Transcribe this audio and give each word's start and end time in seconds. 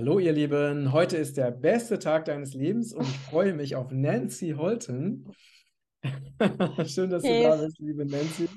Hallo 0.00 0.18
ihr 0.18 0.32
Lieben, 0.32 0.94
heute 0.94 1.18
ist 1.18 1.36
der 1.36 1.50
beste 1.50 1.98
Tag 1.98 2.24
deines 2.24 2.54
Lebens 2.54 2.94
und 2.94 3.02
ich 3.02 3.18
freue 3.18 3.52
mich 3.52 3.76
auf 3.76 3.92
Nancy 3.92 4.54
Holten. 4.56 5.28
Schön, 6.86 7.10
dass 7.10 7.22
du 7.22 7.42
da 7.42 7.56
bist, 7.56 7.78
liebe 7.80 8.06
Nancy. 8.06 8.48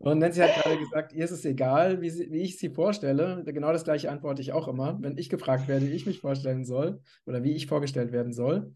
Und 0.00 0.18
Nancy 0.18 0.40
hat 0.40 0.60
gerade 0.60 0.78
gesagt, 0.78 1.12
ihr 1.12 1.24
ist 1.24 1.30
es 1.30 1.44
egal, 1.44 2.00
wie, 2.00 2.10
sie, 2.10 2.32
wie 2.32 2.40
ich 2.40 2.58
sie 2.58 2.70
vorstelle. 2.70 3.44
Genau 3.46 3.70
das 3.70 3.84
gleiche 3.84 4.10
antworte 4.10 4.42
ich 4.42 4.52
auch 4.52 4.66
immer, 4.66 4.98
wenn 5.00 5.16
ich 5.18 5.28
gefragt 5.28 5.68
werde, 5.68 5.86
wie 5.86 5.94
ich 5.94 6.04
mich 6.04 6.18
vorstellen 6.18 6.64
soll 6.64 7.00
oder 7.26 7.44
wie 7.44 7.52
ich 7.52 7.68
vorgestellt 7.68 8.10
werden 8.10 8.32
soll. 8.32 8.74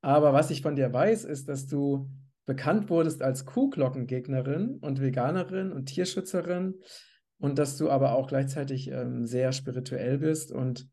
Aber 0.00 0.32
was 0.32 0.50
ich 0.50 0.62
von 0.62 0.74
dir 0.74 0.90
weiß, 0.90 1.26
ist, 1.26 1.50
dass 1.50 1.66
du 1.66 2.08
bekannt 2.46 2.88
wurdest 2.88 3.20
als 3.20 3.44
Kuhglockengegnerin 3.44 4.78
und 4.80 5.02
Veganerin 5.02 5.70
und 5.70 5.84
Tierschützerin 5.84 6.76
und 7.36 7.58
dass 7.58 7.76
du 7.76 7.90
aber 7.90 8.14
auch 8.14 8.26
gleichzeitig 8.26 8.90
ähm, 8.90 9.26
sehr 9.26 9.52
spirituell 9.52 10.16
bist 10.16 10.50
und 10.50 10.88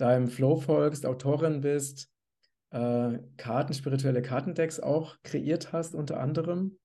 deinem 0.00 0.28
Flow 0.28 0.56
folgst, 0.56 1.06
Autorin 1.06 1.60
bist, 1.60 2.10
äh, 2.70 3.18
Karten, 3.36 3.74
spirituelle 3.74 4.22
Kartendecks 4.22 4.80
auch 4.80 5.16
kreiert 5.22 5.72
hast 5.72 5.94
unter 5.94 6.20
anderem 6.20 6.78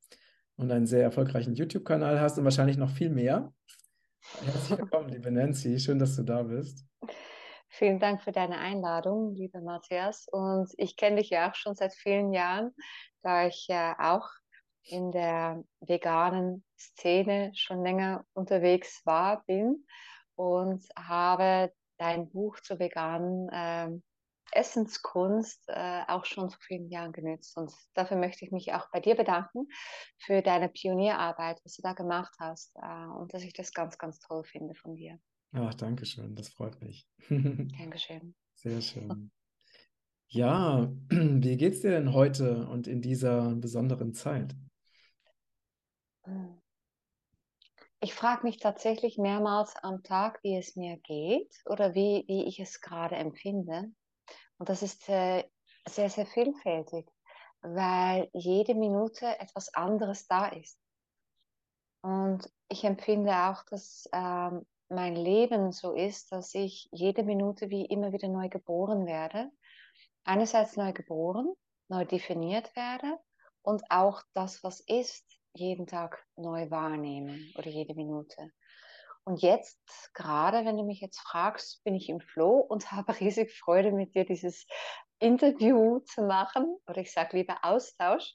und 0.56 0.72
einen 0.72 0.88
sehr 0.88 1.04
erfolgreichen 1.04 1.56
YouTube-Kanal 1.56 2.20
hast 2.20 2.38
und 2.38 2.44
wahrscheinlich 2.44 2.78
noch 2.78 2.90
viel 2.90 3.10
mehr. 3.10 3.54
Herzlich 4.44 4.80
willkommen, 4.80 5.10
liebe 5.10 5.32
Nancy. 5.32 5.80
Schön, 5.80 6.00
dass 6.00 6.16
du 6.16 6.24
da 6.24 6.44
bist. 6.44 6.86
Vielen 7.70 8.00
Dank 8.00 8.22
für 8.22 8.32
deine 8.32 8.58
Einladung, 8.58 9.36
lieber 9.36 9.62
Matthias. 9.62 10.28
Und 10.32 10.72
ich 10.78 10.96
kenne 10.96 11.18
dich 11.18 11.30
ja 11.30 11.50
auch 11.50 11.56
schon 11.56 11.76
seit 11.76 11.94
vielen 11.94 12.32
Jahren, 12.34 12.72
da 13.22 13.48
ich 13.48 13.68
ja 13.68 13.96
auch 14.00 14.30
in 14.84 15.12
der 15.12 15.64
veganen 15.82 16.64
Szene 16.78 17.52
schon 17.56 17.84
länger 17.84 18.26
unterwegs 18.34 19.02
war, 19.06 19.44
bin 19.46 19.86
und 20.36 20.86
habe 20.96 21.72
dein 21.98 22.30
Buch 22.30 22.60
zur 22.60 22.80
veganen 22.80 23.50
äh, 23.50 23.90
Essenskunst 24.52 25.64
äh, 25.68 26.04
auch 26.08 26.26
schon 26.26 26.50
vor 26.50 26.62
vielen 26.62 26.90
Jahren 26.90 27.12
genützt. 27.12 27.58
Und 27.58 27.72
dafür 27.94 28.18
möchte 28.18 28.46
ich 28.46 28.52
mich 28.52 28.74
auch 28.74 28.90
bei 28.92 29.00
dir 29.00 29.16
bedanken 29.16 29.68
für 30.20 30.42
deine 30.42 30.70
Pionierarbeit, 30.70 31.60
was 31.64 31.76
du 31.76 31.82
da 31.82 31.94
gemacht 31.94 32.34
hast 32.40 32.76
äh, 32.76 33.06
und 33.18 33.34
dass 33.34 33.44
ich 33.44 33.54
das 33.54 33.74
ganz, 33.74 33.98
ganz 33.98 34.20
toll 34.20 34.44
finde 34.44 34.76
von 34.76 34.96
dir. 34.96 35.20
Ach, 35.54 35.74
danke 35.74 36.06
schön, 36.06 36.36
das 36.36 36.50
freut 36.50 36.82
mich. 36.82 37.08
Dankeschön. 37.30 38.36
Sehr 38.56 38.82
schön. 38.82 39.32
Ja, 40.28 40.92
wie 41.10 41.56
geht's 41.56 41.82
dir 41.82 41.92
denn 41.92 42.12
heute 42.12 42.68
und 42.68 42.88
in 42.88 43.02
dieser 43.02 43.56
besonderen 43.56 44.14
Zeit? 44.14 44.56
Ich 48.06 48.14
frage 48.14 48.44
mich 48.44 48.58
tatsächlich 48.58 49.18
mehrmals 49.18 49.76
am 49.78 50.04
Tag, 50.04 50.38
wie 50.44 50.56
es 50.56 50.76
mir 50.76 50.98
geht 50.98 51.52
oder 51.66 51.96
wie, 51.96 52.24
wie 52.28 52.44
ich 52.44 52.60
es 52.60 52.80
gerade 52.80 53.16
empfinde. 53.16 53.92
Und 54.60 54.70
das 54.70 54.84
ist 54.84 55.10
äh, 55.10 55.44
sehr, 55.90 56.12
sehr 56.12 56.28
vielfältig, 56.28 57.10
weil 57.62 58.30
jede 58.32 58.76
Minute 58.76 59.26
etwas 59.40 59.74
anderes 59.74 60.28
da 60.28 60.50
ist. 60.50 60.80
Und 62.04 62.48
ich 62.70 62.84
empfinde 62.84 63.36
auch, 63.36 63.64
dass 63.72 64.08
ähm, 64.14 64.68
mein 64.88 65.16
Leben 65.16 65.72
so 65.72 65.94
ist, 65.94 66.32
dass 66.32 66.54
ich 66.54 66.88
jede 66.92 67.24
Minute 67.24 67.72
wie 67.72 67.86
immer 67.86 68.14
wieder 68.14 68.28
neu 68.28 68.50
geboren 68.50 69.08
werde. 69.08 69.50
Einerseits 70.26 70.78
neu 70.78 70.94
geboren, 70.94 71.52
neu 71.88 72.06
definiert 72.06 72.76
werde 72.76 73.18
und 73.64 73.82
auch 73.90 74.22
das, 74.36 74.64
was 74.64 74.80
ist, 74.82 75.35
jeden 75.56 75.88
Tag 75.88 76.26
neu 76.36 76.70
wahrnehmen 76.70 77.52
oder 77.58 77.70
jede 77.70 77.96
Minute. 77.96 78.52
Und 79.24 79.42
jetzt, 79.42 79.80
gerade 80.14 80.66
wenn 80.66 80.78
du 80.78 80.84
mich 80.84 81.02
jetzt 81.02 81.20
fragst, 81.20 81.84
bin 81.84 81.96
ich 81.96 82.10
im 82.10 82.22
Flow 82.22 82.60
und 82.60 82.92
habe 82.92 83.20
riesig 83.20 83.52
Freude, 83.58 83.92
mit 83.92 84.14
dir 84.16 84.26
dieses 84.26 84.66
Interview 85.20 86.00
zu 86.02 86.24
machen. 86.24 86.78
Oder 86.88 87.02
ich 87.02 87.12
sage 87.12 87.38
lieber 87.38 87.58
Austausch. 87.64 88.34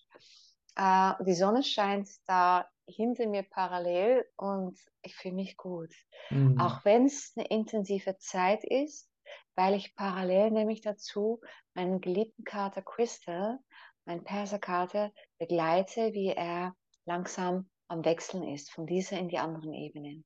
Äh, 0.76 1.12
die 1.25 1.34
Sonne 1.34 1.62
scheint 1.62 2.09
da 2.26 2.69
hinter 2.86 3.28
mir 3.28 3.44
parallel 3.44 4.26
und 4.36 4.78
ich 5.03 5.14
fühle 5.14 5.34
mich 5.34 5.56
gut. 5.56 5.94
Mhm. 6.30 6.60
Auch 6.60 6.84
wenn 6.84 7.06
es 7.06 7.32
eine 7.36 7.47
intensive 7.47 8.16
Zeit 8.19 8.64
ist, 8.64 9.09
weil 9.54 9.75
ich 9.75 9.94
parallel 9.94 10.50
nämlich 10.50 10.80
dazu 10.80 11.41
meinen 11.75 12.00
geliebten 12.00 12.44
Kater 12.44 12.82
Crystal, 12.82 13.59
meinen 14.06 14.25
Perserkater, 14.25 15.12
begleite, 15.38 16.12
wie 16.14 16.30
er 16.30 16.75
langsam 17.06 17.70
am 17.88 18.04
Wechseln 18.04 18.44
ist, 18.48 18.70
von 18.70 18.86
dieser 18.86 19.18
in 19.18 19.28
die 19.28 19.38
anderen 19.38 19.72
Ebenen. 19.74 20.24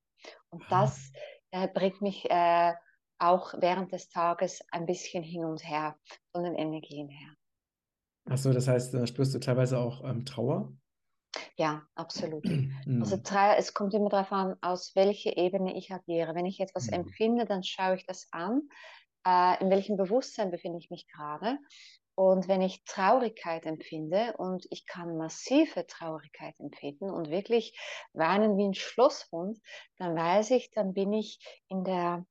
Und 0.50 0.64
das 0.70 1.12
äh, 1.50 1.68
bringt 1.68 2.00
mich 2.02 2.28
äh, 2.30 2.72
auch 3.18 3.54
während 3.58 3.92
des 3.92 4.08
Tages 4.08 4.60
ein 4.70 4.86
bisschen 4.86 5.22
hin 5.22 5.44
und 5.44 5.66
her 5.66 5.96
von 6.32 6.44
den 6.44 6.54
Energien 6.54 7.08
her. 7.08 7.34
Achso, 8.26 8.52
das 8.52 8.68
heißt, 8.68 8.94
da 8.94 9.06
spürst 9.06 9.34
du 9.34 9.38
teilweise 9.38 9.78
auch 9.78 10.02
ähm, 10.04 10.24
Trauer? 10.24 10.72
Ja, 11.56 11.82
absolut. 11.94 12.44
Mhm. 12.44 12.72
Also 13.00 13.20
es 13.56 13.74
kommt 13.74 13.94
immer 13.94 14.08
darauf 14.08 14.32
an, 14.32 14.56
aus 14.60 14.92
welcher 14.94 15.36
Ebene 15.36 15.76
ich 15.76 15.92
agiere. 15.92 16.34
Wenn 16.34 16.46
ich 16.46 16.60
etwas 16.60 16.86
mhm. 16.88 16.94
empfinde, 16.94 17.44
dann 17.44 17.62
schaue 17.62 17.96
ich 17.96 18.06
das 18.06 18.28
an. 18.30 18.68
Äh, 19.26 19.62
in 19.62 19.70
welchem 19.70 19.96
Bewusstsein 19.96 20.50
befinde 20.50 20.78
ich 20.78 20.90
mich 20.90 21.06
gerade? 21.08 21.58
Und 22.16 22.46
wenn 22.46 22.62
ich 22.62 22.84
Traurigkeit 22.84 23.66
empfinde 23.66 24.34
und 24.36 24.66
ich 24.70 24.86
kann 24.86 25.16
massive 25.16 25.86
Traurigkeit 25.86 26.58
empfinden 26.60 27.10
und 27.10 27.30
wirklich 27.30 27.76
weinen 28.12 28.56
wie 28.56 28.68
ein 28.68 28.74
Schlosshund, 28.74 29.58
dann 29.98 30.16
weiß 30.16 30.52
ich, 30.52 30.70
dann 30.70 30.94
bin 30.94 31.12
ich 31.12 31.38
in 31.68 31.82
der, 31.82 32.24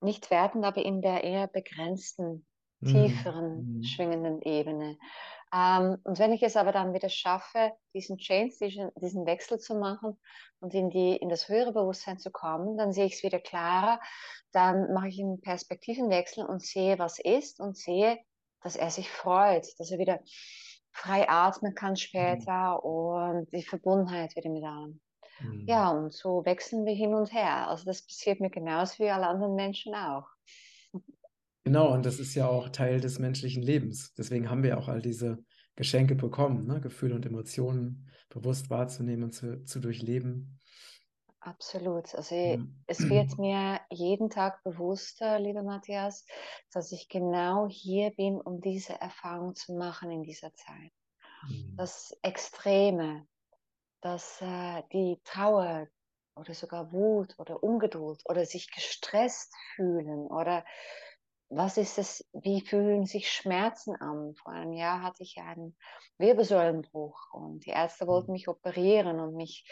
nicht 0.00 0.30
wertend, 0.30 0.64
aber 0.64 0.84
in 0.84 1.00
der 1.00 1.24
eher 1.24 1.46
begrenzten, 1.46 2.46
mhm. 2.80 2.86
tieferen, 2.86 3.76
mhm. 3.76 3.82
schwingenden 3.82 4.42
Ebene. 4.42 4.98
Ähm, 5.54 5.98
und 6.04 6.18
wenn 6.18 6.32
ich 6.32 6.42
es 6.42 6.56
aber 6.56 6.72
dann 6.72 6.92
wieder 6.92 7.08
schaffe, 7.08 7.72
diesen 7.94 8.18
Change, 8.18 8.54
diesen, 8.60 8.90
diesen 9.00 9.24
Wechsel 9.24 9.58
zu 9.58 9.74
machen 9.74 10.18
und 10.60 10.74
in, 10.74 10.90
die, 10.90 11.16
in 11.16 11.28
das 11.30 11.48
höhere 11.48 11.72
Bewusstsein 11.72 12.18
zu 12.18 12.30
kommen, 12.30 12.76
dann 12.76 12.92
sehe 12.92 13.06
ich 13.06 13.14
es 13.14 13.22
wieder 13.22 13.38
klarer. 13.38 14.00
Dann 14.52 14.92
mache 14.92 15.08
ich 15.08 15.20
einen 15.20 15.40
Perspektivenwechsel 15.40 16.44
und 16.44 16.60
sehe, 16.60 16.98
was 16.98 17.18
ist 17.20 17.60
und 17.60 17.76
sehe, 17.76 18.18
dass 18.64 18.76
er 18.76 18.90
sich 18.90 19.10
freut, 19.10 19.66
dass 19.78 19.90
er 19.90 19.98
wieder 19.98 20.20
frei 20.90 21.28
atmen 21.28 21.74
kann 21.74 21.96
später 21.96 22.80
mhm. 22.82 22.90
und 22.90 23.52
die 23.52 23.62
Verbundenheit 23.62 24.34
wieder 24.34 24.50
mit 24.50 24.64
allem. 24.64 25.00
Mhm. 25.40 25.64
Ja, 25.66 25.90
und 25.90 26.12
so 26.12 26.44
wechseln 26.44 26.84
wir 26.86 26.94
hin 26.94 27.14
und 27.14 27.32
her. 27.32 27.68
Also 27.68 27.84
das 27.84 28.02
passiert 28.02 28.40
mir 28.40 28.50
genauso 28.50 29.04
wie 29.04 29.10
alle 29.10 29.26
anderen 29.26 29.54
Menschen 29.54 29.94
auch. 29.94 30.26
Genau, 31.64 31.92
und 31.92 32.04
das 32.04 32.20
ist 32.20 32.34
ja 32.34 32.46
auch 32.48 32.68
Teil 32.68 33.00
des 33.00 33.18
menschlichen 33.18 33.62
Lebens. 33.62 34.12
Deswegen 34.14 34.50
haben 34.50 34.62
wir 34.62 34.78
auch 34.78 34.88
all 34.88 35.00
diese 35.00 35.38
Geschenke 35.76 36.14
bekommen, 36.14 36.66
ne? 36.66 36.80
Gefühle 36.80 37.14
und 37.14 37.26
Emotionen 37.26 38.08
bewusst 38.28 38.70
wahrzunehmen 38.70 39.24
und 39.24 39.32
zu, 39.32 39.64
zu 39.64 39.80
durchleben. 39.80 40.58
Absolut. 41.44 42.14
Also 42.14 42.34
ja. 42.34 42.58
es 42.86 43.06
wird 43.08 43.38
mir 43.38 43.78
jeden 43.90 44.30
Tag 44.30 44.62
bewusster, 44.64 45.38
lieber 45.38 45.62
Matthias, 45.62 46.24
dass 46.72 46.90
ich 46.90 47.08
genau 47.10 47.68
hier 47.68 48.10
bin, 48.12 48.40
um 48.40 48.62
diese 48.62 48.98
Erfahrung 48.98 49.54
zu 49.54 49.74
machen 49.74 50.10
in 50.10 50.22
dieser 50.22 50.54
Zeit. 50.54 50.92
Mhm. 51.46 51.74
Das 51.76 52.16
Extreme, 52.22 53.26
dass 54.00 54.40
äh, 54.40 54.82
die 54.92 55.20
Trauer 55.24 55.86
oder 56.34 56.54
sogar 56.54 56.90
Wut 56.92 57.34
oder 57.38 57.62
Ungeduld 57.62 58.22
oder 58.24 58.46
sich 58.46 58.70
gestresst 58.72 59.54
fühlen 59.74 60.26
oder 60.26 60.64
was 61.50 61.76
ist 61.76 61.98
es, 61.98 62.26
wie 62.32 62.62
fühlen 62.62 63.04
sich 63.04 63.30
Schmerzen 63.30 63.94
an? 63.96 64.34
Vor 64.34 64.52
einem 64.52 64.72
Jahr 64.72 65.02
hatte 65.02 65.22
ich 65.22 65.36
einen 65.38 65.76
Wirbelsäulenbruch 66.16 67.34
und 67.34 67.66
die 67.66 67.70
Ärzte 67.70 68.06
wollten 68.06 68.28
mhm. 68.28 68.32
mich 68.32 68.48
operieren 68.48 69.20
und 69.20 69.36
mich 69.36 69.70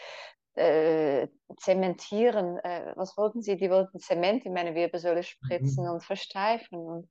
äh, 0.55 1.27
zementieren. 1.57 2.57
Äh, 2.59 2.93
was 2.95 3.17
wollten 3.17 3.41
sie? 3.41 3.57
Die 3.57 3.69
wollten 3.69 3.99
Zement 3.99 4.45
in 4.45 4.53
meine 4.53 4.75
Wirbelsäule 4.75 5.23
spritzen 5.23 5.85
mhm. 5.85 5.91
und 5.91 6.03
versteifen. 6.03 6.77
Und 6.77 7.09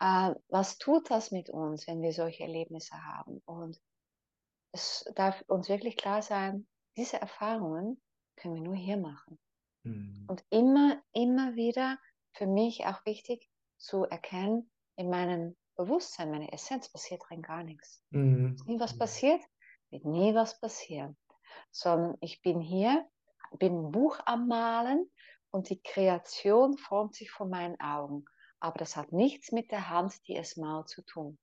äh, 0.00 0.34
was 0.48 0.78
tut 0.78 1.10
das 1.10 1.30
mit 1.30 1.50
uns, 1.50 1.86
wenn 1.86 2.02
wir 2.02 2.12
solche 2.12 2.44
Erlebnisse 2.44 2.96
haben? 2.96 3.42
Und 3.44 3.78
es 4.72 5.04
darf 5.14 5.42
uns 5.48 5.68
wirklich 5.68 5.96
klar 5.96 6.22
sein, 6.22 6.66
diese 6.96 7.20
Erfahrungen 7.20 8.00
können 8.36 8.54
wir 8.54 8.62
nur 8.62 8.76
hier 8.76 8.96
machen. 8.96 9.38
Mhm. 9.82 10.24
Und 10.28 10.44
immer, 10.50 11.02
immer 11.12 11.54
wieder 11.54 11.98
für 12.32 12.46
mich 12.46 12.86
auch 12.86 13.04
wichtig 13.04 13.48
zu 13.76 14.04
erkennen, 14.04 14.70
in 14.96 15.10
meinem 15.10 15.56
Bewusstsein, 15.76 16.30
meine 16.30 16.52
Essenz 16.52 16.90
passiert 16.90 17.22
rein 17.30 17.42
gar 17.42 17.62
nichts. 17.62 18.02
Mhm. 18.10 18.54
Ist 18.54 18.66
nie 18.66 18.78
was 18.78 18.96
passiert, 18.96 19.40
wird 19.90 20.04
nie 20.04 20.34
was 20.34 20.60
passieren 20.60 21.16
sondern 21.70 22.16
ich 22.20 22.42
bin 22.42 22.60
hier, 22.60 23.06
bin 23.58 23.86
ein 23.86 23.90
Buch 23.92 24.18
am 24.26 24.48
Malen 24.48 25.10
und 25.50 25.70
die 25.70 25.82
Kreation 25.82 26.76
formt 26.78 27.14
sich 27.14 27.30
vor 27.30 27.46
meinen 27.46 27.80
Augen. 27.80 28.24
Aber 28.60 28.78
das 28.78 28.96
hat 28.96 29.12
nichts 29.12 29.52
mit 29.52 29.70
der 29.70 29.88
Hand, 29.88 30.14
die 30.28 30.36
es 30.36 30.56
malt, 30.56 30.88
zu 30.88 31.02
tun. 31.02 31.38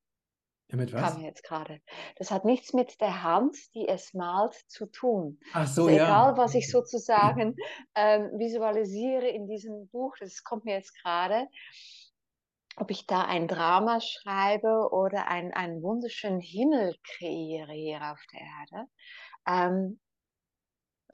Ja, 0.70 0.78
mit 0.78 0.94
was? 0.94 1.14
Kam 1.14 1.22
jetzt 1.24 1.44
gerade. 1.44 1.82
Das 2.18 2.30
hat 2.30 2.46
nichts 2.46 2.74
mit 2.74 3.00
der 3.00 3.24
Hand, 3.24 3.56
die 3.74 3.88
es 3.88 4.14
malt, 4.14 4.54
zu 4.68 4.86
tun. 4.86 5.40
Ach 5.54 5.66
so, 5.66 5.84
also 5.86 5.90
ja. 5.90 6.06
Egal, 6.06 6.38
was 6.38 6.56
ich 6.56 6.70
sozusagen 6.70 7.56
ähm, 7.96 8.32
visualisiere 8.38 9.28
in 9.30 9.48
diesem 9.48 9.88
Buch, 9.90 10.16
das 10.20 10.44
kommt 10.44 10.66
mir 10.66 10.76
jetzt 10.76 10.94
gerade. 11.02 11.48
ob 12.78 12.92
ich 12.92 13.08
da 13.08 13.24
ein 13.24 13.48
Drama 13.48 14.00
schreibe 14.02 14.90
oder 14.92 15.28
ein, 15.28 15.54
einen 15.54 15.82
wunderschönen 15.82 16.40
Himmel 16.42 16.96
kreiere 17.04 17.74
hier 17.74 18.12
auf 18.12 18.22
der 18.32 18.42
Erde. 18.42 18.90
Ähm, 19.48 20.00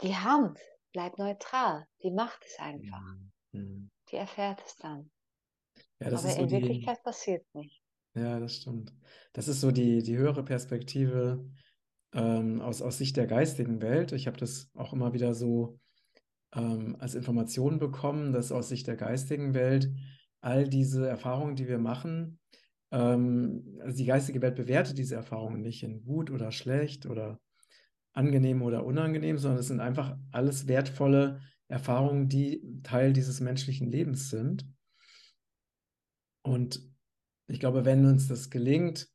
die 0.01 0.15
Hand 0.15 0.59
bleibt 0.91 1.17
neutral, 1.17 1.87
die 2.01 2.11
macht 2.11 2.43
es 2.45 2.59
einfach. 2.59 3.01
Mhm. 3.51 3.89
Die 4.09 4.15
erfährt 4.15 4.61
es 4.65 4.75
dann. 4.75 5.11
Ja, 5.99 6.07
Aber 6.07 6.35
in 6.35 6.49
so 6.49 6.51
Wirklichkeit 6.51 6.97
die, 6.97 7.03
passiert 7.03 7.45
nicht. 7.53 7.81
Ja, 8.15 8.39
das 8.39 8.55
stimmt. 8.57 8.93
Das 9.33 9.47
ist 9.47 9.61
so 9.61 9.71
die, 9.71 10.03
die 10.03 10.17
höhere 10.17 10.43
Perspektive 10.43 11.49
ähm, 12.13 12.61
aus, 12.61 12.81
aus 12.81 12.97
Sicht 12.97 13.17
der 13.17 13.27
geistigen 13.27 13.81
Welt. 13.81 14.11
Ich 14.11 14.27
habe 14.27 14.37
das 14.37 14.69
auch 14.75 14.93
immer 14.93 15.13
wieder 15.13 15.33
so 15.33 15.79
ähm, 16.53 16.95
als 16.99 17.15
Information 17.15 17.79
bekommen, 17.79 18.33
dass 18.33 18.51
aus 18.51 18.69
Sicht 18.69 18.87
der 18.87 18.97
geistigen 18.97 19.53
Welt 19.53 19.91
all 20.41 20.67
diese 20.67 21.07
Erfahrungen, 21.07 21.55
die 21.55 21.67
wir 21.67 21.79
machen, 21.79 22.39
ähm, 22.91 23.79
also 23.81 23.97
die 23.97 24.05
geistige 24.05 24.41
Welt 24.41 24.55
bewertet 24.55 24.97
diese 24.97 25.15
Erfahrungen 25.15 25.61
nicht 25.61 25.81
in 25.83 26.03
gut 26.03 26.29
oder 26.29 26.51
schlecht 26.51 27.07
oder 27.07 27.39
angenehm 28.13 28.61
oder 28.61 28.85
unangenehm, 28.85 29.37
sondern 29.37 29.59
es 29.59 29.67
sind 29.67 29.79
einfach 29.79 30.17
alles 30.31 30.67
wertvolle 30.67 31.41
Erfahrungen, 31.67 32.29
die 32.29 32.81
Teil 32.83 33.13
dieses 33.13 33.39
menschlichen 33.39 33.89
Lebens 33.89 34.29
sind. 34.29 34.67
Und 36.43 36.81
ich 37.47 37.59
glaube, 37.59 37.85
wenn 37.85 38.05
uns 38.05 38.27
das 38.27 38.49
gelingt, 38.49 39.09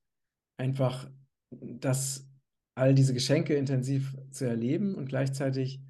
einfach 0.56 1.10
das, 1.50 2.28
all 2.74 2.94
diese 2.94 3.14
Geschenke 3.14 3.54
intensiv 3.54 4.16
zu 4.30 4.46
erleben 4.46 4.94
und 4.94 5.08
gleichzeitig 5.08 5.80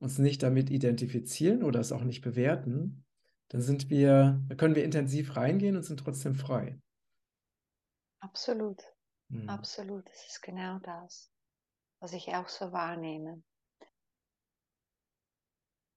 uns 0.00 0.18
nicht 0.18 0.42
damit 0.42 0.70
identifizieren 0.70 1.62
oder 1.62 1.80
es 1.80 1.92
auch 1.92 2.04
nicht 2.04 2.22
bewerten, 2.22 3.04
dann 3.48 3.60
sind 3.60 3.90
wir, 3.90 4.40
können 4.56 4.74
wir 4.74 4.84
intensiv 4.84 5.36
reingehen 5.36 5.76
und 5.76 5.82
sind 5.82 6.00
trotzdem 6.00 6.34
frei. 6.34 6.78
Absolut, 8.20 8.82
hm. 9.30 9.48
absolut. 9.48 10.06
Das 10.08 10.26
ist 10.26 10.42
genau 10.42 10.78
das, 10.80 11.32
was 12.00 12.12
ich 12.12 12.34
auch 12.34 12.48
so 12.48 12.72
wahrnehme. 12.72 13.42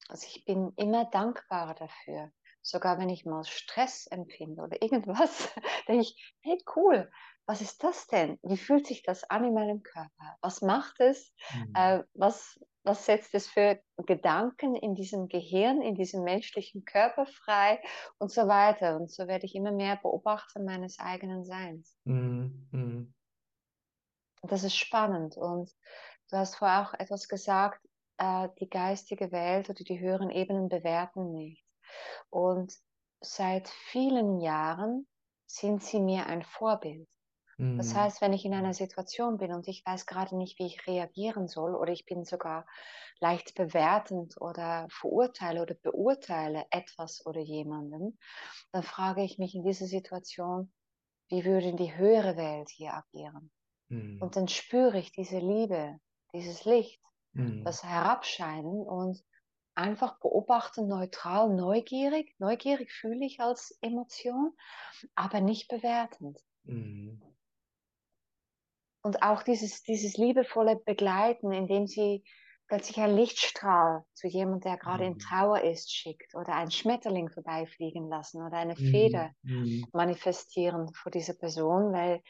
Also 0.10 0.28
ich 0.28 0.44
bin 0.46 0.74
immer 0.76 1.06
dankbar 1.06 1.74
dafür. 1.74 2.32
Sogar 2.62 3.00
wenn 3.00 3.10
ich 3.10 3.26
mal 3.26 3.44
Stress 3.44 4.08
empfinde 4.08 4.62
oder 4.62 4.82
irgendwas, 4.82 5.54
denke 5.88 6.04
ich, 6.04 6.36
hey 6.42 6.58
cool, 6.76 7.10
was 7.46 7.62
ist 7.62 7.84
das 7.84 8.08
denn? 8.08 8.38
Wie 8.44 8.58
fühlt 8.58 8.86
sich 8.86 9.04
das 9.04 9.24
an 9.24 9.46
in 9.46 9.54
meinem 9.54 9.82
Körper? 9.82 10.38
Was 10.42 10.62
macht 10.62 11.00
es? 11.00 11.34
Mhm. 11.54 11.76
Äh, 11.76 12.04
was, 12.14 12.60
was 12.84 13.06
setzt 13.06 13.34
es 13.34 13.48
für 13.48 13.82
Gedanken 13.98 14.76
in 14.76 14.96
diesem 14.96 15.28
Gehirn, 15.28 15.82
in 15.82 15.96
diesem 15.96 16.24
menschlichen 16.24 16.86
Körper 16.86 17.26
frei 17.26 17.82
und 18.20 18.32
so 18.32 18.48
weiter. 18.48 18.98
Und 18.98 19.12
so 19.12 19.28
werde 19.28 19.46
ich 19.46 19.56
immer 19.56 19.72
mehr 19.72 19.96
Beobachter 19.96 20.62
meines 20.62 21.00
eigenen 21.00 21.44
Seins. 21.44 21.98
Mhm. 22.06 23.14
Das 24.44 24.64
ist 24.64 24.76
spannend. 24.76 25.38
Und 25.38 25.72
du 26.30 26.38
hast 26.38 26.56
vorher 26.56 26.82
auch 26.82 26.94
etwas 26.94 27.28
gesagt, 27.28 27.80
äh, 28.18 28.50
die 28.60 28.70
geistige 28.70 29.32
Welt 29.32 29.70
oder 29.70 29.84
die 29.84 30.00
höheren 30.00 30.30
Ebenen 30.30 30.70
bewerten 30.70 31.32
nicht. 31.32 31.66
Und 32.30 32.74
seit 33.22 33.68
vielen 33.68 34.40
Jahren 34.40 35.08
sind 35.46 35.84
sie 35.84 36.00
mir 36.00 36.26
ein 36.28 36.44
Vorbild. 36.44 37.10
Das 37.58 37.94
mhm. 37.94 37.98
heißt, 37.98 38.22
wenn 38.22 38.34
ich 38.34 38.44
in 38.44 38.56
einer 38.56 38.74
Situation 38.74 39.38
bin 39.38 39.54
und 39.54 39.68
ich 39.68 39.86
weiß 39.86 40.08
gerade 40.08 40.36
nicht, 40.36 40.58
wie 40.58 40.66
ich 40.66 40.88
reagieren 40.88 41.48
soll 41.48 41.76
oder 41.76 41.92
ich 41.92 42.06
bin 42.08 42.26
sogar 42.26 42.66
leicht 43.20 43.54
bewertend 43.54 44.34
oder 44.42 44.88
verurteile 44.90 45.62
oder 45.62 45.76
beurteile 45.76 46.66
etwas 46.72 47.24
oder 47.24 47.40
jemanden, 47.40 48.18
dann 48.72 48.82
frage 48.82 49.24
ich 49.24 49.38
mich 49.38 49.54
in 49.54 49.64
dieser 49.64 49.86
Situation, 49.86 50.74
wie 51.30 51.46
würde 51.46 51.76
die 51.76 51.96
höhere 51.96 52.36
Welt 52.36 52.70
hier 52.72 52.96
agieren? 52.96 53.52
Mhm. 53.92 54.22
Und 54.22 54.36
dann 54.36 54.48
spüre 54.48 54.98
ich 54.98 55.12
diese 55.12 55.40
Liebe, 55.40 56.00
dieses 56.34 56.66
Licht, 56.66 57.02
mhm. 57.34 57.64
das 57.64 57.84
Herabscheinen 57.84 58.82
und 58.82 59.24
einfach 59.76 60.20
beobachten, 60.20 60.88
neutral, 60.88 61.50
neugierig. 61.50 62.36
Neugierig 62.40 62.92
fühle 62.92 63.26
ich 63.26 63.40
als 63.40 63.78
Emotion, 63.82 64.54
aber 65.16 65.42
nicht 65.42 65.68
bewertend. 65.68 66.40
Mhm 66.64 67.22
und 69.02 69.24
auch 69.24 69.44
dieses, 69.44 69.84
dieses 69.84 70.18
liebevolle 70.18 70.76
Begleiten, 70.78 71.52
indem 71.52 71.88
sie 71.88 72.24
plötzlich 72.68 73.00
ein 73.00 73.16
Lichtstrahl 73.16 74.06
zu 74.14 74.28
jemandem, 74.28 74.62
der 74.62 74.78
gerade 74.78 75.06
in 75.06 75.14
mhm. 75.14 75.20
Trauer 75.20 75.62
ist, 75.62 75.94
schickt 75.94 76.36
oder 76.36 76.56
einen 76.56 76.72
Schmetterling 76.72 77.30
vorbeifliegen 77.30 78.08
lassen 78.08 78.46
oder 78.46 78.58
eine 78.58 78.76
Feder 78.76 79.32
mhm. 79.42 79.86
manifestieren 79.92 80.94
vor 80.94 81.12
dieser 81.12 81.34
Person, 81.34 81.92
weil 81.92 82.22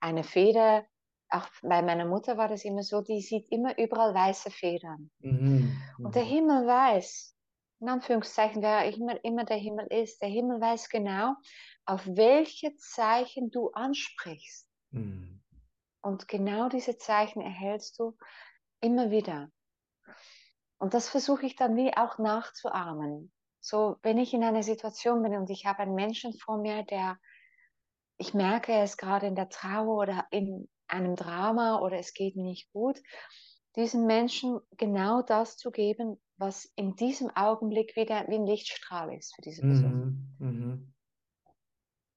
eine 0.00 0.22
Feder, 0.22 0.84
auch 1.30 1.46
bei 1.62 1.82
meiner 1.82 2.06
Mutter 2.06 2.36
war 2.36 2.48
das 2.48 2.64
immer 2.64 2.82
so, 2.82 3.00
die 3.00 3.20
sieht 3.20 3.50
immer 3.50 3.76
überall 3.78 4.14
weiße 4.14 4.50
Federn. 4.50 5.10
Mhm. 5.20 5.76
Und 5.98 6.14
der 6.14 6.24
mhm. 6.24 6.28
Himmel 6.28 6.66
weiß, 6.66 7.36
in 7.80 7.88
Anführungszeichen, 7.88 8.62
wer 8.62 8.92
immer, 8.92 9.22
immer 9.24 9.44
der 9.44 9.56
Himmel 9.56 9.86
ist, 9.86 10.20
der 10.20 10.28
Himmel 10.28 10.60
weiß 10.60 10.88
genau, 10.88 11.34
auf 11.84 12.06
welche 12.06 12.74
Zeichen 12.76 13.50
du 13.50 13.70
ansprichst. 13.70 14.68
Mhm. 14.90 15.40
Und 16.00 16.28
genau 16.28 16.68
diese 16.68 16.96
Zeichen 16.96 17.40
erhältst 17.40 17.98
du 17.98 18.16
immer 18.80 19.10
wieder. 19.10 19.50
Und 20.78 20.94
das 20.94 21.08
versuche 21.08 21.46
ich 21.46 21.56
dann 21.56 21.76
wie 21.76 21.96
auch 21.96 22.18
nachzuahmen. 22.18 23.32
So, 23.60 23.96
wenn 24.02 24.18
ich 24.18 24.32
in 24.32 24.44
einer 24.44 24.62
Situation 24.62 25.22
bin 25.22 25.36
und 25.36 25.50
ich 25.50 25.66
habe 25.66 25.80
einen 25.80 25.94
Menschen 25.94 26.32
vor 26.32 26.58
mir, 26.58 26.84
der, 26.84 27.18
ich 28.16 28.32
merke, 28.32 28.72
er 28.72 28.84
ist 28.84 28.96
gerade 28.96 29.26
in 29.26 29.34
der 29.34 29.48
Trauer 29.48 29.98
oder 29.98 30.26
in 30.30 30.68
einem 30.88 31.16
Drama 31.16 31.80
oder 31.80 31.98
es 31.98 32.14
geht 32.14 32.36
nicht 32.36 32.72
gut, 32.72 33.00
diesem 33.76 34.06
Menschen 34.06 34.60
genau 34.76 35.22
das 35.22 35.56
zu 35.56 35.70
geben, 35.70 36.20
was 36.36 36.64
in 36.76 36.96
diesem 36.96 37.30
Augenblick 37.34 37.96
wieder 37.96 38.26
wie 38.28 38.36
ein 38.36 38.46
Lichtstrahl 38.46 39.14
ist 39.14 39.34
für 39.34 39.42
diese 39.42 39.62
Person. 39.62 40.02
Mhm, 40.04 40.36
mh. 40.38 40.78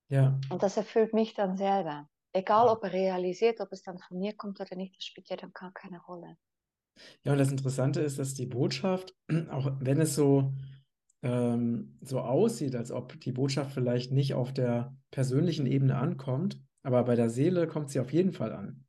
Ja. 0.09 0.39
Und 0.50 0.62
das 0.63 0.77
erfüllt 0.77 1.13
mich 1.13 1.33
dann 1.33 1.57
selber. 1.57 2.09
Egal, 2.33 2.68
ob 2.68 2.83
er 2.83 2.94
realisiert, 2.94 3.59
ob 3.59 3.71
es 3.71 3.83
dann 3.83 3.99
von 3.99 4.18
mir 4.19 4.35
kommt 4.35 4.59
oder 4.59 4.75
nicht, 4.75 4.95
das 4.97 5.06
spielt 5.06 5.30
ja 5.30 5.35
dann 5.35 5.51
gar 5.54 5.71
keine 5.73 6.01
Rolle. 6.01 6.37
Ja, 7.23 7.33
und 7.33 7.37
das 7.37 7.51
Interessante 7.51 8.01
ist, 8.01 8.19
dass 8.19 8.33
die 8.33 8.45
Botschaft, 8.45 9.16
auch 9.49 9.71
wenn 9.80 10.01
es 10.01 10.16
so, 10.16 10.54
ähm, 11.23 11.97
so 12.01 12.19
aussieht, 12.19 12.75
als 12.75 12.92
ob 12.92 13.19
die 13.19 13.31
Botschaft 13.31 13.71
vielleicht 13.73 14.11
nicht 14.11 14.33
auf 14.33 14.54
der 14.54 14.95
persönlichen 15.11 15.66
Ebene 15.66 15.97
ankommt, 15.97 16.59
aber 16.83 17.04
bei 17.04 17.16
der 17.16 17.30
Seele 17.30 17.68
kommt 17.68 17.90
sie 17.90 18.00
auf 18.00 18.11
jeden 18.11 18.33
Fall 18.33 18.54
an. 18.54 18.85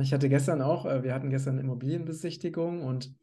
Ich 0.00 0.12
hatte 0.12 0.28
gestern 0.28 0.62
auch, 0.62 0.84
äh, 0.86 1.04
wir 1.04 1.14
hatten 1.14 1.30
gestern 1.30 1.58
Immobilienbesichtigung 1.58 2.82
und 2.82 3.14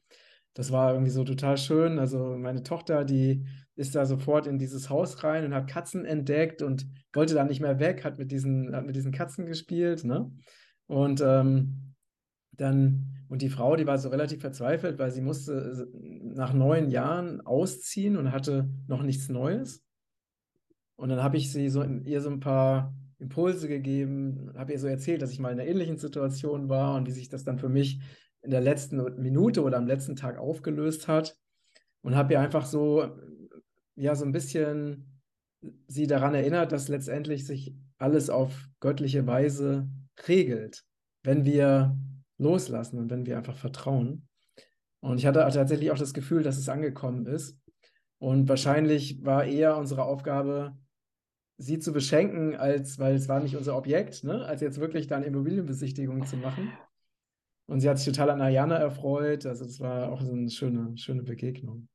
das 0.54 0.72
war 0.72 0.94
irgendwie 0.94 1.12
so 1.12 1.24
total 1.24 1.58
schön. 1.58 2.00
Also 2.00 2.38
meine 2.38 2.64
Tochter, 2.64 3.04
die 3.04 3.46
ist 3.76 3.96
da 3.96 4.06
sofort 4.06 4.48
in 4.48 4.60
dieses 4.60 4.90
Haus 4.90 5.24
rein 5.24 5.46
und 5.46 5.54
hat 5.54 5.68
Katzen 5.68 6.06
entdeckt 6.06 6.62
und 6.62 6.88
wollte 7.12 7.34
da 7.34 7.44
nicht 7.44 7.60
mehr 7.60 7.80
weg, 7.80 8.06
hat 8.06 8.20
mit 8.20 8.32
diesen, 8.32 8.76
hat 8.76 8.86
mit 8.86 8.96
diesen 8.96 9.12
Katzen 9.12 9.46
gespielt, 9.46 10.04
ne? 10.04 10.32
Und 10.86 11.22
ähm, 11.22 11.96
dann, 12.52 13.26
und 13.30 13.42
die 13.42 13.50
Frau, 13.50 13.76
die 13.76 13.88
war 13.88 13.98
so 13.98 14.10
relativ 14.10 14.42
verzweifelt, 14.42 15.00
weil 15.00 15.12
sie 15.12 15.22
musste 15.22 15.88
nach 16.22 16.54
neun 16.54 16.90
Jahren 16.92 17.42
ausziehen 17.42 18.16
und 18.16 18.32
hatte 18.32 18.70
noch 18.88 19.02
nichts 19.02 19.28
Neues. 19.28 19.84
Und 20.96 21.10
dann 21.10 21.24
habe 21.24 21.38
ich 21.38 21.52
sie 21.52 21.70
so 21.70 21.84
ihr 21.84 22.22
so 22.22 22.30
ein 22.30 22.40
paar 22.40 22.94
Impulse 23.24 23.68
gegeben, 23.68 24.52
habe 24.56 24.74
ihr 24.74 24.80
so 24.80 24.88
erzählt, 24.88 25.22
dass 25.22 25.32
ich 25.32 25.40
mal 25.40 25.52
in 25.52 25.60
einer 25.60 25.70
ähnlichen 25.70 25.98
Situation 25.98 26.70
war 26.70 26.96
und 26.96 27.08
wie 27.08 27.12
sich 27.12 27.30
das 27.30 27.44
dann 27.44 27.58
für 27.58 27.70
mich 27.70 28.00
in 28.42 28.52
der 28.52 28.62
letzten 28.62 28.98
Minute 29.22 29.64
oder 29.64 29.78
am 29.78 29.88
letzten 29.88 30.16
Tag 30.16 30.38
aufgelöst 30.38 31.08
hat 31.08 31.38
und 32.02 32.16
habe 32.16 32.34
ihr 32.34 32.40
einfach 32.42 32.66
so, 32.66 33.18
ja, 33.96 34.16
so 34.16 34.26
ein 34.26 34.34
bisschen 34.34 35.22
sie 35.88 36.08
daran 36.08 36.36
erinnert, 36.36 36.72
dass 36.74 36.90
letztendlich 36.90 37.48
sich 37.48 37.74
alles 37.98 38.30
auf 38.30 38.68
göttliche 38.82 39.26
Weise 39.26 39.88
regelt, 40.28 40.84
wenn 41.24 41.46
wir 41.46 41.98
loslassen 42.38 43.00
und 43.00 43.10
wenn 43.10 43.26
wir 43.26 43.38
einfach 43.38 43.56
vertrauen. 43.56 44.28
Und 45.00 45.18
ich 45.18 45.26
hatte 45.26 45.40
tatsächlich 45.40 45.92
auch 45.92 45.98
das 45.98 46.14
Gefühl, 46.14 46.44
dass 46.44 46.58
es 46.58 46.68
angekommen 46.68 47.26
ist. 47.26 47.58
Und 48.20 48.50
wahrscheinlich 48.50 49.24
war 49.24 49.46
eher 49.46 49.78
unsere 49.78 50.04
Aufgabe, 50.04 50.78
sie 51.58 51.80
zu 51.80 51.94
beschenken, 51.94 52.56
als, 52.56 53.00
weil 53.00 53.16
es 53.16 53.30
war 53.30 53.40
nicht 53.40 53.56
unser 53.56 53.78
Objekt, 53.78 54.24
ne, 54.24 54.46
als 54.46 54.62
jetzt 54.62 54.80
wirklich 54.80 55.08
dann 55.08 55.24
Immobilienbesichtigungen 55.24 56.26
zu 56.26 56.38
machen. 56.38 56.74
Und 57.66 57.80
sie 57.80 57.90
hat 57.90 57.98
sich 57.98 58.14
total 58.14 58.32
an 58.32 58.42
Ayana 58.42 58.78
erfreut. 58.78 59.46
Also 59.46 59.66
das 59.66 59.80
war 59.80 60.12
auch 60.12 60.22
so 60.22 60.32
eine 60.32 60.50
schöne, 60.50 60.98
schöne 60.98 61.24
Begegnung. 61.24 61.88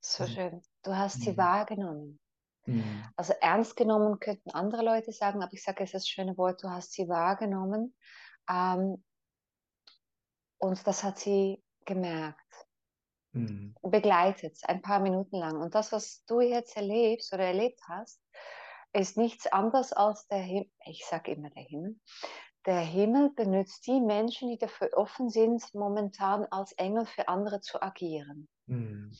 So 0.00 0.26
schön. 0.26 0.60
Du 0.82 0.94
hast 0.94 1.22
sie 1.22 1.32
mhm. 1.32 1.36
wahrgenommen. 1.38 2.20
Mhm. 2.66 3.04
Also 3.16 3.32
ernst 3.40 3.76
genommen 3.76 4.20
könnten 4.20 4.50
andere 4.50 4.84
Leute 4.84 5.12
sagen, 5.12 5.42
aber 5.42 5.52
ich 5.52 5.62
sage 5.62 5.82
es 5.82 5.90
ist 5.90 5.94
das 5.94 6.08
schöne 6.08 6.36
Wort, 6.36 6.62
du 6.62 6.70
hast 6.70 6.92
sie 6.92 7.08
wahrgenommen. 7.08 7.94
Ähm, 8.48 9.02
und 10.58 10.86
das 10.86 11.02
hat 11.02 11.18
sie 11.18 11.62
gemerkt. 11.84 12.40
Mhm. 13.32 13.74
Begleitet, 13.82 14.58
ein 14.64 14.80
paar 14.80 15.00
Minuten 15.00 15.36
lang. 15.36 15.56
Und 15.56 15.74
das, 15.74 15.90
was 15.90 16.24
du 16.26 16.40
jetzt 16.40 16.76
erlebst 16.76 17.32
oder 17.32 17.44
erlebt 17.44 17.80
hast, 17.88 18.20
ist 18.94 19.16
nichts 19.16 19.46
anderes 19.46 19.92
als 19.92 20.26
der 20.28 20.38
Himmel. 20.38 20.70
Ich 20.86 21.04
sage 21.06 21.32
immer 21.32 21.50
der 21.50 21.64
Himmel. 21.64 21.98
Der 22.66 22.80
Himmel 22.80 23.30
benutzt 23.30 23.86
die 23.86 24.00
Menschen, 24.00 24.48
die 24.48 24.58
dafür 24.58 24.90
offen 24.94 25.28
sind, 25.28 25.62
momentan 25.74 26.46
als 26.46 26.72
Engel 26.72 27.04
für 27.04 27.28
andere 27.28 27.60
zu 27.60 27.82
agieren. 27.82 28.48
Mhm. 28.66 29.12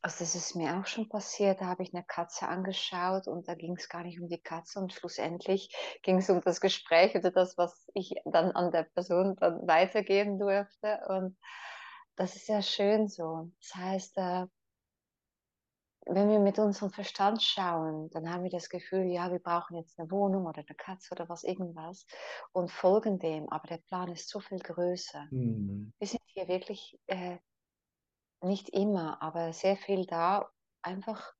Also 0.00 0.20
das 0.20 0.36
ist 0.36 0.54
mir 0.54 0.78
auch 0.78 0.86
schon 0.86 1.08
passiert, 1.08 1.60
da 1.60 1.66
habe 1.66 1.82
ich 1.82 1.92
eine 1.92 2.04
Katze 2.04 2.46
angeschaut 2.46 3.26
und 3.26 3.48
da 3.48 3.54
ging 3.54 3.76
es 3.76 3.88
gar 3.88 4.04
nicht 4.04 4.20
um 4.20 4.28
die 4.28 4.40
Katze 4.40 4.78
und 4.78 4.92
schlussendlich 4.92 5.74
ging 6.02 6.18
es 6.18 6.30
um 6.30 6.40
das 6.40 6.60
Gespräch 6.60 7.16
oder 7.16 7.32
das, 7.32 7.58
was 7.58 7.88
ich 7.94 8.14
dann 8.24 8.52
an 8.52 8.70
der 8.70 8.84
Person 8.84 9.34
dann 9.40 9.66
weitergeben 9.66 10.38
durfte 10.38 11.00
und 11.08 11.36
das 12.14 12.36
ist 12.36 12.48
ja 12.48 12.62
schön 12.62 13.08
so. 13.08 13.50
Das 13.60 13.74
heißt, 13.74 14.18
wenn 16.10 16.30
wir 16.30 16.40
mit 16.40 16.58
unserem 16.58 16.90
Verstand 16.90 17.42
schauen, 17.42 18.08
dann 18.10 18.32
haben 18.32 18.42
wir 18.42 18.50
das 18.50 18.70
Gefühl, 18.70 19.04
ja, 19.04 19.30
wir 19.30 19.40
brauchen 19.40 19.76
jetzt 19.76 19.98
eine 19.98 20.10
Wohnung 20.10 20.46
oder 20.46 20.64
eine 20.66 20.76
Katze 20.76 21.12
oder 21.12 21.28
was 21.28 21.44
irgendwas 21.44 22.06
und 22.52 22.70
folgen 22.70 23.18
dem, 23.18 23.48
aber 23.50 23.68
der 23.68 23.78
Plan 23.78 24.10
ist 24.10 24.28
so 24.28 24.40
viel 24.40 24.58
größer. 24.58 25.26
Mhm. 25.30 25.92
Wir 25.98 26.06
sind 26.08 26.22
hier 26.26 26.48
wirklich 26.48 26.98
äh, 27.08 27.36
nicht 28.40 28.70
immer, 28.70 29.20
aber 29.22 29.52
sehr 29.52 29.76
viel 29.76 30.06
da, 30.06 30.48
einfach 30.82 31.34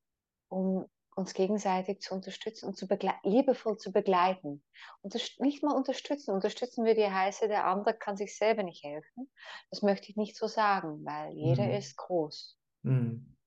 um 0.49 0.87
uns 1.17 1.35
gegenseitig 1.35 2.01
zu 2.01 2.15
unterstützen 2.15 2.67
und 2.67 2.77
zu 2.77 2.87
liebevoll 3.25 3.77
zu 3.77 3.91
begleiten. 3.91 4.63
Und 5.03 5.15
nicht 5.41 5.65
mal 5.65 5.75
unterstützen. 5.75 6.31
Unterstützen 6.31 6.85
würde 6.85 7.01
ja 7.01 7.13
heißen, 7.13 7.49
der 7.49 7.67
andere 7.67 7.95
kann 7.95 8.17
sich 8.17 8.37
selber 8.37 8.63
nicht 8.63 8.85
helfen. 8.85 9.29
Das 9.71 9.83
möchte 9.83 10.11
ich 10.11 10.17
nicht 10.17 10.37
so 10.37 10.47
sagen, 10.47 11.05
weil 11.05 11.33
jeder 11.33 11.65
mhm. 11.65 11.73
ist 11.73 11.97
groß. 11.97 12.57
Mhm. 12.83 13.38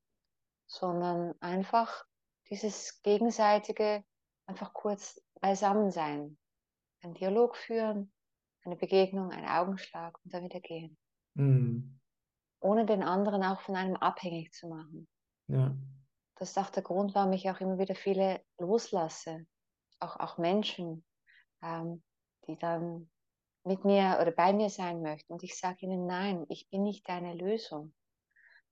Sondern 0.71 1.33
einfach 1.41 2.05
dieses 2.49 3.01
gegenseitige, 3.01 4.03
einfach 4.45 4.73
kurz 4.73 5.21
beisammen 5.41 5.91
sein. 5.91 6.37
Einen 7.01 7.13
Dialog 7.15 7.57
führen, 7.57 8.13
eine 8.63 8.75
Begegnung, 8.75 9.31
einen 9.31 9.47
Augenschlag 9.47 10.17
und 10.23 10.33
dann 10.33 10.43
wieder 10.43 10.61
gehen. 10.61 10.97
Mhm 11.33 12.01
ohne 12.61 12.85
den 12.85 13.03
anderen 13.03 13.43
auch 13.43 13.59
von 13.61 13.75
einem 13.75 13.95
abhängig 13.97 14.53
zu 14.53 14.67
machen. 14.67 15.07
Ja. 15.47 15.75
Das 16.35 16.51
ist 16.51 16.57
auch 16.57 16.69
der 16.69 16.83
Grund, 16.83 17.13
warum 17.13 17.33
ich 17.33 17.49
auch 17.49 17.59
immer 17.59 17.77
wieder 17.77 17.95
viele 17.95 18.41
loslasse. 18.57 19.45
Auch, 19.99 20.19
auch 20.19 20.37
Menschen, 20.37 21.03
ähm, 21.61 22.03
die 22.47 22.57
dann 22.57 23.09
mit 23.63 23.83
mir 23.83 24.17
oder 24.21 24.31
bei 24.31 24.53
mir 24.53 24.69
sein 24.69 25.01
möchten. 25.01 25.33
Und 25.33 25.43
ich 25.43 25.57
sage 25.57 25.85
ihnen, 25.85 26.07
nein, 26.07 26.45
ich 26.49 26.69
bin 26.69 26.83
nicht 26.83 27.07
deine 27.07 27.33
Lösung, 27.33 27.93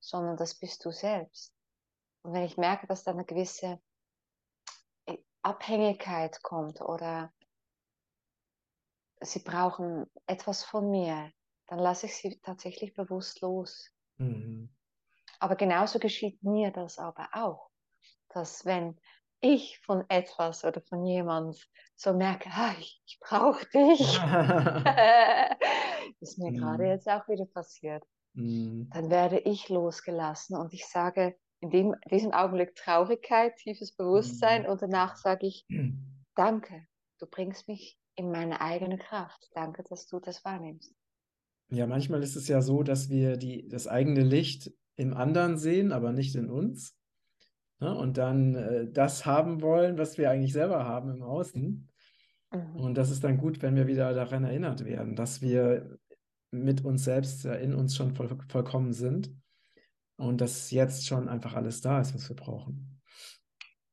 sondern 0.00 0.36
das 0.36 0.58
bist 0.58 0.84
du 0.84 0.90
selbst. 0.90 1.54
Und 2.22 2.34
wenn 2.34 2.44
ich 2.44 2.56
merke, 2.56 2.86
dass 2.86 3.04
da 3.04 3.12
eine 3.12 3.24
gewisse 3.24 3.80
äh, 5.06 5.18
Abhängigkeit 5.42 6.42
kommt 6.42 6.80
oder 6.80 7.32
sie 9.20 9.40
brauchen 9.40 10.06
etwas 10.26 10.64
von 10.64 10.90
mir, 10.90 11.32
dann 11.66 11.78
lasse 11.78 12.06
ich 12.06 12.16
sie 12.16 12.40
tatsächlich 12.40 12.94
bewusst 12.94 13.40
los. 13.40 13.90
Mhm. 14.18 14.74
Aber 15.38 15.56
genauso 15.56 15.98
geschieht 15.98 16.42
mir 16.42 16.70
das 16.70 16.98
aber 16.98 17.28
auch, 17.32 17.70
dass 18.28 18.64
wenn 18.64 19.00
ich 19.40 19.78
von 19.80 20.04
etwas 20.10 20.64
oder 20.64 20.82
von 20.82 21.06
jemand 21.06 21.66
so 21.96 22.12
merke, 22.12 22.50
ah, 22.52 22.74
ich, 22.78 23.02
ich 23.06 23.18
brauche 23.20 23.64
dich, 23.66 24.00
ist 26.20 26.38
mir 26.38 26.50
mhm. 26.50 26.56
gerade 26.56 26.86
jetzt 26.86 27.08
auch 27.08 27.26
wieder 27.28 27.46
passiert, 27.46 28.04
mhm. 28.34 28.90
dann 28.92 29.10
werde 29.10 29.38
ich 29.38 29.68
losgelassen 29.68 30.56
und 30.56 30.74
ich 30.74 30.86
sage 30.86 31.38
in 31.60 31.70
dem, 31.70 31.94
diesem 32.10 32.32
Augenblick 32.32 32.74
Traurigkeit, 32.74 33.56
tiefes 33.56 33.92
Bewusstsein 33.92 34.62
mhm. 34.62 34.68
und 34.68 34.82
danach 34.82 35.16
sage 35.16 35.46
ich, 35.46 35.66
danke, 36.34 36.86
du 37.18 37.26
bringst 37.26 37.68
mich 37.68 37.98
in 38.16 38.30
meine 38.30 38.60
eigene 38.60 38.98
Kraft. 38.98 39.50
Danke, 39.54 39.84
dass 39.88 40.06
du 40.06 40.20
das 40.20 40.44
wahrnimmst. 40.44 40.94
Ja, 41.70 41.86
manchmal 41.86 42.22
ist 42.22 42.36
es 42.36 42.48
ja 42.48 42.62
so, 42.62 42.82
dass 42.82 43.08
wir 43.08 43.36
die, 43.36 43.68
das 43.68 43.86
eigene 43.86 44.22
Licht 44.22 44.72
im 44.96 45.14
anderen 45.14 45.56
sehen, 45.56 45.92
aber 45.92 46.12
nicht 46.12 46.34
in 46.34 46.50
uns. 46.50 46.96
Ne? 47.78 47.96
Und 47.96 48.18
dann 48.18 48.54
äh, 48.54 48.90
das 48.90 49.24
haben 49.24 49.62
wollen, 49.62 49.96
was 49.96 50.18
wir 50.18 50.30
eigentlich 50.30 50.52
selber 50.52 50.84
haben 50.84 51.10
im 51.10 51.22
Außen. 51.22 51.88
Mhm. 52.52 52.76
Und 52.76 52.94
das 52.94 53.10
ist 53.10 53.22
dann 53.22 53.38
gut, 53.38 53.62
wenn 53.62 53.76
wir 53.76 53.86
wieder 53.86 54.12
daran 54.14 54.44
erinnert 54.44 54.84
werden, 54.84 55.14
dass 55.14 55.40
wir 55.40 55.98
mit 56.50 56.84
uns 56.84 57.04
selbst 57.04 57.44
ja, 57.44 57.54
in 57.54 57.74
uns 57.74 57.94
schon 57.94 58.14
voll, 58.14 58.36
vollkommen 58.48 58.92
sind 58.92 59.30
und 60.20 60.40
dass 60.40 60.70
jetzt 60.70 61.06
schon 61.06 61.28
einfach 61.28 61.54
alles 61.54 61.80
da 61.80 62.00
ist, 62.00 62.14
was 62.14 62.28
wir 62.28 62.36
brauchen. 62.36 63.00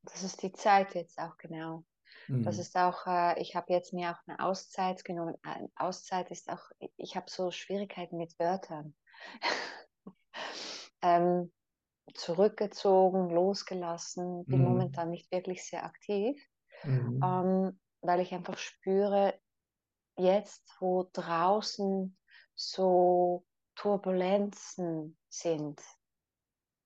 Das 0.03 0.23
ist 0.23 0.41
die 0.41 0.53
Zeit 0.53 0.95
jetzt 0.95 1.19
auch 1.19 1.37
genau. 1.37 1.83
Mhm. 2.27 2.43
Das 2.43 2.57
ist 2.57 2.75
auch, 2.75 3.05
äh, 3.07 3.39
ich 3.41 3.55
habe 3.55 3.73
jetzt 3.73 3.93
mir 3.93 4.11
auch 4.11 4.27
eine 4.27 4.39
Auszeit 4.39 5.03
genommen. 5.03 5.35
Eine 5.43 5.69
Auszeit 5.75 6.31
ist 6.31 6.49
auch, 6.49 6.71
ich 6.97 7.15
habe 7.15 7.29
so 7.29 7.51
Schwierigkeiten 7.51 8.17
mit 8.17 8.37
Wörtern. 8.39 8.95
ähm, 11.01 11.51
zurückgezogen, 12.13 13.29
losgelassen, 13.29 14.45
bin 14.45 14.59
mhm. 14.59 14.65
momentan 14.65 15.09
nicht 15.09 15.31
wirklich 15.31 15.65
sehr 15.65 15.85
aktiv, 15.85 16.41
mhm. 16.83 17.21
ähm, 17.23 17.79
weil 18.01 18.21
ich 18.21 18.33
einfach 18.33 18.57
spüre, 18.57 19.39
jetzt 20.17 20.63
wo 20.79 21.09
draußen 21.13 22.17
so 22.55 23.45
Turbulenzen 23.75 25.17
sind, 25.29 25.79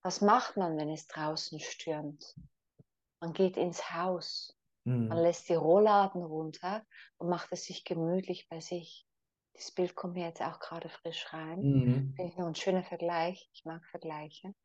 was 0.02 0.22
macht 0.22 0.58
man, 0.58 0.78
wenn 0.78 0.90
es 0.90 1.08
draußen 1.08 1.60
stürmt? 1.60 2.36
Man 3.20 3.34
geht 3.34 3.58
ins 3.58 3.92
Haus, 3.94 4.58
Mhm. 4.84 5.08
Man 5.08 5.20
lässt 5.20 5.50
die 5.50 5.56
Rollladen 5.56 6.24
runter 6.24 6.86
und 7.18 7.30
macht 7.30 7.50
es 7.52 7.66
sich 7.66 7.84
gemütlich 7.84 8.48
bei 8.50 8.60
sich. 8.60 9.08
Das 9.54 9.72
Bild 9.72 9.96
kommt 9.96 10.16
mir 10.16 10.26
jetzt 10.26 10.42
auch 10.42 10.60
gerade 10.60 10.90
frisch 10.90 11.32
rein. 11.34 11.60
Mhm. 11.60 12.14
Finde 12.16 12.32
ich 12.32 12.38
nur 12.38 12.48
ein 12.48 12.56
schöner 12.56 12.84
Vergleich. 12.84 13.50
Ich 13.54 13.66
mag 13.66 13.86
Vergleiche. 13.86 14.56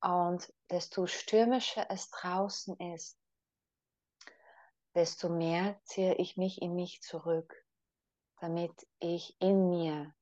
Und 0.00 0.52
desto 0.70 1.06
stürmischer 1.06 1.86
es 1.90 2.10
draußen 2.10 2.76
ist, 2.94 3.18
desto 4.94 5.28
mehr 5.28 5.80
ziehe 5.84 6.14
ich 6.16 6.36
mich 6.36 6.60
in 6.60 6.74
mich 6.74 7.02
zurück, 7.02 7.54
damit 8.40 8.72
ich 8.98 9.36
in 9.40 9.68
mir 9.70 10.14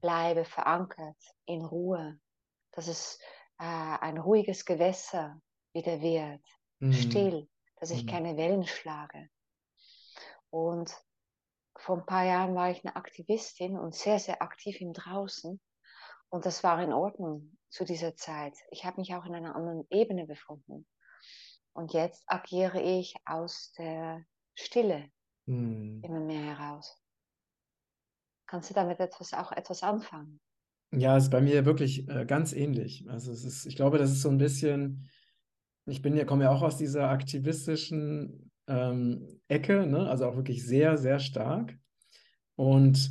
bleibe, 0.00 0.44
verankert, 0.44 1.18
in 1.44 1.64
Ruhe, 1.64 2.18
dass 2.72 2.88
es 2.88 3.18
äh, 3.60 3.98
ein 4.00 4.16
ruhiges 4.16 4.64
Gewässer 4.64 5.40
wieder 5.74 6.00
wird, 6.00 6.42
mhm. 6.78 6.92
still, 6.94 7.48
dass 7.76 7.90
ich 7.90 8.04
mhm. 8.04 8.08
keine 8.08 8.36
Wellen 8.36 8.66
schlage. 8.66 9.28
Und 10.48 10.92
vor 11.76 11.98
ein 11.98 12.06
paar 12.06 12.24
Jahren 12.24 12.54
war 12.54 12.70
ich 12.70 12.84
eine 12.84 12.96
Aktivistin 12.96 13.78
und 13.78 13.94
sehr, 13.94 14.18
sehr 14.18 14.42
aktiv 14.42 14.80
im 14.80 14.92
Draußen. 14.92 15.60
Und 16.30 16.46
das 16.46 16.62
war 16.64 16.82
in 16.82 16.92
Ordnung 16.92 17.56
zu 17.68 17.84
dieser 17.84 18.16
Zeit. 18.16 18.56
Ich 18.70 18.84
habe 18.84 19.00
mich 19.00 19.14
auch 19.14 19.26
in 19.26 19.34
einer 19.34 19.54
anderen 19.54 19.86
Ebene 19.90 20.26
befunden. 20.26 20.86
Und 21.72 21.92
jetzt 21.92 22.24
agiere 22.26 22.80
ich 22.80 23.14
aus 23.26 23.72
der 23.78 24.24
Stille 24.54 25.10
hm. 25.46 26.02
immer 26.02 26.20
mehr 26.20 26.56
heraus. 26.56 26.98
Kannst 28.46 28.70
du 28.70 28.74
damit 28.74 29.00
etwas, 29.00 29.32
auch 29.32 29.52
etwas 29.52 29.82
anfangen? 29.82 30.40
Ja, 30.92 31.16
es 31.16 31.24
ist 31.24 31.30
bei 31.30 31.40
mir 31.40 31.64
wirklich 31.64 32.08
äh, 32.08 32.24
ganz 32.26 32.52
ähnlich. 32.52 33.04
Also 33.08 33.32
es 33.32 33.44
ist, 33.44 33.66
ich 33.66 33.76
glaube, 33.76 33.98
das 33.98 34.10
ist 34.10 34.22
so 34.22 34.28
ein 34.28 34.38
bisschen 34.38 35.08
ich 35.90 36.02
bin 36.02 36.16
ja, 36.16 36.24
komme 36.24 36.44
ja 36.44 36.50
auch 36.50 36.62
aus 36.62 36.76
dieser 36.76 37.10
aktivistischen 37.10 38.50
ähm, 38.66 39.40
Ecke, 39.48 39.86
ne? 39.86 40.08
also 40.08 40.26
auch 40.26 40.36
wirklich 40.36 40.64
sehr, 40.64 40.96
sehr 40.98 41.18
stark. 41.18 41.76
Und, 42.56 43.10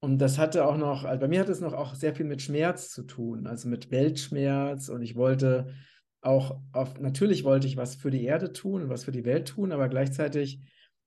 und 0.00 0.18
das 0.18 0.38
hatte 0.38 0.66
auch 0.66 0.76
noch, 0.76 1.04
also 1.04 1.20
bei 1.20 1.28
mir 1.28 1.40
hat 1.40 1.48
es 1.48 1.60
noch 1.60 1.72
auch 1.72 1.94
sehr 1.94 2.14
viel 2.14 2.26
mit 2.26 2.42
Schmerz 2.42 2.90
zu 2.90 3.02
tun, 3.02 3.46
also 3.46 3.68
mit 3.68 3.90
Weltschmerz. 3.90 4.88
Und 4.88 5.02
ich 5.02 5.16
wollte 5.16 5.74
auch 6.20 6.60
auf, 6.72 7.00
natürlich 7.00 7.44
wollte 7.44 7.66
ich 7.66 7.76
was 7.76 7.96
für 7.96 8.10
die 8.10 8.24
Erde 8.24 8.52
tun 8.52 8.88
was 8.88 9.04
für 9.04 9.10
die 9.10 9.24
Welt 9.24 9.48
tun, 9.48 9.72
aber 9.72 9.88
gleichzeitig 9.88 10.60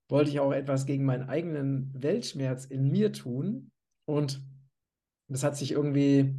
wollte 0.10 0.30
ich 0.30 0.42
auch 0.42 0.52
etwas 0.52 0.86
gegen 0.86 1.06
meinen 1.06 1.30
eigenen 1.30 1.92
Weltschmerz 1.94 2.66
in 2.66 2.92
mir 2.92 3.14
tun. 3.14 3.72
Und 4.06 4.42
das 5.28 5.44
hat 5.44 5.58
sich 5.58 5.72
irgendwie, 5.72 6.36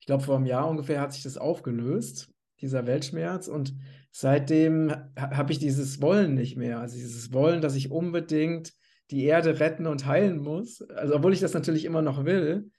ich 0.00 0.06
glaube, 0.06 0.22
vor 0.22 0.36
einem 0.36 0.46
Jahr 0.46 0.68
ungefähr 0.68 1.00
hat 1.00 1.12
sich 1.12 1.22
das 1.22 1.38
aufgelöst 1.38 2.32
dieser 2.60 2.86
Weltschmerz. 2.86 3.48
Und 3.48 3.74
seitdem 4.10 4.94
habe 5.16 5.52
ich 5.52 5.58
dieses 5.58 6.00
Wollen 6.00 6.34
nicht 6.34 6.56
mehr. 6.56 6.80
Also 6.80 6.96
dieses 6.96 7.32
Wollen, 7.32 7.60
dass 7.60 7.74
ich 7.74 7.90
unbedingt 7.90 8.72
die 9.10 9.24
Erde 9.24 9.60
retten 9.60 9.86
und 9.86 10.06
heilen 10.06 10.38
muss. 10.38 10.82
Also 10.82 11.16
obwohl 11.16 11.32
ich 11.32 11.40
das 11.40 11.54
natürlich 11.54 11.84
immer 11.84 12.02
noch 12.02 12.24
will. 12.24 12.70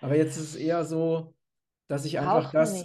Aber 0.00 0.16
jetzt 0.16 0.36
ist 0.36 0.50
es 0.50 0.56
eher 0.56 0.84
so, 0.84 1.34
dass 1.86 2.04
ich 2.04 2.18
einfach 2.18 2.48
Auch 2.48 2.52
das, 2.52 2.84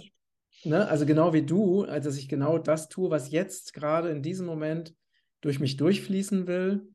ne, 0.64 0.88
also 0.88 1.04
genau 1.04 1.32
wie 1.32 1.44
du, 1.44 1.82
also 1.84 2.08
dass 2.08 2.18
ich 2.18 2.28
genau 2.28 2.58
das 2.58 2.88
tue, 2.88 3.10
was 3.10 3.30
jetzt 3.30 3.74
gerade 3.74 4.08
in 4.10 4.22
diesem 4.22 4.46
Moment 4.46 4.94
durch 5.40 5.60
mich 5.60 5.76
durchfließen 5.76 6.46
will. 6.46 6.93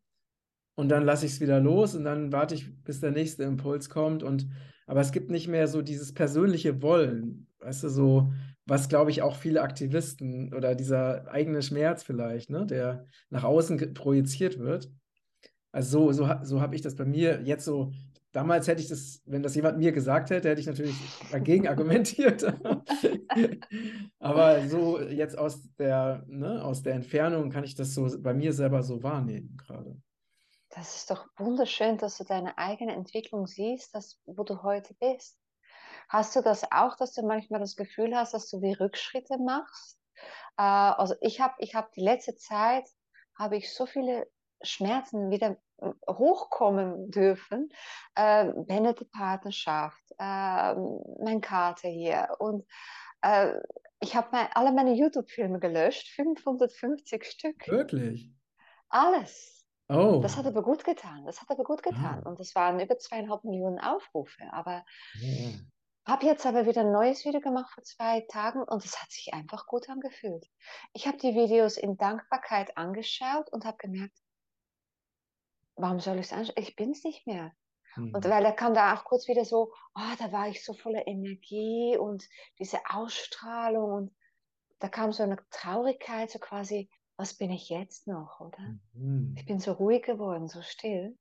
Und 0.79 0.87
dann 0.87 1.03
lasse 1.03 1.25
ich 1.25 1.33
es 1.33 1.41
wieder 1.41 1.59
los 1.59 1.93
und 1.93 2.05
dann 2.05 2.31
warte 2.31 2.55
ich, 2.55 2.73
bis 2.85 3.01
der 3.01 3.11
nächste 3.11 3.43
Impuls 3.43 3.89
kommt. 3.89 4.23
Und 4.23 4.47
aber 4.87 5.01
es 5.01 5.11
gibt 5.11 5.29
nicht 5.29 5.49
mehr 5.49 5.67
so 5.67 5.81
dieses 5.81 6.13
persönliche 6.13 6.81
Wollen, 6.81 7.47
weißt 7.59 7.83
du, 7.83 7.89
so 7.89 8.31
was, 8.65 8.87
glaube 8.87 9.11
ich, 9.11 9.21
auch 9.21 9.35
viele 9.35 9.61
Aktivisten 9.61 10.53
oder 10.53 10.75
dieser 10.75 11.29
eigene 11.29 11.61
Schmerz 11.63 12.03
vielleicht, 12.03 12.49
ne, 12.49 12.65
der 12.65 13.05
nach 13.29 13.43
außen 13.43 13.93
projiziert 13.93 14.57
wird. 14.57 14.89
Also 15.73 16.13
so, 16.13 16.25
so, 16.25 16.33
so 16.43 16.61
habe 16.61 16.75
ich 16.75 16.81
das 16.81 16.95
bei 16.95 17.03
mir 17.03 17.41
jetzt 17.43 17.65
so. 17.65 17.91
Damals 18.31 18.69
hätte 18.69 18.81
ich 18.81 18.87
das, 18.87 19.21
wenn 19.25 19.43
das 19.43 19.55
jemand 19.55 19.79
mir 19.79 19.91
gesagt 19.91 20.29
hätte, 20.29 20.47
hätte 20.47 20.61
ich 20.61 20.67
natürlich 20.67 20.95
dagegen 21.29 21.67
argumentiert. 21.67 22.45
Aber 24.19 24.65
so 24.69 25.01
jetzt 25.01 25.37
aus 25.37 25.61
der, 25.77 26.23
ne, 26.29 26.63
aus 26.63 26.83
der 26.83 26.93
Entfernung 26.93 27.49
kann 27.49 27.65
ich 27.65 27.75
das 27.75 27.93
so 27.93 28.07
bei 28.21 28.33
mir 28.33 28.53
selber 28.53 28.81
so 28.81 29.03
wahrnehmen 29.03 29.57
gerade. 29.57 29.97
Das 30.69 30.95
ist 30.97 31.09
doch 31.09 31.27
wunderschön, 31.37 31.97
dass 31.97 32.17
du 32.17 32.23
deine 32.23 32.57
eigene 32.57 32.93
Entwicklung 32.93 33.47
siehst, 33.47 33.95
dass, 33.95 34.21
wo 34.25 34.43
du 34.43 34.61
heute 34.61 34.93
bist. 34.95 35.39
Hast 36.07 36.35
du 36.35 36.41
das 36.41 36.71
auch, 36.71 36.95
dass 36.95 37.13
du 37.13 37.23
manchmal 37.23 37.59
das 37.59 37.75
Gefühl 37.75 38.15
hast, 38.15 38.33
dass 38.33 38.49
du 38.49 38.61
wie 38.61 38.73
Rückschritte 38.73 39.37
machst? 39.37 39.99
Äh, 40.57 40.61
also 40.61 41.15
ich 41.21 41.41
habe 41.41 41.55
ich 41.59 41.75
hab 41.75 41.91
die 41.93 42.01
letzte 42.01 42.35
Zeit, 42.35 42.87
habe 43.35 43.57
ich 43.57 43.73
so 43.73 43.85
viele 43.85 44.29
Schmerzen 44.61 45.31
wieder 45.31 45.57
äh, 45.77 45.91
hochkommen 46.07 47.09
dürfen. 47.09 47.69
Äh, 48.15 48.51
beendete 48.55 49.05
Partnerschaft, 49.05 50.03
äh, 50.19 50.75
mein 51.23 51.41
Kater 51.41 51.89
hier 51.89 52.29
und 52.39 52.65
äh, 53.21 53.53
ich 54.01 54.15
habe 54.15 54.29
mein, 54.31 54.47
alle 54.53 54.71
meine 54.71 54.93
YouTube-Filme 54.93 55.59
gelöscht, 55.59 56.07
550 56.15 57.25
Stück. 57.25 57.67
Wirklich? 57.67 58.31
Alles. 58.87 59.58
Oh. 59.89 60.19
Das 60.21 60.37
hat 60.37 60.45
aber 60.45 60.61
gut 60.61 60.83
getan. 60.83 61.25
Das 61.25 61.41
hat 61.41 61.49
aber 61.49 61.63
gut 61.63 61.81
getan. 61.81 62.21
Ah. 62.23 62.29
Und 62.29 62.39
das 62.39 62.53
waren 62.53 62.79
über 62.79 62.97
zweieinhalb 62.97 63.43
Millionen 63.43 63.79
Aufrufe. 63.79 64.43
Aber 64.51 64.85
ja. 65.19 65.49
habe 66.05 66.25
jetzt 66.27 66.45
aber 66.45 66.67
wieder 66.67 66.81
ein 66.81 66.91
neues 66.91 67.25
Video 67.25 67.41
gemacht 67.41 67.73
vor 67.73 67.83
zwei 67.83 68.21
Tagen 68.29 68.61
und 68.61 68.85
es 68.85 69.01
hat 69.01 69.11
sich 69.11 69.33
einfach 69.33 69.65
gut 69.65 69.89
angefühlt. 69.89 70.45
Ich 70.93 71.07
habe 71.07 71.17
die 71.17 71.33
Videos 71.33 71.77
in 71.77 71.97
Dankbarkeit 71.97 72.77
angeschaut 72.77 73.51
und 73.51 73.65
habe 73.65 73.77
gemerkt, 73.77 74.17
warum 75.75 75.99
soll 75.99 76.19
ich 76.19 76.27
es 76.27 76.33
anschauen? 76.33 76.55
Ich 76.57 76.75
bin 76.75 76.91
es 76.91 77.03
nicht 77.03 77.25
mehr. 77.25 77.51
Mhm. 77.95 78.13
Und 78.13 78.25
weil 78.25 78.45
er 78.45 78.53
kam 78.53 78.75
da 78.75 78.93
auch 78.93 79.05
kurz 79.05 79.27
wieder 79.27 79.43
so, 79.43 79.73
oh, 79.95 80.15
da 80.19 80.31
war 80.31 80.47
ich 80.49 80.63
so 80.63 80.73
voller 80.73 81.07
Energie 81.07 81.97
und 81.97 82.23
diese 82.59 82.79
Ausstrahlung 82.89 83.91
und 83.91 84.15
da 84.79 84.87
kam 84.87 85.11
so 85.11 85.23
eine 85.23 85.37
Traurigkeit, 85.49 86.29
so 86.29 86.39
quasi, 86.39 86.89
was 87.19 87.33
bin 87.33 87.51
ich 87.51 87.67
jetzt 87.67 88.07
noch, 88.07 88.39
oder? 88.39 88.79
Mhm. 88.93 89.35
Ich 89.37 89.45
bin 89.45 89.59
so 89.59 89.73
ruhig 89.73 90.03
geworden, 90.03 90.47
so 90.47 90.61
still. 90.61 91.17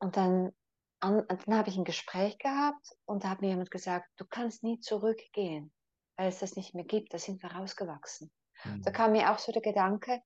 Und 0.00 0.16
dann, 0.16 0.50
an, 0.98 1.24
dann 1.28 1.56
habe 1.56 1.68
ich 1.68 1.76
ein 1.76 1.84
Gespräch 1.84 2.38
gehabt 2.38 2.88
und 3.04 3.22
da 3.22 3.30
hat 3.30 3.40
mir 3.40 3.50
jemand 3.50 3.70
gesagt, 3.70 4.08
du 4.16 4.24
kannst 4.28 4.64
nie 4.64 4.80
zurückgehen, 4.80 5.72
weil 6.16 6.28
es 6.28 6.40
das 6.40 6.56
nicht 6.56 6.74
mehr 6.74 6.84
gibt, 6.84 7.14
da 7.14 7.18
sind 7.18 7.40
wir 7.40 7.52
rausgewachsen. 7.52 8.32
Mhm. 8.64 8.82
Da 8.82 8.90
kam 8.90 9.12
mir 9.12 9.30
auch 9.30 9.38
so 9.38 9.52
der 9.52 9.62
Gedanke, 9.62 10.20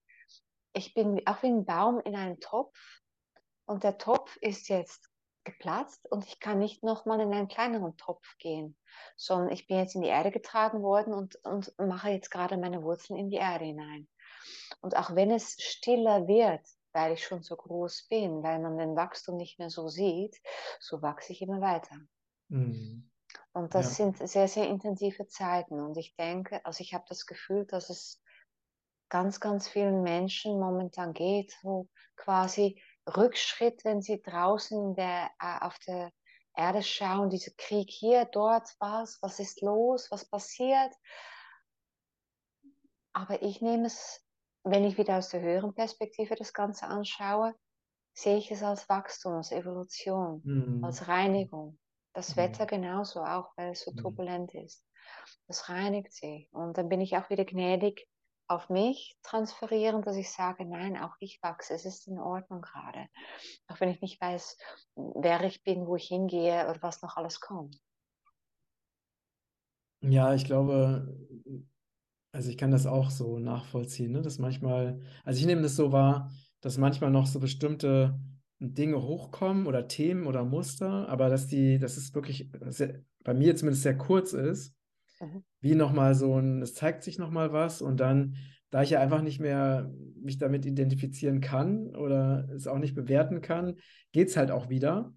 ich 0.73 0.95
bin 0.95 1.21
auch 1.27 1.43
wie 1.43 1.49
ein 1.49 1.67
Baum 1.67 2.01
in 2.01 2.17
einem 2.17 2.41
Topf 2.41 3.03
und 3.67 3.85
der 3.85 3.99
Topf 3.99 4.39
ist 4.41 4.71
jetzt 4.71 5.11
geplatzt 5.45 6.11
und 6.11 6.25
ich 6.25 6.41
kann 6.41 6.59
nicht 6.59 6.83
nochmal 6.83 7.21
in 7.21 7.35
einen 7.35 7.49
kleineren 7.49 7.99
Topf 7.99 8.27
gehen, 8.39 8.79
sondern 9.17 9.53
ich 9.53 9.67
bin 9.67 9.77
jetzt 9.77 9.95
in 9.95 10.01
die 10.01 10.09
Erde 10.09 10.31
getragen 10.31 10.83
worden 10.83 11.13
und, 11.13 11.37
und 11.45 11.75
mache 11.79 12.09
jetzt 12.09 12.31
gerade 12.31 12.57
meine 12.57 12.83
Wurzeln 12.83 13.19
in 13.19 13.29
die 13.29 13.37
Erde 13.37 13.67
hinein. 13.67 14.09
Und 14.81 14.97
auch 14.97 15.15
wenn 15.15 15.31
es 15.31 15.57
stiller 15.61 16.27
wird, 16.27 16.67
weil 16.93 17.13
ich 17.13 17.25
schon 17.25 17.43
so 17.43 17.57
groß 17.57 18.09
bin, 18.09 18.43
weil 18.43 18.59
man 18.59 18.79
den 18.79 18.97
Wachstum 18.97 19.37
nicht 19.37 19.59
mehr 19.59 19.71
so 19.71 19.89
sieht, 19.89 20.41
so 20.81 21.03
wachse 21.03 21.33
ich 21.33 21.43
immer 21.43 21.61
weiter. 21.61 21.97
Mhm. 22.49 23.11
Und 23.53 23.75
das 23.75 23.99
ja. 23.99 24.07
sind 24.07 24.29
sehr, 24.29 24.49
sehr 24.49 24.69
intensive 24.69 25.27
Zeiten. 25.27 25.81
Und 25.81 25.97
ich 25.97 26.15
denke, 26.17 26.65
also 26.65 26.83
ich 26.83 26.95
habe 26.95 27.05
das 27.09 27.27
Gefühl, 27.27 27.67
dass 27.67 27.91
es 27.91 28.23
ganz, 29.09 29.41
ganz 29.41 29.69
vielen 29.69 30.03
Menschen 30.03 30.59
momentan 30.59 31.13
geht, 31.13 31.57
wo 31.63 31.89
quasi 32.17 32.81
Rückschritt, 33.17 33.85
wenn 33.85 34.03
sie 34.03 34.23
draußen 34.23 34.95
der, 34.95 35.31
äh, 35.41 35.65
auf 35.65 35.79
der 35.81 36.13
Erde 36.57 36.83
schauen, 36.83 37.31
dieser 37.31 37.53
Krieg 37.57 37.91
hier, 37.91 38.25
dort, 38.25 38.69
was, 38.79 39.19
was 39.23 39.41
ist 39.41 39.63
los, 39.63 40.11
was 40.11 40.25
passiert. 40.25 40.93
Aber 43.13 43.43
ich 43.43 43.61
nehme 43.61 43.87
es, 43.87 44.25
wenn 44.65 44.85
ich 44.85 44.99
wieder 44.99 45.19
aus 45.19 45.29
der 45.31 45.41
höheren 45.41 45.75
Perspektive 45.75 46.35
das 46.35 46.53
Ganze 46.53 46.87
anschaue, 46.87 47.55
sehe 48.13 48.37
ich 48.37 48.51
es 48.51 48.63
als 48.63 48.89
Wachstum, 48.89 49.35
als 49.35 49.53
Evolution, 49.53 50.43
mhm. 50.45 50.85
als 50.85 51.09
Reinigung. 51.09 51.79
Das 52.13 52.35
mhm. 52.35 52.41
Wetter 52.41 52.67
genauso, 52.67 53.21
auch 53.21 53.51
weil 53.57 53.73
es 53.73 53.83
so 53.83 53.93
mhm. 53.93 53.97
turbulent 53.97 54.55
ist. 54.55 54.85
Das 55.47 55.69
reinigt 55.69 56.13
sich. 56.13 56.49
Und 56.53 56.77
dann 56.77 56.89
bin 56.89 57.01
ich 57.01 57.17
auch 57.17 57.31
wieder 57.31 57.45
gnädig 57.45 58.07
auf 58.49 58.69
mich 58.69 59.17
transferieren, 59.23 60.03
dass 60.03 60.17
ich 60.17 60.31
sage, 60.31 60.65
nein, 60.65 60.97
auch 60.97 61.15
ich 61.21 61.39
wachse, 61.41 61.73
es 61.73 61.85
ist 61.85 62.09
in 62.09 62.19
Ordnung 62.19 62.63
gerade. 62.63 63.07
Auch 63.69 63.81
wenn 63.81 63.91
ich 63.91 64.01
nicht 64.01 64.21
weiß, 64.21 64.59
wer 64.97 65.43
ich 65.45 65.63
bin, 65.63 65.87
wo 65.87 65.95
ich 65.95 66.09
hingehe 66.09 66.69
oder 66.69 66.83
was 66.83 67.01
noch 67.01 67.17
alles 67.17 67.41
kommt. 67.41 67.81
Ja, 70.01 70.35
ich 70.35 70.45
glaube, 70.45 71.17
also 72.33 72.51
ich 72.51 72.57
kann 72.57 72.71
das 72.71 72.87
auch 72.87 73.11
so 73.11 73.39
nachvollziehen, 73.39 74.13
ne? 74.13 74.23
dass 74.23 74.39
manchmal, 74.39 75.01
also 75.25 75.41
ich 75.41 75.47
nehme 75.47 75.63
das 75.63 75.77
so 75.77 75.93
wahr, 75.93 76.31
dass 76.61 76.79
manchmal 76.79 77.11
noch 77.11 77.27
so 77.27 77.41
bestimmte 77.41 78.19
Dinge 78.59 79.03
hochkommen 79.03 79.67
oder 79.67 79.89
Themen 79.89 80.27
oder 80.27 80.45
Muster, 80.45 81.09
aber 81.09 81.29
dass 81.29 81.47
die, 81.47 81.79
das 81.79 81.97
ist 81.97 82.15
wirklich, 82.15 82.51
sehr, 82.69 83.03
bei 83.25 83.35
mir 83.35 83.57
zumindest 83.57 83.83
sehr 83.83 83.97
kurz 83.97 84.33
ist 84.33 84.75
Mhm. 85.21 85.45
Wie 85.61 85.75
nochmal 85.75 86.15
so 86.15 86.39
ein, 86.39 86.63
es 86.63 86.75
zeigt 86.75 87.05
sich 87.05 87.19
nochmal 87.19 87.53
was 87.53 87.83
und 87.83 88.01
dann, 88.01 88.37
da 88.71 88.83
ich 88.83 88.91
ja 88.91 89.01
einfach 89.01 89.23
nicht 89.23 89.41
mehr 89.41 89.93
mich 90.17 90.39
damit 90.39 90.65
identifizieren 90.65 91.41
kann 91.41 91.95
oder 91.95 92.49
es 92.55 92.67
auch 92.67 92.79
nicht 92.79 92.95
bewerten 92.95 93.41
kann, 93.41 93.77
geht 94.13 94.29
es 94.29 94.37
halt 94.37 94.51
auch 94.51 94.69
wieder. 94.69 95.13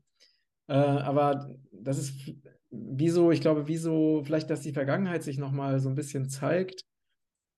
Äh, 0.68 0.74
aber 0.74 1.56
das 1.72 1.98
ist 1.98 2.34
wieso, 2.70 3.32
ich 3.32 3.42
glaube, 3.42 3.68
wieso 3.68 4.24
vielleicht, 4.24 4.50
dass 4.50 4.62
die 4.62 4.74
Vergangenheit 4.74 5.24
sich 5.24 5.38
nochmal 5.38 5.80
so 5.80 5.90
ein 5.90 5.96
bisschen 5.96 6.30
zeigt 6.30 6.86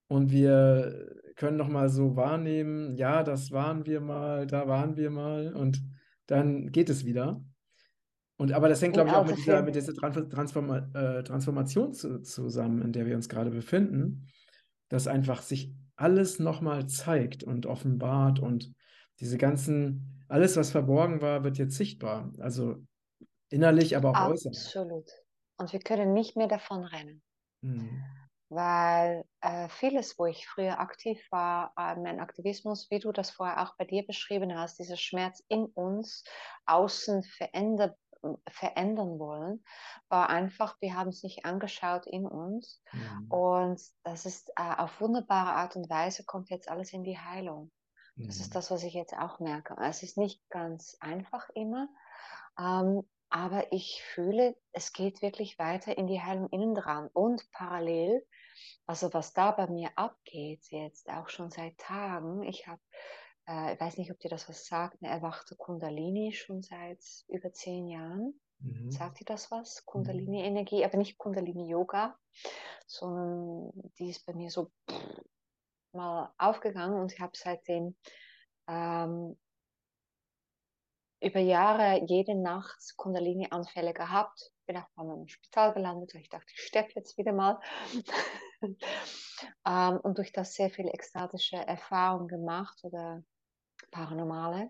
und 0.08 0.32
wir 0.32 1.15
können 1.36 1.58
nochmal 1.58 1.89
so 1.89 2.15
wahrnehmen, 2.15 2.96
ja, 2.96 3.24
das 3.24 3.52
waren 3.52 3.86
wir 3.86 4.02
mal, 4.02 4.48
da 4.48 4.68
waren 4.68 4.96
wir 4.96 5.10
mal 5.10 5.54
und 5.54 5.82
dann 6.28 6.72
geht 6.72 6.89
es 6.89 7.06
wieder. 7.06 7.44
Und 8.38 8.52
aber 8.52 8.68
das 8.68 8.82
hängt, 8.82 8.94
glaube 8.94 9.10
ich, 9.10 9.15
auch 9.15 9.26
mit 9.26 9.38
dieser, 9.38 9.62
mit 9.63 9.76
dieser 9.76 9.94
Transform 9.94 10.70
äh, 10.94 11.24
Transformation 11.24 11.94
zu, 11.94 12.22
zusammen, 12.22 12.82
in 12.82 12.91
der 12.91 13.06
wir 13.06 13.15
uns 13.15 13.30
gerade 13.30 13.50
befinden, 13.50 14.28
dass 14.89 15.08
einfach 15.08 15.41
sich 15.41 15.74
alles 15.96 16.39
nochmal 16.39 16.88
zeigt 16.88 17.44
und 17.44 17.65
offenbart 17.65 18.39
und 18.39 18.74
diese 19.20 19.38
ganzen, 19.38 20.24
alles, 20.28 20.58
was 20.58 20.72
verborgen 20.72 21.22
war, 21.22 21.44
wird 21.44 21.58
jetzt 21.58 21.78
sichtbar. 21.78 22.34
Also 22.39 22.76
innerlich, 23.50 23.96
aber 23.96 24.10
auch 24.10 24.15
Absolut. 24.15 24.36
äußerlich. 24.36 24.65
Absolut. 24.65 25.10
Und 25.58 25.74
wir 25.74 25.80
können 25.80 26.13
nicht 26.13 26.36
mehr 26.36 26.48
davon 26.48 26.84
rennen. 26.84 27.22
Mhm. 27.62 28.04
Weil 28.49 29.25
äh, 29.41 29.67
vieles, 29.69 30.19
wo 30.19 30.25
ich 30.27 30.47
früher 30.47 30.79
aktiv 30.79 31.19
war, 31.31 31.73
äh, 31.77 31.95
mein 31.95 32.19
Aktivismus, 32.19 32.89
wie 32.91 32.99
du 32.99 33.12
das 33.12 33.31
vorher 33.31 33.63
auch 33.63 33.75
bei 33.77 33.86
dir 33.86 34.05
beschrieben 34.05 34.58
hast, 34.58 34.77
dieser 34.77 34.97
Schmerz 34.97 35.43
in 35.47 35.65
uns, 35.65 36.23
außen 36.65 37.23
verändert 37.23 37.97
verändern 38.47 39.19
wollen, 39.19 39.63
war 40.10 40.29
einfach, 40.29 40.77
wir 40.81 40.95
haben 40.95 41.10
es 41.10 41.23
nicht 41.23 41.45
angeschaut 41.45 42.08
in 42.08 42.25
uns. 42.25 42.81
Mhm. 42.91 43.31
Und 43.31 43.81
das 44.03 44.25
ist 44.25 44.49
äh, 44.55 44.75
auf 44.77 44.99
wunderbare 44.99 45.53
Art 45.53 45.75
und 45.75 45.89
Weise 45.89 46.23
kommt 46.23 46.49
jetzt 46.49 46.69
alles 46.69 46.93
in 46.93 47.03
die 47.03 47.19
Heilung. 47.19 47.71
Mhm. 48.15 48.27
Das 48.27 48.38
ist 48.38 48.49
mhm. 48.49 48.53
das, 48.53 48.71
was 48.71 48.84
ich 48.84 48.93
jetzt 48.93 49.13
auch 49.13 49.39
merke. 49.39 49.75
Es 49.81 50.03
ist 50.03 50.17
nicht 50.17 50.41
ganz 50.49 50.97
einfach 50.99 51.49
immer, 51.53 51.88
ähm, 52.58 53.03
aber 53.30 53.72
ich 53.72 54.04
fühle, 54.04 54.56
es 54.72 54.94
geht 54.94 55.22
wirklich 55.22 55.60
weiter 55.60 55.98
in 55.98 56.08
die 56.08 56.22
Heilung 56.22 56.50
innen 56.50 56.76
dran. 56.76 57.10
Und 57.14 57.50
parallel, 57.52 58.26
also 58.86 59.14
was 59.14 59.34
da 59.34 59.52
bei 59.52 59.68
mir 59.68 59.90
abgeht, 59.96 60.66
jetzt 60.70 61.10
auch 61.10 61.30
schon 61.30 61.52
seit 61.52 61.78
Tagen, 61.78 62.44
ich 62.44 62.68
habe 62.68 62.82
äh, 63.48 63.74
ich 63.74 63.80
weiß 63.80 63.98
nicht, 63.98 64.12
ob 64.12 64.20
dir 64.20 64.30
das 64.30 64.50
was 64.50 64.66
sagt, 64.66 65.02
eine 65.02 65.12
erwachte 65.12 65.56
Kundalini 65.56 66.32
schon 66.34 66.62
seit 66.62 67.00
über 67.28 67.52
zehn 67.54 67.88
Jahren. 67.88 68.40
Mhm. 68.60 68.92
Sagt 68.92 69.20
dir 69.20 69.26
das 69.26 69.52
was? 69.52 69.82
Mhm. 69.82 69.86
Kundalini-Energie, 69.86 70.86
aber 70.86 70.98
nicht 70.98 71.18
Kundalini-Yoga, 71.18 72.18
sondern 72.88 73.72
die 74.00 74.10
ist 74.10 74.26
bei 74.26 74.34
mir 74.34 74.50
so 74.50 74.72
mal 75.94 76.34
aufgegangen 76.38 77.00
und 77.00 77.14
ich 77.14 77.20
habe 77.20 77.32
seitdem 77.36 77.96
ähm, 78.68 79.38
über 81.21 81.39
Jahre 81.39 82.04
jede 82.06 82.36
Nacht 82.36 82.93
Kundalini-Anfälle 82.97 83.93
gehabt. 83.93 84.51
Bin 84.65 84.78
auch 84.78 84.88
mal 84.95 85.17
im 85.17 85.28
Spital 85.28 85.73
gelandet, 85.73 86.13
weil 86.13 86.21
ich 86.21 86.30
dachte, 86.30 86.47
ich 86.51 86.62
sterbe 86.62 86.89
jetzt 86.95 87.17
wieder 87.17 87.34
mal. 87.34 87.60
ähm, 89.65 89.99
und 90.01 90.17
durch 90.17 90.32
das 90.32 90.54
sehr 90.54 90.69
viele 90.69 90.91
ekstatische 90.91 91.58
Erfahrungen 91.58 92.28
gemacht 92.28 92.80
oder 92.84 93.23
paranormale. 93.91 94.69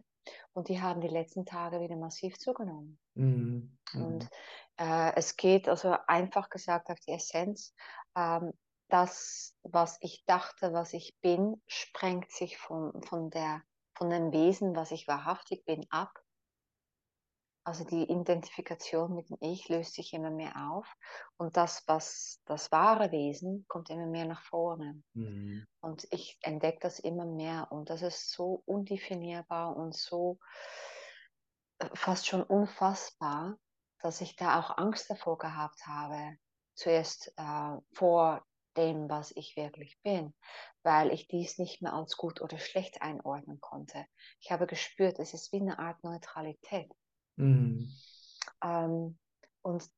Und 0.53 0.69
die 0.69 0.81
haben 0.81 1.01
die 1.01 1.07
letzten 1.07 1.45
Tage 1.45 1.79
wieder 1.81 1.95
massiv 1.95 2.37
zugenommen. 2.37 2.99
Mhm. 3.13 3.77
Und 3.93 4.23
mhm. 4.23 4.29
äh, 4.77 5.15
es 5.15 5.35
geht 5.35 5.67
also 5.67 5.95
einfach 6.07 6.49
gesagt 6.49 6.89
auf 6.89 6.99
die 7.01 7.11
Essenz. 7.11 7.73
Ähm, 8.15 8.53
das, 8.89 9.55
was 9.63 9.97
ich 10.01 10.23
dachte, 10.25 10.73
was 10.73 10.93
ich 10.93 11.15
bin, 11.21 11.61
sprengt 11.67 12.31
sich 12.31 12.57
von, 12.57 13.01
von, 13.03 13.29
der, 13.29 13.61
von 13.95 14.09
dem 14.09 14.31
Wesen, 14.31 14.75
was 14.75 14.91
ich 14.91 15.07
wahrhaftig 15.07 15.65
bin, 15.65 15.85
ab. 15.89 16.11
Also 17.65 17.83
die 17.83 18.03
Identifikation 18.03 19.15
mit 19.15 19.27
dem 19.27 19.37
Ich 19.41 19.67
löst 19.69 19.95
sich 19.95 20.13
immer 20.13 20.29
mehr 20.29 20.53
auf 20.69 20.87
und 21.37 21.57
das, 21.57 21.83
was 21.87 22.39
das 22.45 22.71
wahre 22.71 23.11
Wesen, 23.11 23.65
kommt 23.67 23.89
immer 23.89 24.05
mehr 24.05 24.25
nach 24.25 24.43
vorne. 24.43 25.01
Mhm. 25.13 25.65
Und 25.81 26.07
ich 26.11 26.37
entdecke 26.41 26.77
das 26.81 26.99
immer 26.99 27.25
mehr 27.25 27.71
und 27.71 27.89
das 27.89 28.03
ist 28.03 28.31
so 28.31 28.61
undefinierbar 28.65 29.75
und 29.75 29.95
so 29.95 30.37
äh, 31.79 31.89
fast 31.95 32.27
schon 32.27 32.43
unfassbar, 32.43 33.57
dass 33.99 34.21
ich 34.21 34.35
da 34.35 34.59
auch 34.59 34.77
Angst 34.77 35.09
davor 35.09 35.39
gehabt 35.39 35.87
habe, 35.87 36.37
zuerst 36.75 37.33
äh, 37.35 37.77
vor 37.93 38.45
dem, 38.77 39.09
was 39.09 39.31
ich 39.35 39.57
wirklich 39.57 39.99
bin, 40.03 40.35
weil 40.83 41.11
ich 41.11 41.27
dies 41.27 41.57
nicht 41.57 41.81
mehr 41.81 41.93
als 41.93 42.15
gut 42.15 42.41
oder 42.41 42.59
schlecht 42.59 43.01
einordnen 43.01 43.59
konnte. 43.59 44.05
Ich 44.39 44.51
habe 44.51 44.67
gespürt, 44.67 45.17
es 45.17 45.33
ist 45.33 45.51
wie 45.51 45.61
eine 45.61 45.79
Art 45.79 46.03
Neutralität. 46.03 46.91
Mhm. 47.35 47.89
Ähm, 48.63 49.17
und 49.61 49.89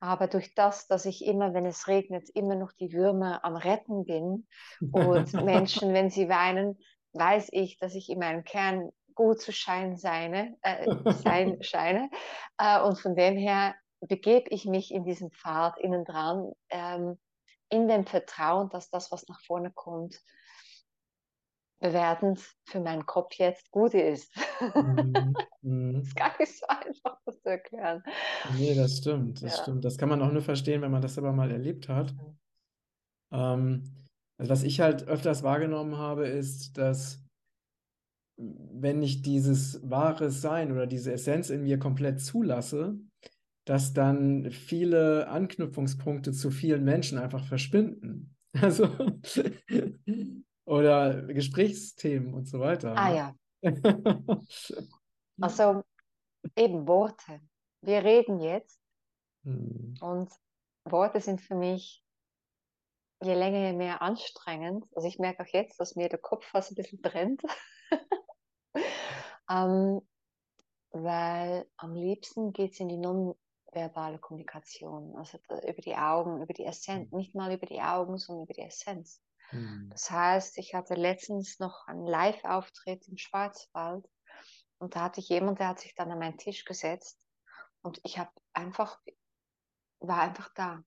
aber 0.00 0.28
durch 0.28 0.54
das, 0.54 0.86
dass 0.86 1.06
ich 1.06 1.24
immer, 1.24 1.54
wenn 1.54 1.66
es 1.66 1.88
regnet, 1.88 2.28
immer 2.30 2.54
noch 2.54 2.72
die 2.72 2.92
Würmer 2.92 3.44
am 3.44 3.56
Retten 3.56 4.04
bin 4.04 4.46
und 4.92 5.32
Menschen, 5.44 5.92
wenn 5.92 6.10
sie 6.10 6.28
weinen, 6.28 6.78
weiß 7.14 7.48
ich, 7.52 7.78
dass 7.78 7.94
ich 7.94 8.08
in 8.08 8.20
meinem 8.20 8.44
Kern 8.44 8.90
gut 9.14 9.40
zu 9.40 9.52
scheinen 9.52 9.96
seine, 9.96 10.56
äh, 10.62 10.86
sein 11.12 11.58
scheine. 11.62 12.10
Äh, 12.58 12.80
und 12.82 13.00
von 13.00 13.16
dem 13.16 13.36
her 13.36 13.74
begebe 14.00 14.48
ich 14.50 14.66
mich 14.66 14.94
in 14.94 15.04
diesen 15.04 15.32
Pfad 15.32 15.76
innen 15.78 16.04
dran, 16.04 16.52
ähm, 16.70 17.18
in 17.68 17.88
dem 17.88 18.06
Vertrauen, 18.06 18.68
dass 18.70 18.90
das, 18.90 19.10
was 19.10 19.26
nach 19.28 19.40
vorne 19.44 19.72
kommt, 19.72 20.20
bewertend 21.80 22.40
für 22.64 22.80
meinen 22.80 23.06
Kopf 23.06 23.34
jetzt 23.34 23.70
gut 23.70 23.94
ist. 23.94 24.34
Mhm. 24.74 25.34
Mhm. 25.60 25.94
das 25.94 26.06
ist 26.06 26.16
gar 26.16 26.38
nicht 26.38 26.56
so 26.56 26.66
einfach, 26.68 27.18
das 27.26 27.40
zu 27.42 27.48
erklären. 27.48 28.02
Nee, 28.56 28.76
das 28.76 28.98
stimmt, 28.98 29.42
das 29.42 29.56
ja. 29.56 29.62
stimmt. 29.62 29.84
Das 29.84 29.98
kann 29.98 30.08
man 30.08 30.22
auch 30.22 30.30
nur 30.30 30.40
verstehen, 30.40 30.82
wenn 30.82 30.92
man 30.92 31.02
das 31.02 31.18
aber 31.18 31.32
mal 31.32 31.50
erlebt 31.50 31.88
hat. 31.88 32.14
Mhm. 32.14 32.38
Ähm, 33.32 33.82
also 34.38 34.50
was 34.50 34.62
ich 34.62 34.80
halt 34.80 35.08
öfters 35.08 35.42
wahrgenommen 35.42 35.98
habe, 35.98 36.28
ist, 36.28 36.78
dass 36.78 37.24
wenn 38.38 39.02
ich 39.02 39.22
dieses 39.22 39.80
wahre 39.90 40.30
Sein 40.30 40.70
oder 40.70 40.86
diese 40.86 41.12
Essenz 41.12 41.50
in 41.50 41.64
mir 41.64 41.78
komplett 41.78 42.20
zulasse, 42.20 42.96
dass 43.66 43.92
dann 43.92 44.50
viele 44.50 45.28
Anknüpfungspunkte 45.28 46.32
zu 46.32 46.50
vielen 46.50 46.84
Menschen 46.84 47.18
einfach 47.18 47.44
verschwinden. 47.44 48.34
Also 48.62 48.88
oder 50.68 51.22
Gesprächsthemen 51.22 52.34
und 52.34 52.46
so 52.46 52.60
weiter. 52.60 52.94
Ah 52.94 53.08
ne? 53.08 53.16
ja. 53.16 53.34
also 55.40 55.82
eben 56.56 56.86
Worte. 56.86 57.40
Wir 57.80 58.04
reden 58.04 58.40
jetzt 58.40 58.78
hm. 59.44 59.94
und 60.00 60.30
Worte 60.84 61.20
sind 61.20 61.40
für 61.40 61.54
mich 61.54 62.04
je 63.22 63.34
länger, 63.34 63.58
je 63.58 63.72
mehr 63.72 64.02
anstrengend. 64.02 64.84
Also 64.94 65.08
ich 65.08 65.18
merke 65.18 65.42
auch 65.42 65.52
jetzt, 65.52 65.80
dass 65.80 65.96
mir 65.96 66.08
der 66.08 66.20
Kopf 66.20 66.44
fast 66.44 66.70
ein 66.70 66.76
bisschen 66.76 67.00
brennt. 67.00 67.42
ähm, 69.50 70.00
weil 70.90 71.66
am 71.76 71.94
liebsten 71.94 72.52
geht 72.52 72.72
es 72.72 72.80
in 72.80 72.88
die 72.88 72.98
nonverbale 72.98 74.18
Kommunikation, 74.18 75.16
also 75.16 75.38
über 75.66 75.82
die 75.82 75.96
Augen, 75.96 76.42
über 76.42 76.52
die 76.52 76.64
Essenz, 76.64 77.10
hm. 77.10 77.18
nicht 77.18 77.34
mal 77.34 77.52
über 77.52 77.66
die 77.66 77.80
Augen, 77.80 78.18
sondern 78.18 78.44
über 78.44 78.54
die 78.54 78.62
Essenz. 78.62 79.22
Mhm. 79.50 79.90
Das 79.90 80.10
heißt, 80.10 80.58
ich 80.58 80.74
hatte 80.74 80.94
letztens 80.94 81.58
noch 81.58 81.86
einen 81.86 82.06
Live-Auftritt 82.06 83.08
im 83.08 83.16
Schwarzwald 83.16 84.06
und 84.78 84.94
da 84.94 85.02
hatte 85.02 85.20
ich 85.20 85.28
jemanden, 85.28 85.58
der 85.58 85.68
hat 85.68 85.80
sich 85.80 85.94
dann 85.94 86.10
an 86.10 86.18
meinen 86.18 86.38
Tisch 86.38 86.64
gesetzt 86.64 87.18
und 87.82 88.00
ich 88.04 88.18
habe 88.18 88.30
einfach, 88.52 89.00
war 90.00 90.20
einfach 90.20 90.52
da. 90.54 90.82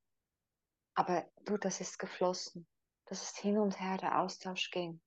Aber 0.95 1.26
du, 1.45 1.58
das 1.58 1.82
ist 1.82 2.00
geflossen. 2.00 2.67
Das 3.06 3.24
ist 3.24 3.38
hin 3.38 3.58
und 3.58 3.80
her, 3.80 3.97
der 3.97 4.19
Austausch 4.19 4.71
ging 4.71 5.02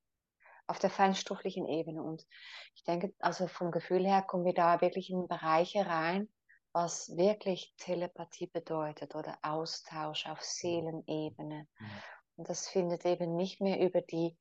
auf 0.66 0.78
der 0.78 0.90
feinstofflichen 0.90 1.66
Ebene. 1.68 2.02
Und 2.02 2.26
ich 2.74 2.84
denke, 2.84 3.14
also 3.18 3.46
vom 3.48 3.70
Gefühl 3.70 4.06
her 4.06 4.22
kommen 4.22 4.44
wir 4.44 4.54
da 4.54 4.80
wirklich 4.80 5.10
in 5.10 5.28
Bereiche 5.28 5.86
rein, 5.86 6.28
was 6.72 7.16
wirklich 7.16 7.74
Telepathie 7.76 8.46
bedeutet 8.46 9.14
oder 9.14 9.38
Austausch 9.42 10.26
auf 10.26 10.42
Seelenebene. 10.42 11.68
Mhm. 11.78 12.02
Und 12.36 12.48
das 12.48 12.68
findet 12.68 13.04
eben 13.04 13.36
nicht 13.36 13.60
mehr 13.60 13.80
über 13.80 14.00
die 14.00 14.36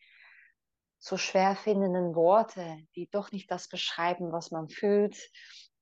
so 0.97 1.17
schwer 1.17 1.55
findenden 1.55 2.15
Worte, 2.15 2.87
die 2.95 3.09
doch 3.09 3.31
nicht 3.31 3.51
das 3.51 3.67
beschreiben, 3.67 4.31
was 4.31 4.51
man 4.51 4.69
fühlt, 4.69 5.17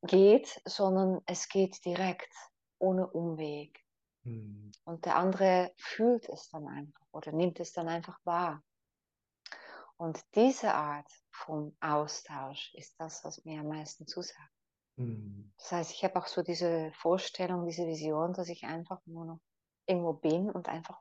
geht, 0.01 0.59
sondern 0.65 1.21
es 1.27 1.47
geht 1.47 1.85
direkt, 1.85 2.33
ohne 2.79 3.07
Umweg. 3.07 3.79
Mhm. 4.23 4.71
Und 4.83 5.05
der 5.05 5.15
andere 5.15 5.71
fühlt 5.77 6.27
es 6.27 6.49
dann 6.49 6.67
einfach 6.67 7.05
oder 7.11 7.31
nimmt 7.31 7.59
es 7.59 7.71
dann 7.71 7.87
einfach 7.87 8.19
wahr. 8.23 8.63
Und 9.97 10.19
diese 10.33 10.73
Art 10.73 11.11
von 11.31 11.75
Austausch 11.79 12.73
ist 12.73 12.99
das, 12.99 13.23
was 13.23 13.45
mir 13.45 13.61
am 13.61 13.67
meisten 13.67 14.07
zusagt. 14.07 14.51
Mhm. 14.95 15.53
Das 15.57 15.71
heißt, 15.71 15.91
ich 15.91 16.03
habe 16.03 16.15
auch 16.17 16.27
so 16.27 16.41
diese 16.41 16.91
Vorstellung, 16.93 17.67
diese 17.67 17.85
Vision, 17.85 18.33
dass 18.33 18.49
ich 18.49 18.63
einfach 18.63 18.99
nur 19.05 19.25
noch 19.25 19.39
irgendwo 19.85 20.13
bin 20.13 20.49
und 20.49 20.67
einfach 20.67 20.99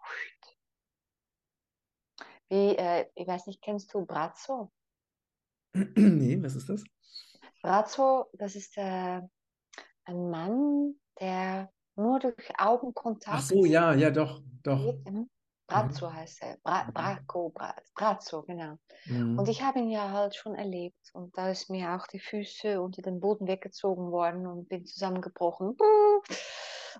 wie, 2.50 2.76
äh, 2.76 3.06
ich 3.14 3.26
weiß 3.26 3.46
nicht, 3.46 3.62
kennst 3.62 3.94
du 3.94 4.04
Brazzo? 4.04 4.70
nee, 5.74 6.42
was 6.42 6.56
ist 6.56 6.68
das? 6.68 6.84
Brazzo, 7.62 8.26
das 8.32 8.56
ist 8.56 8.76
äh, 8.76 9.20
ein 10.04 10.30
Mann, 10.30 10.94
der 11.20 11.70
nur 11.96 12.18
durch 12.18 12.52
Augenkontakt. 12.58 13.36
Ach 13.38 13.42
so, 13.42 13.64
ja, 13.64 13.94
ja, 13.94 14.10
doch, 14.10 14.42
doch. 14.62 14.96
Mhm. 15.06 15.30
Brazzo 15.66 16.10
mhm. 16.10 16.14
heißt 16.14 16.42
er. 16.42 16.56
Bra 16.62 16.84
mhm. 16.84 16.92
Braco, 16.92 17.50
Bra 17.50 17.76
Brazzo, 17.94 18.42
genau. 18.42 18.76
Mhm. 19.06 19.38
Und 19.38 19.48
ich 19.48 19.62
habe 19.62 19.78
ihn 19.78 19.90
ja 19.90 20.10
halt 20.10 20.34
schon 20.34 20.56
erlebt. 20.56 21.10
Und 21.12 21.36
da 21.38 21.50
ist 21.50 21.70
mir 21.70 21.94
auch 21.94 22.06
die 22.08 22.18
Füße 22.18 22.80
unter 22.80 23.02
den 23.02 23.20
Boden 23.20 23.46
weggezogen 23.46 24.10
worden 24.10 24.46
und 24.46 24.68
bin 24.68 24.84
zusammengebrochen, 24.84 25.76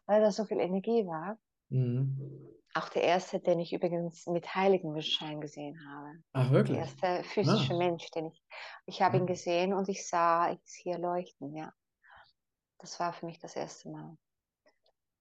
weil 0.07 0.21
da 0.21 0.31
so 0.31 0.45
viel 0.45 0.61
Energie 0.61 1.07
war. 1.07 1.39
Mhm. 1.71 2.60
Auch 2.75 2.89
der 2.89 3.03
erste, 3.03 3.41
den 3.41 3.59
ich 3.59 3.73
übrigens 3.73 4.27
mit 4.27 4.55
Heiligenschein 4.55 5.41
gesehen 5.41 5.79
habe. 5.89 6.13
Ach, 6.33 6.51
wirklich? 6.53 6.77
Der 6.77 6.87
erste 6.87 7.29
physische 7.29 7.75
ah. 7.75 7.79
Mensch, 7.79 8.11
den 8.13 8.29
ich. 8.29 8.45
Ich 8.87 9.03
habe 9.03 9.17
ihn 9.17 9.25
ah. 9.25 9.27
gesehen 9.27 9.73
und 9.73 9.89
ich 9.89 10.07
sah 10.07 10.53
es 10.53 10.75
hier 10.75 10.99
leuchten, 10.99 11.55
ja. 11.55 11.73
Das 12.79 13.01
war 13.01 13.13
für 13.13 13.27
mich 13.27 13.39
das 13.39 13.57
erste 13.57 13.91
Mal. 13.91 14.17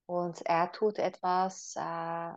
Und 0.06 0.42
er 0.46 0.72
tut 0.72 0.98
etwas, 0.98 1.76
äh, 1.76 2.34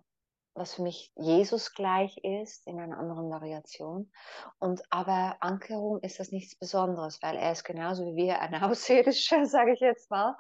was 0.55 0.75
für 0.75 0.83
mich 0.83 1.13
Jesus 1.17 1.75
gleich 1.75 2.19
ist, 2.19 2.67
in 2.67 2.79
einer 2.79 2.99
anderen 2.99 3.31
Variation. 3.31 4.13
Und 4.59 4.83
aber 4.91 5.37
Ankerung 5.41 6.01
ist 6.01 6.21
das 6.21 6.31
nichts 6.31 6.57
Besonderes, 6.57 7.23
weil 7.23 7.37
er 7.37 7.53
ist 7.53 7.65
genauso 7.65 8.05
wie 8.05 8.17
wir 8.17 8.41
ein 8.41 8.55
Außerirdischer, 8.63 9.47
sage 9.47 9.73
ich 9.73 9.81
jetzt 9.81 10.11
mal. 10.11 10.37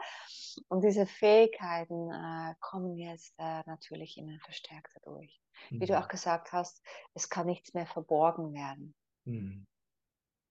Und 0.68 0.84
diese 0.84 1.06
Fähigkeiten 1.06 2.10
äh, 2.10 2.54
kommen 2.60 2.96
jetzt 2.96 3.34
äh, 3.38 3.62
natürlich 3.66 4.18
immer 4.18 4.38
verstärkter 4.40 5.00
durch. 5.04 5.40
Mhm. 5.70 5.80
Wie 5.80 5.86
du 5.86 5.94
mhm. 5.94 6.02
auch 6.02 6.08
gesagt 6.08 6.52
hast, 6.52 6.82
es 7.14 7.28
kann 7.28 7.46
nichts 7.46 7.72
mehr 7.72 7.86
verborgen 7.86 8.52
werden. 8.52 8.94
Mhm. 9.24 9.66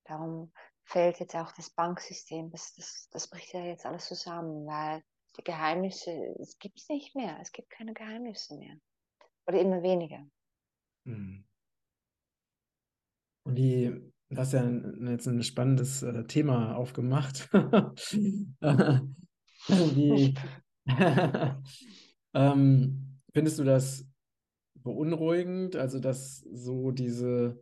Darum 0.06 0.52
fällt 0.84 1.20
jetzt 1.20 1.36
auch 1.36 1.52
das 1.52 1.70
Banksystem, 1.70 2.50
das, 2.50 2.74
das, 2.74 3.10
das 3.12 3.30
bricht 3.30 3.54
ja 3.54 3.64
jetzt 3.64 3.86
alles 3.86 4.08
zusammen, 4.08 4.66
weil 4.66 5.04
die 5.38 5.44
Geheimnisse, 5.44 6.12
es 6.40 6.58
gibt 6.58 6.80
es 6.80 6.90
nicht 6.90 7.16
mehr, 7.16 7.38
es 7.40 7.52
gibt 7.52 7.70
keine 7.70 7.94
Geheimnisse 7.94 8.58
mehr. 8.58 8.76
Oder 9.52 9.60
immer 9.60 9.84
weniger. 9.84 10.26
Hm. 11.06 11.44
Und 13.44 13.56
die, 13.56 13.92
du 14.30 14.38
hast 14.38 14.54
ja 14.54 14.64
jetzt 15.10 15.28
ein 15.28 15.44
spannendes 15.44 16.04
äh, 16.04 16.24
Thema 16.24 16.78
aufgemacht. 16.78 17.52
Wie 19.68 20.34
ähm, 22.34 23.20
findest 23.34 23.60
du 23.60 23.66
das 23.66 24.08
beunruhigend, 24.76 25.76
also 25.76 26.00
dass 26.00 26.38
so 26.54 26.92
diese 26.92 27.62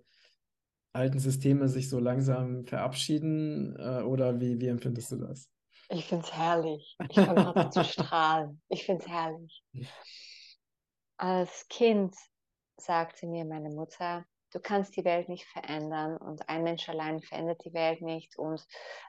alten 0.94 1.18
Systeme 1.18 1.70
sich 1.70 1.90
so 1.90 1.98
langsam 1.98 2.68
verabschieden 2.68 3.76
äh, 3.80 4.04
oder 4.04 4.40
wie, 4.40 4.62
wie 4.62 4.68
empfindest 4.68 5.12
du 5.14 5.16
das? 5.16 5.50
Ich 5.90 6.06
finde 6.06 6.24
es 6.24 6.32
herrlich. 6.34 6.96
Ich 7.10 7.16
fange 7.16 7.56
an 7.56 7.72
zu 7.72 7.84
strahlen. 7.84 8.62
Ich 8.70 8.86
finde 8.86 9.04
es 9.04 9.10
herrlich. 9.10 9.64
Als 11.20 11.68
Kind 11.68 12.16
sagte 12.78 13.28
mir 13.28 13.44
meine 13.44 13.70
Mutter, 13.70 14.26
du 14.54 14.62
kannst 14.62 14.96
die 14.96 15.04
Welt 15.04 15.28
nicht 15.28 15.46
verändern 15.48 16.16
und 16.16 16.48
ein 16.48 16.64
Mensch 16.64 16.88
allein 16.88 17.22
verändert 17.22 17.66
die 17.66 17.74
Welt 17.74 18.02
nicht 18.02 18.38
und 18.38 18.66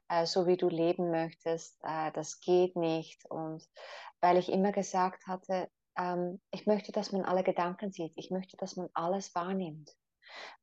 äh, 0.09 0.27
so 0.27 0.49
wie 0.49 0.57
du 0.57 0.68
leben 0.68 1.12
möchtest, 1.12 1.79
äh, 1.85 2.11
das 2.11 2.40
geht 2.40 2.75
nicht. 2.75 3.25
Und 3.31 3.64
weil 4.20 4.38
ich 4.38 4.51
immer 4.51 4.73
gesagt 4.73 5.29
hatte, 5.29 5.70
ähm, 5.96 6.40
ich 6.51 6.66
möchte, 6.66 6.90
dass 6.90 7.12
man 7.12 7.25
alle 7.25 7.44
Gedanken 7.44 7.92
sieht. 7.92 8.12
Ich 8.16 8.33
möchte, 8.33 8.57
dass 8.57 8.75
man 8.75 8.88
alles 8.92 9.33
wahrnimmt. 9.37 9.94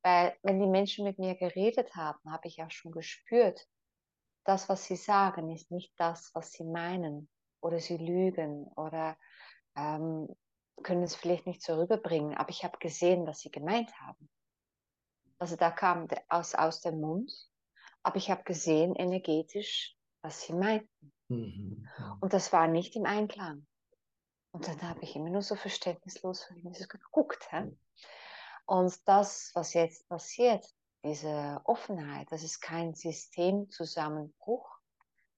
Weil 0.02 0.36
wenn 0.42 0.60
die 0.60 0.66
Menschen 0.66 1.06
mit 1.06 1.18
mir 1.18 1.34
geredet 1.34 1.96
haben, 1.96 2.30
habe 2.30 2.46
ich 2.46 2.56
ja 2.56 2.68
schon 2.68 2.92
gespürt, 2.92 3.66
das, 4.44 4.68
was 4.68 4.84
sie 4.84 4.96
sagen, 4.96 5.48
ist 5.50 5.70
nicht 5.70 5.94
das, 5.96 6.30
was 6.34 6.52
sie 6.52 6.64
meinen. 6.64 7.30
Oder 7.62 7.80
sie 7.80 7.96
lügen 7.96 8.64
oder 8.76 9.16
ähm, 9.74 10.28
können 10.82 11.02
es 11.02 11.14
vielleicht 11.14 11.46
nicht 11.46 11.62
so 11.62 11.74
rüberbringen. 11.74 12.36
Aber 12.36 12.50
ich 12.50 12.64
habe 12.64 12.78
gesehen, 12.78 13.26
was 13.26 13.40
sie 13.40 13.50
gemeint 13.50 13.92
haben. 14.00 14.28
Also 15.38 15.56
da 15.56 15.70
kam 15.70 16.08
aus, 16.28 16.54
aus 16.54 16.80
dem 16.80 17.00
Mund, 17.00 17.32
aber 18.02 18.16
ich 18.16 18.30
habe 18.30 18.42
gesehen 18.42 18.94
energetisch, 18.96 19.96
was 20.22 20.42
sie 20.42 20.52
meinten. 20.52 21.12
Mhm. 21.28 21.88
Und 22.20 22.32
das 22.32 22.52
war 22.52 22.66
nicht 22.66 22.96
im 22.96 23.04
Einklang. 23.04 23.66
Und 24.50 24.66
dann 24.66 24.82
habe 24.82 25.02
ich 25.02 25.14
immer 25.14 25.30
nur 25.30 25.42
so 25.42 25.54
verständnislos 25.54 26.48
geguckt. 26.88 27.46
Hä? 27.50 27.70
Und 28.66 29.08
das, 29.08 29.52
was 29.54 29.74
jetzt 29.74 30.08
passiert, 30.08 30.66
diese 31.04 31.60
Offenheit, 31.64 32.32
das 32.32 32.42
ist 32.42 32.60
kein 32.60 32.94
Systemzusammenbruch. 32.94 34.68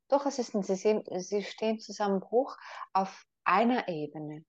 Doch, 0.09 0.27
es 0.27 0.39
ist 0.39 0.55
ein 0.55 0.63
Systemzusammenbruch 0.63 2.57
auf 2.93 3.27
einer 3.45 3.89
Ebene. 3.89 4.45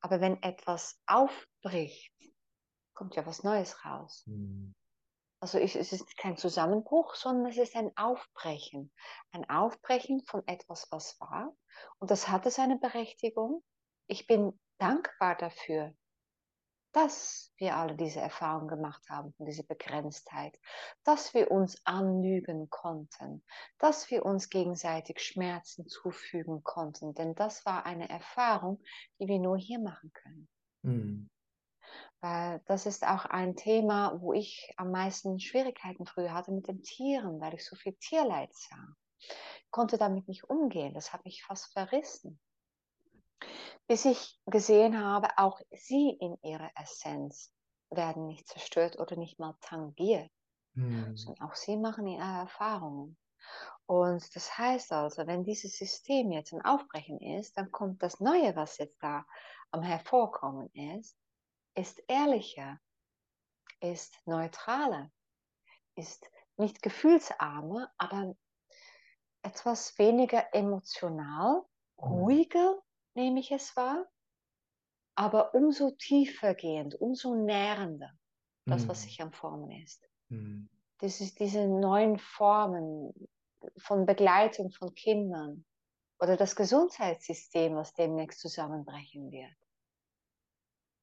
Aber 0.00 0.20
wenn 0.20 0.42
etwas 0.42 1.00
aufbricht, 1.06 2.12
kommt 2.94 3.16
ja 3.16 3.26
was 3.26 3.42
Neues 3.42 3.84
raus. 3.84 4.24
Mhm. 4.26 4.74
Also 5.42 5.58
es 5.58 5.74
ist 5.74 6.16
kein 6.18 6.36
Zusammenbruch, 6.36 7.14
sondern 7.14 7.50
es 7.50 7.56
ist 7.56 7.74
ein 7.74 7.96
Aufbrechen. 7.96 8.92
Ein 9.32 9.48
Aufbrechen 9.48 10.22
von 10.26 10.46
etwas, 10.46 10.86
was 10.90 11.18
war. 11.18 11.56
Und 11.98 12.10
das 12.10 12.28
hatte 12.28 12.50
seine 12.50 12.78
Berechtigung. 12.78 13.64
Ich 14.06 14.26
bin 14.26 14.58
dankbar 14.78 15.36
dafür, 15.36 15.94
dass 16.92 17.52
wir 17.56 17.76
alle 17.76 17.96
diese 17.96 18.20
Erfahrung 18.20 18.66
gemacht 18.66 19.08
haben, 19.08 19.34
diese 19.38 19.64
Begrenztheit, 19.64 20.58
dass 21.04 21.34
wir 21.34 21.50
uns 21.50 21.80
anlügen 21.84 22.68
konnten, 22.70 23.44
dass 23.78 24.10
wir 24.10 24.24
uns 24.24 24.48
gegenseitig 24.48 25.20
Schmerzen 25.20 25.86
zufügen 25.86 26.62
konnten, 26.64 27.14
denn 27.14 27.34
das 27.34 27.64
war 27.64 27.86
eine 27.86 28.08
Erfahrung, 28.08 28.82
die 29.18 29.28
wir 29.28 29.38
nur 29.38 29.56
hier 29.56 29.78
machen 29.78 30.12
können. 30.12 30.48
Mhm. 30.82 31.30
Weil 32.20 32.60
das 32.66 32.86
ist 32.86 33.06
auch 33.06 33.24
ein 33.24 33.56
Thema, 33.56 34.20
wo 34.20 34.32
ich 34.32 34.72
am 34.76 34.90
meisten 34.90 35.40
Schwierigkeiten 35.40 36.06
früher 36.06 36.34
hatte 36.34 36.52
mit 36.52 36.68
den 36.68 36.82
Tieren, 36.82 37.40
weil 37.40 37.54
ich 37.54 37.64
so 37.64 37.76
viel 37.76 37.94
Tierleid 37.94 38.52
sah. 38.52 38.94
Ich 39.18 39.70
konnte 39.70 39.96
damit 39.96 40.28
nicht 40.28 40.44
umgehen, 40.44 40.92
das 40.94 41.12
hat 41.12 41.24
mich 41.24 41.44
fast 41.44 41.72
verrissen. 41.72 42.40
Bis 43.86 44.04
ich 44.04 44.38
gesehen 44.46 45.02
habe, 45.02 45.28
auch 45.36 45.60
sie 45.70 46.10
in 46.20 46.36
ihrer 46.42 46.70
Essenz 46.76 47.52
werden 47.90 48.26
nicht 48.26 48.48
zerstört 48.48 48.98
oder 48.98 49.16
nicht 49.16 49.38
mal 49.38 49.56
tangiert. 49.60 50.30
Hm. 50.74 51.16
Sondern 51.16 51.48
auch 51.48 51.56
sie 51.56 51.76
machen 51.76 52.06
ihre 52.06 52.22
Erfahrungen. 52.22 53.16
Und 53.86 54.36
das 54.36 54.56
heißt 54.56 54.92
also, 54.92 55.26
wenn 55.26 55.42
dieses 55.42 55.76
System 55.76 56.30
jetzt 56.30 56.52
ein 56.52 56.64
Aufbrechen 56.64 57.18
ist, 57.20 57.56
dann 57.56 57.72
kommt 57.72 58.02
das 58.02 58.20
Neue, 58.20 58.54
was 58.54 58.78
jetzt 58.78 59.02
da 59.02 59.26
am 59.72 59.82
Hervorkommen 59.82 60.68
ist, 60.72 61.16
ist 61.74 62.02
ehrlicher, 62.06 62.78
ist 63.80 64.14
neutraler, 64.26 65.10
ist 65.96 66.30
nicht 66.56 66.82
gefühlsarmer, 66.82 67.90
aber 67.98 68.36
etwas 69.42 69.98
weniger 69.98 70.54
emotional, 70.54 71.64
mhm. 71.96 72.04
ruhiger 72.04 72.82
nehme 73.14 73.40
ich 73.40 73.50
es 73.52 73.76
wahr, 73.76 74.06
aber 75.14 75.54
umso 75.54 75.90
tiefer 75.92 76.54
gehend, 76.54 76.94
umso 76.94 77.34
nährender, 77.34 78.12
das, 78.66 78.88
was 78.88 79.00
mhm. 79.00 79.08
sich 79.08 79.22
am 79.22 79.32
Formen 79.32 79.70
ist. 79.82 80.08
Mhm. 80.28 80.68
Das 80.98 81.20
ist 81.20 81.40
diese 81.40 81.66
neuen 81.66 82.18
Formen 82.18 83.12
von 83.78 84.06
Begleitung 84.06 84.70
von 84.70 84.94
Kindern 84.94 85.64
oder 86.18 86.36
das 86.36 86.54
Gesundheitssystem, 86.56 87.74
was 87.74 87.94
demnächst 87.94 88.40
zusammenbrechen 88.40 89.30
wird. 89.30 89.56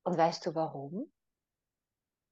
Und 0.04 0.18
weißt 0.18 0.46
du 0.46 0.56
warum? 0.56 1.12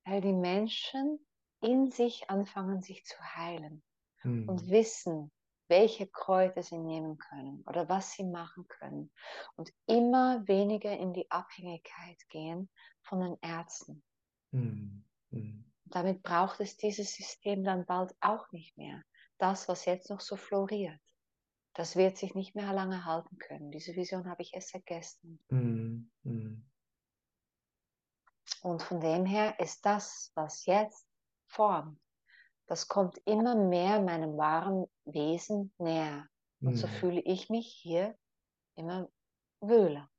Weil 0.06 0.22
die 0.22 0.34
Menschen 0.34 1.26
in 1.62 1.90
sich 1.92 2.30
anfangen, 2.30 2.82
sich 2.82 3.04
zu 3.06 3.18
heilen 3.36 3.84
mhm. 4.24 4.48
und 4.48 4.70
wissen, 4.70 5.32
welche 5.68 6.08
Kräuter 6.08 6.64
sie 6.64 6.78
nehmen 6.78 7.18
können 7.18 7.64
oder 7.68 7.90
was 7.90 8.12
sie 8.14 8.24
machen 8.24 8.68
können 8.68 9.12
und 9.56 9.72
immer 9.88 10.48
weniger 10.48 10.98
in 10.98 11.14
die 11.14 11.30
Abhängigkeit 11.32 12.18
gehen 12.30 12.70
von 13.02 13.22
den 13.22 13.38
Ärzten. 13.42 14.04
Mhm. 14.52 15.04
Mhm. 15.32 15.72
Damit 15.86 16.24
braucht 16.24 16.60
es 16.60 16.78
dieses 16.78 17.14
System 17.14 17.64
dann 17.64 17.86
bald 17.86 18.14
auch 18.22 18.52
nicht 18.52 18.78
mehr. 18.78 19.04
Das, 19.38 19.68
was 19.68 19.86
jetzt 19.86 20.10
noch 20.10 20.22
so 20.22 20.36
floriert, 20.36 21.00
das 21.74 21.96
wird 21.96 22.18
sich 22.18 22.36
nicht 22.36 22.56
mehr 22.56 22.72
lange 22.74 23.06
halten 23.06 23.38
können. 23.38 23.72
Diese 23.72 23.96
Vision 23.96 24.30
habe 24.30 24.42
ich 24.42 24.54
erst 24.54 24.70
seit 24.70 24.86
gestern. 24.86 25.40
Mhm. 25.50 26.12
mhm. 26.24 26.70
Und 28.62 28.82
von 28.82 29.00
dem 29.00 29.26
her 29.26 29.60
ist 29.60 29.86
das, 29.86 30.32
was 30.36 30.66
jetzt 30.66 31.08
formt, 31.48 32.00
das 32.68 32.88
kommt 32.88 33.20
immer 33.26 33.56
mehr 33.56 34.02
meinem 34.02 34.38
wahren 34.38 34.86
Wesen 35.06 35.72
näher. 35.78 36.28
Und 36.62 36.74
mhm. 36.74 36.78
so 36.78 36.88
fühle 36.88 37.22
ich 37.22 37.50
mich 37.50 37.68
hier 37.68 38.16
immer 38.76 39.10
wohler. 39.60 40.10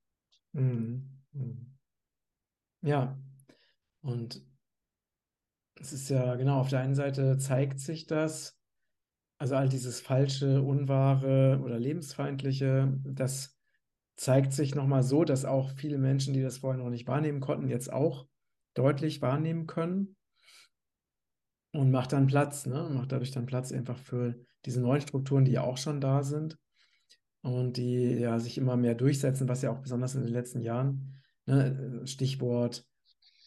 Mhm. 0.53 1.23
mhm. 1.33 1.73
Ja, 2.83 3.19
und 4.03 4.47
es 5.81 5.93
ist 5.93 6.09
ja 6.09 6.37
genau, 6.37 6.61
auf 6.61 6.69
der 6.69 6.81
einen 6.81 6.95
Seite 6.95 7.37
zeigt 7.39 7.81
sich 7.81 8.07
das, 8.07 8.57
also 9.39 9.57
all 9.57 9.69
dieses 9.69 10.01
falsche, 10.01 10.63
unwahre 10.63 11.61
oder 11.65 11.81
lebensfeindliche, 11.81 12.97
das 13.05 13.59
zeigt 14.15 14.53
sich 14.53 14.75
nochmal 14.75 15.03
so, 15.03 15.25
dass 15.25 15.45
auch 15.45 15.73
viele 15.73 15.99
Menschen, 15.99 16.33
die 16.33 16.43
das 16.43 16.59
vorher 16.59 16.83
noch 16.83 16.91
nicht 16.91 17.09
wahrnehmen 17.09 17.41
konnten, 17.41 17.69
jetzt 17.69 17.93
auch 17.93 18.29
deutlich 18.75 19.21
wahrnehmen 19.21 19.67
können 19.67 20.17
und 21.77 21.91
macht 21.91 22.13
dann 22.13 22.27
Platz, 22.27 22.67
ne? 22.67 22.89
macht 22.93 23.13
dadurch 23.13 23.31
dann 23.31 23.47
Platz 23.47 23.73
einfach 23.73 23.99
für 23.99 24.35
diese 24.65 24.81
neuen 24.81 25.01
Strukturen, 25.01 25.45
die 25.45 25.53
ja 25.53 25.63
auch 25.63 25.77
schon 25.77 26.01
da 26.01 26.23
sind 26.23 26.59
und 27.43 27.77
die 27.77 28.15
ja 28.15 28.39
sich 28.39 28.59
immer 28.59 28.77
mehr 28.77 28.95
durchsetzen, 28.95 29.49
was 29.49 29.63
ja 29.63 29.71
auch 29.71 29.81
besonders 29.81 30.15
in 30.15 30.23
den 30.23 30.33
letzten 30.33 30.61
Jahren, 30.61 31.15
ne? 31.47 32.03
Stichwort, 32.05 32.85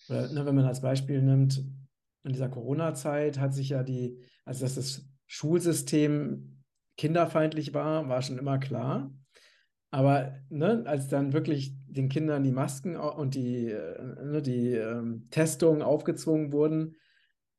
oder, 0.10 0.32
ne, 0.32 0.46
wenn 0.46 0.56
man 0.56 0.66
als 0.66 0.82
Beispiel 0.82 1.22
nimmt, 1.22 1.64
in 2.24 2.34
dieser 2.34 2.50
Corona-Zeit 2.50 3.40
hat 3.40 3.54
sich 3.54 3.70
ja 3.70 3.84
die, 3.84 4.20
also 4.46 4.66
dass 4.66 4.76
das 4.76 5.06
Schulsystem 5.28 6.64
kinderfeindlich 6.98 7.74
war, 7.74 8.10
war 8.10 8.22
schon 8.22 8.38
immer 8.38 8.58
klar. 8.58 9.14
Aber 9.92 10.36
ne, 10.50 10.84
als 10.86 11.08
dann 11.08 11.34
wirklich 11.34 11.74
den 11.88 12.10
Kindern 12.10 12.44
die 12.44 12.52
Masken 12.52 12.96
und 12.96 13.36
die, 13.36 13.70
äh, 13.70 14.24
ne, 14.24 14.42
die 14.42 14.74
ähm, 14.74 15.28
Testungen 15.32 15.82
aufgezwungen 15.82 16.52
wurden, 16.52 16.96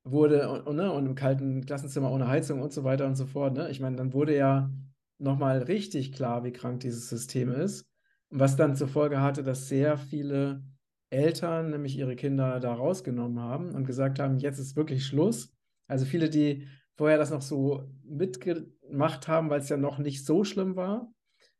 wurde 0.04 0.62
und, 0.64 0.76
ne, 0.76 0.92
und 0.92 1.06
im 1.06 1.14
kalten 1.14 1.64
Klassenzimmer 1.64 2.10
ohne 2.10 2.28
Heizung 2.28 2.60
und 2.60 2.72
so 2.72 2.84
weiter 2.84 3.06
und 3.06 3.16
so 3.16 3.26
fort, 3.26 3.54
ne? 3.54 3.70
Ich 3.70 3.80
meine, 3.80 3.96
dann 3.96 4.12
wurde 4.12 4.36
ja 4.36 4.70
nochmal 5.18 5.58
richtig 5.58 6.12
klar, 6.12 6.44
wie 6.44 6.52
krank 6.52 6.80
dieses 6.80 7.08
System 7.08 7.52
ist. 7.52 7.86
Und 8.30 8.40
was 8.40 8.56
dann 8.56 8.76
zur 8.76 8.88
Folge 8.88 9.20
hatte, 9.20 9.42
dass 9.42 9.68
sehr 9.68 9.98
viele 9.98 10.62
Eltern 11.10 11.70
nämlich 11.70 11.98
ihre 11.98 12.16
Kinder 12.16 12.60
da 12.60 12.72
rausgenommen 12.72 13.40
haben 13.40 13.74
und 13.74 13.84
gesagt 13.84 14.18
haben, 14.18 14.38
jetzt 14.38 14.58
ist 14.58 14.76
wirklich 14.76 15.04
Schluss. 15.04 15.52
Also 15.88 16.06
viele, 16.06 16.30
die 16.30 16.66
vorher 16.96 17.18
das 17.18 17.30
noch 17.30 17.42
so 17.42 17.82
mitgemacht 18.04 19.26
haben, 19.26 19.50
weil 19.50 19.60
es 19.60 19.68
ja 19.68 19.76
noch 19.76 19.98
nicht 19.98 20.24
so 20.24 20.44
schlimm 20.44 20.76
war, 20.76 21.12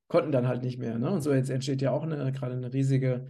konnten 0.06 0.32
dann 0.32 0.46
halt 0.46 0.62
nicht 0.62 0.78
mehr. 0.78 0.98
Ne? 0.98 1.10
Und 1.10 1.22
so 1.22 1.32
jetzt 1.32 1.50
entsteht 1.50 1.82
ja 1.82 1.90
auch 1.90 2.04
eine, 2.04 2.30
gerade 2.32 2.54
eine 2.54 2.72
riesige 2.72 3.26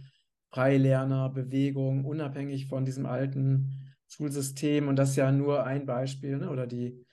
Freilernerbewegung, 0.53 2.05
unabhängig 2.05 2.67
von 2.67 2.85
diesem 2.85 3.05
alten 3.05 3.90
Schulsystem. 4.11 4.87
Und 4.87 4.97
das 4.97 5.11
ist 5.11 5.15
ja 5.15 5.31
nur 5.31 5.63
ein 5.63 5.85
Beispiel. 5.85 6.37
Ne? 6.37 6.49
Oder 6.49 6.67
die 6.67 7.05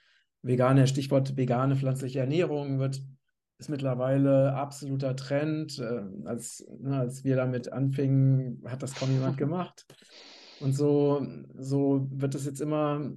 vegane, 0.42 0.86
Stichwort 0.86 1.36
vegane 1.36 1.76
pflanzliche 1.76 2.20
Ernährung 2.20 2.78
wird 2.78 3.02
ist 3.58 3.68
mittlerweile 3.68 4.54
absoluter 4.54 5.16
Trend. 5.16 5.78
Äh, 5.78 6.02
als, 6.26 6.64
ne, 6.80 6.98
als 6.98 7.24
wir 7.24 7.36
damit 7.36 7.72
anfingen, 7.72 8.62
hat 8.66 8.82
das 8.82 8.94
kaum 8.94 9.10
jemand 9.10 9.36
gemacht. 9.36 9.86
Und 10.60 10.72
so, 10.72 11.26
so 11.54 12.08
wird 12.10 12.34
es 12.34 12.44
jetzt 12.44 12.60
immer, 12.60 13.12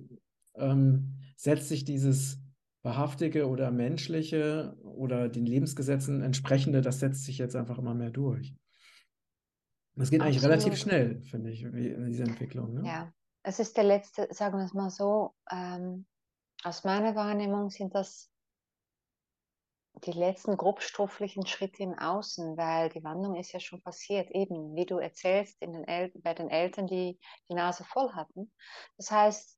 ähm, 0.56 1.16
setzt 1.36 1.70
sich 1.70 1.86
dieses 1.86 2.40
wahrhaftige 2.84 3.48
oder 3.48 3.72
menschliche 3.72 4.76
oder 4.84 5.30
den 5.30 5.46
Lebensgesetzen 5.46 6.22
entsprechende, 6.22 6.82
das 6.82 7.00
setzt 7.00 7.26
sich 7.26 7.38
jetzt 7.38 7.56
einfach 7.56 7.78
immer 7.78 7.94
mehr 7.94 8.10
durch. 8.10 8.56
Das 9.96 10.10
geht 10.10 10.22
Absolut. 10.22 10.22
eigentlich 10.22 10.44
relativ 10.44 10.80
schnell, 10.80 11.22
finde 11.22 11.52
ich, 11.52 11.66
dieser 12.08 12.24
Entwicklung. 12.24 12.74
Ne? 12.74 12.84
Ja, 12.86 13.14
es 13.44 13.60
ist 13.60 13.78
der 13.78 13.84
letzte, 13.84 14.28
sagen 14.34 14.58
wir 14.58 14.66
es 14.66 14.74
mal 14.74 14.90
so, 14.90 15.34
ähm, 15.50 16.06
aus 16.64 16.84
meiner 16.84 17.16
Wahrnehmung 17.16 17.70
sind 17.70 17.96
das 17.96 18.32
die 20.06 20.12
letzten 20.12 20.58
grobstofflichen 20.58 21.46
Schritte 21.46 21.84
im 21.84 21.98
Außen, 21.98 22.58
weil 22.58 22.90
die 22.90 23.04
Wandlung 23.04 23.36
ist 23.36 23.52
ja 23.52 23.60
schon 23.60 23.82
passiert, 23.82 24.32
eben 24.32 24.76
wie 24.76 24.86
du 24.86 24.98
erzählst 24.98 25.62
in 25.62 25.74
den 25.74 25.84
El 25.84 26.12
bei 26.16 26.34
den 26.34 26.50
Eltern, 26.50 26.88
die 26.88 27.20
die 27.50 27.54
Nase 27.54 27.84
voll 27.84 28.12
hatten. 28.14 28.52
Das 28.98 29.12
heißt, 29.12 29.58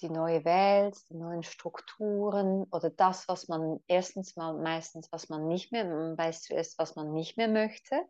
die 0.00 0.10
neue 0.10 0.44
Welt, 0.44 0.96
die 1.10 1.16
neuen 1.16 1.42
Strukturen 1.42 2.64
oder 2.72 2.90
das, 2.90 3.28
was 3.28 3.48
man 3.48 3.80
erstens 3.86 4.34
mal 4.34 4.54
meistens, 4.54 5.12
was 5.12 5.28
man 5.28 5.46
nicht 5.46 5.72
mehr, 5.72 5.84
man 5.84 6.16
weiß 6.16 6.42
zuerst, 6.42 6.78
was 6.78 6.96
man 6.96 7.12
nicht 7.12 7.36
mehr 7.36 7.48
möchte. 7.48 8.00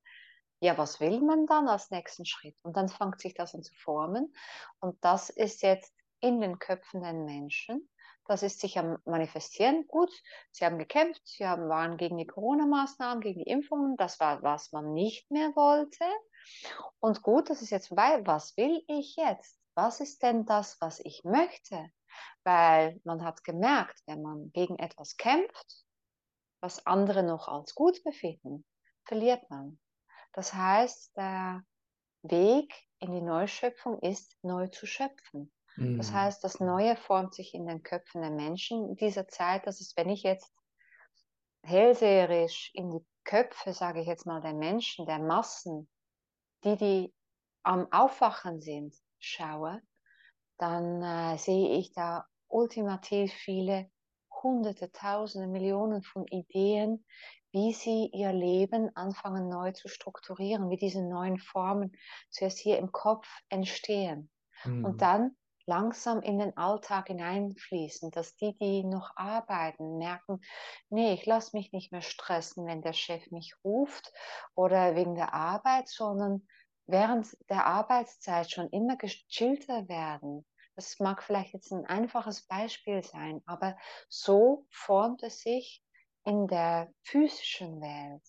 Ja, 0.60 0.76
was 0.76 1.00
will 1.00 1.20
man 1.20 1.46
dann 1.46 1.68
als 1.68 1.90
nächsten 1.90 2.26
Schritt? 2.26 2.56
Und 2.62 2.76
dann 2.76 2.88
fängt 2.88 3.20
sich 3.20 3.32
das 3.34 3.54
an 3.54 3.62
zu 3.62 3.74
formen. 3.74 4.34
Und 4.78 5.02
das 5.02 5.30
ist 5.30 5.62
jetzt 5.62 5.94
in 6.20 6.40
den 6.40 6.58
Köpfen 6.58 7.02
der 7.02 7.14
Menschen. 7.14 7.88
Das 8.26 8.42
ist 8.42 8.60
sich 8.60 8.78
am 8.78 8.98
Manifestieren. 9.06 9.88
Gut, 9.88 10.12
sie 10.52 10.64
haben 10.64 10.78
gekämpft, 10.78 11.22
sie 11.24 11.46
haben, 11.46 11.68
waren 11.68 11.96
gegen 11.96 12.18
die 12.18 12.26
Corona-Maßnahmen, 12.26 13.22
gegen 13.22 13.40
die 13.42 13.50
Impfungen. 13.50 13.96
Das 13.96 14.20
war, 14.20 14.42
was 14.42 14.70
man 14.70 14.92
nicht 14.92 15.30
mehr 15.30 15.56
wollte. 15.56 16.04
Und 17.00 17.22
gut, 17.22 17.50
das 17.50 17.62
ist 17.62 17.70
jetzt 17.70 17.88
vorbei. 17.88 18.20
Was 18.26 18.56
will 18.56 18.84
ich 18.86 19.16
jetzt? 19.16 19.58
Was 19.74 20.00
ist 20.00 20.22
denn 20.22 20.44
das, 20.44 20.80
was 20.80 21.00
ich 21.00 21.24
möchte? 21.24 21.90
Weil 22.44 23.00
man 23.04 23.24
hat 23.24 23.44
gemerkt, 23.44 24.00
wenn 24.06 24.20
man 24.20 24.52
gegen 24.52 24.78
etwas 24.78 25.16
kämpft, 25.16 25.84
was 26.60 26.86
andere 26.86 27.22
noch 27.22 27.48
als 27.48 27.74
gut 27.74 28.04
befinden, 28.04 28.66
verliert 29.06 29.48
man. 29.48 29.80
Das 30.32 30.54
heißt, 30.54 31.16
der 31.16 31.62
Weg 32.22 32.72
in 32.98 33.12
die 33.12 33.22
Neuschöpfung 33.22 33.98
ist, 34.00 34.36
neu 34.42 34.68
zu 34.68 34.86
schöpfen. 34.86 35.52
Das 35.76 36.10
mhm. 36.10 36.14
heißt, 36.14 36.44
das 36.44 36.60
Neue 36.60 36.96
formt 36.96 37.34
sich 37.34 37.54
in 37.54 37.66
den 37.66 37.82
Köpfen 37.82 38.20
der 38.20 38.30
Menschen 38.30 38.88
in 38.90 38.96
dieser 38.96 39.28
Zeit. 39.28 39.66
Das 39.66 39.80
ist, 39.80 39.96
wenn 39.96 40.10
ich 40.10 40.22
jetzt 40.22 40.52
hellseherisch 41.62 42.70
in 42.74 42.90
die 42.90 43.06
Köpfe, 43.24 43.72
sage 43.72 44.00
ich 44.00 44.06
jetzt 44.06 44.26
mal, 44.26 44.40
der 44.40 44.54
Menschen, 44.54 45.06
der 45.06 45.18
Massen, 45.18 45.88
die, 46.64 46.76
die 46.76 47.14
am 47.62 47.90
Aufwachen 47.92 48.60
sind, 48.60 48.94
schaue, 49.18 49.80
dann 50.58 51.02
äh, 51.02 51.38
sehe 51.38 51.78
ich 51.78 51.92
da 51.92 52.26
ultimativ 52.48 53.32
viele 53.32 53.90
Hunderte, 54.42 54.90
Tausende, 54.90 55.46
Millionen 55.46 56.02
von 56.02 56.26
Ideen, 56.26 57.04
wie 57.52 57.72
sie 57.72 58.10
ihr 58.12 58.32
Leben 58.32 58.94
anfangen 58.96 59.48
neu 59.48 59.72
zu 59.72 59.88
strukturieren, 59.88 60.70
wie 60.70 60.76
diese 60.76 61.02
neuen 61.02 61.38
Formen 61.38 61.92
zuerst 62.30 62.58
hier 62.58 62.78
im 62.78 62.92
Kopf 62.92 63.28
entstehen. 63.48 64.30
Mhm. 64.64 64.84
Und 64.84 65.02
dann 65.02 65.36
langsam 65.66 66.20
in 66.22 66.38
den 66.38 66.56
Alltag 66.56 67.08
hineinfließen, 67.08 68.10
dass 68.10 68.34
die, 68.36 68.56
die 68.58 68.84
noch 68.84 69.10
arbeiten, 69.16 69.98
merken, 69.98 70.40
nee, 70.88 71.12
ich 71.12 71.26
lasse 71.26 71.56
mich 71.56 71.72
nicht 71.72 71.92
mehr 71.92 72.02
stressen, 72.02 72.66
wenn 72.66 72.82
der 72.82 72.92
Chef 72.92 73.30
mich 73.30 73.54
ruft 73.64 74.12
oder 74.54 74.94
wegen 74.96 75.14
der 75.14 75.32
Arbeit, 75.34 75.88
sondern 75.88 76.46
während 76.86 77.36
der 77.48 77.66
Arbeitszeit 77.66 78.50
schon 78.50 78.68
immer 78.70 78.96
gechillter 78.96 79.88
werden. 79.88 80.46
Das 80.76 80.98
mag 80.98 81.22
vielleicht 81.22 81.52
jetzt 81.52 81.72
ein 81.72 81.86
einfaches 81.86 82.46
Beispiel 82.46 83.02
sein, 83.02 83.42
aber 83.46 83.76
so 84.08 84.66
formt 84.70 85.22
es 85.22 85.40
sich 85.40 85.84
in 86.24 86.46
der 86.46 86.92
physischen 87.02 87.80
Welt, 87.80 88.22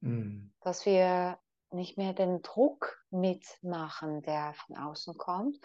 mhm. 0.00 0.52
dass 0.60 0.86
wir 0.86 1.38
nicht 1.70 1.98
mehr 1.98 2.12
den 2.12 2.42
Druck 2.42 3.04
mitmachen, 3.10 4.22
der 4.22 4.54
von 4.54 4.76
außen 4.76 5.16
kommt 5.16 5.58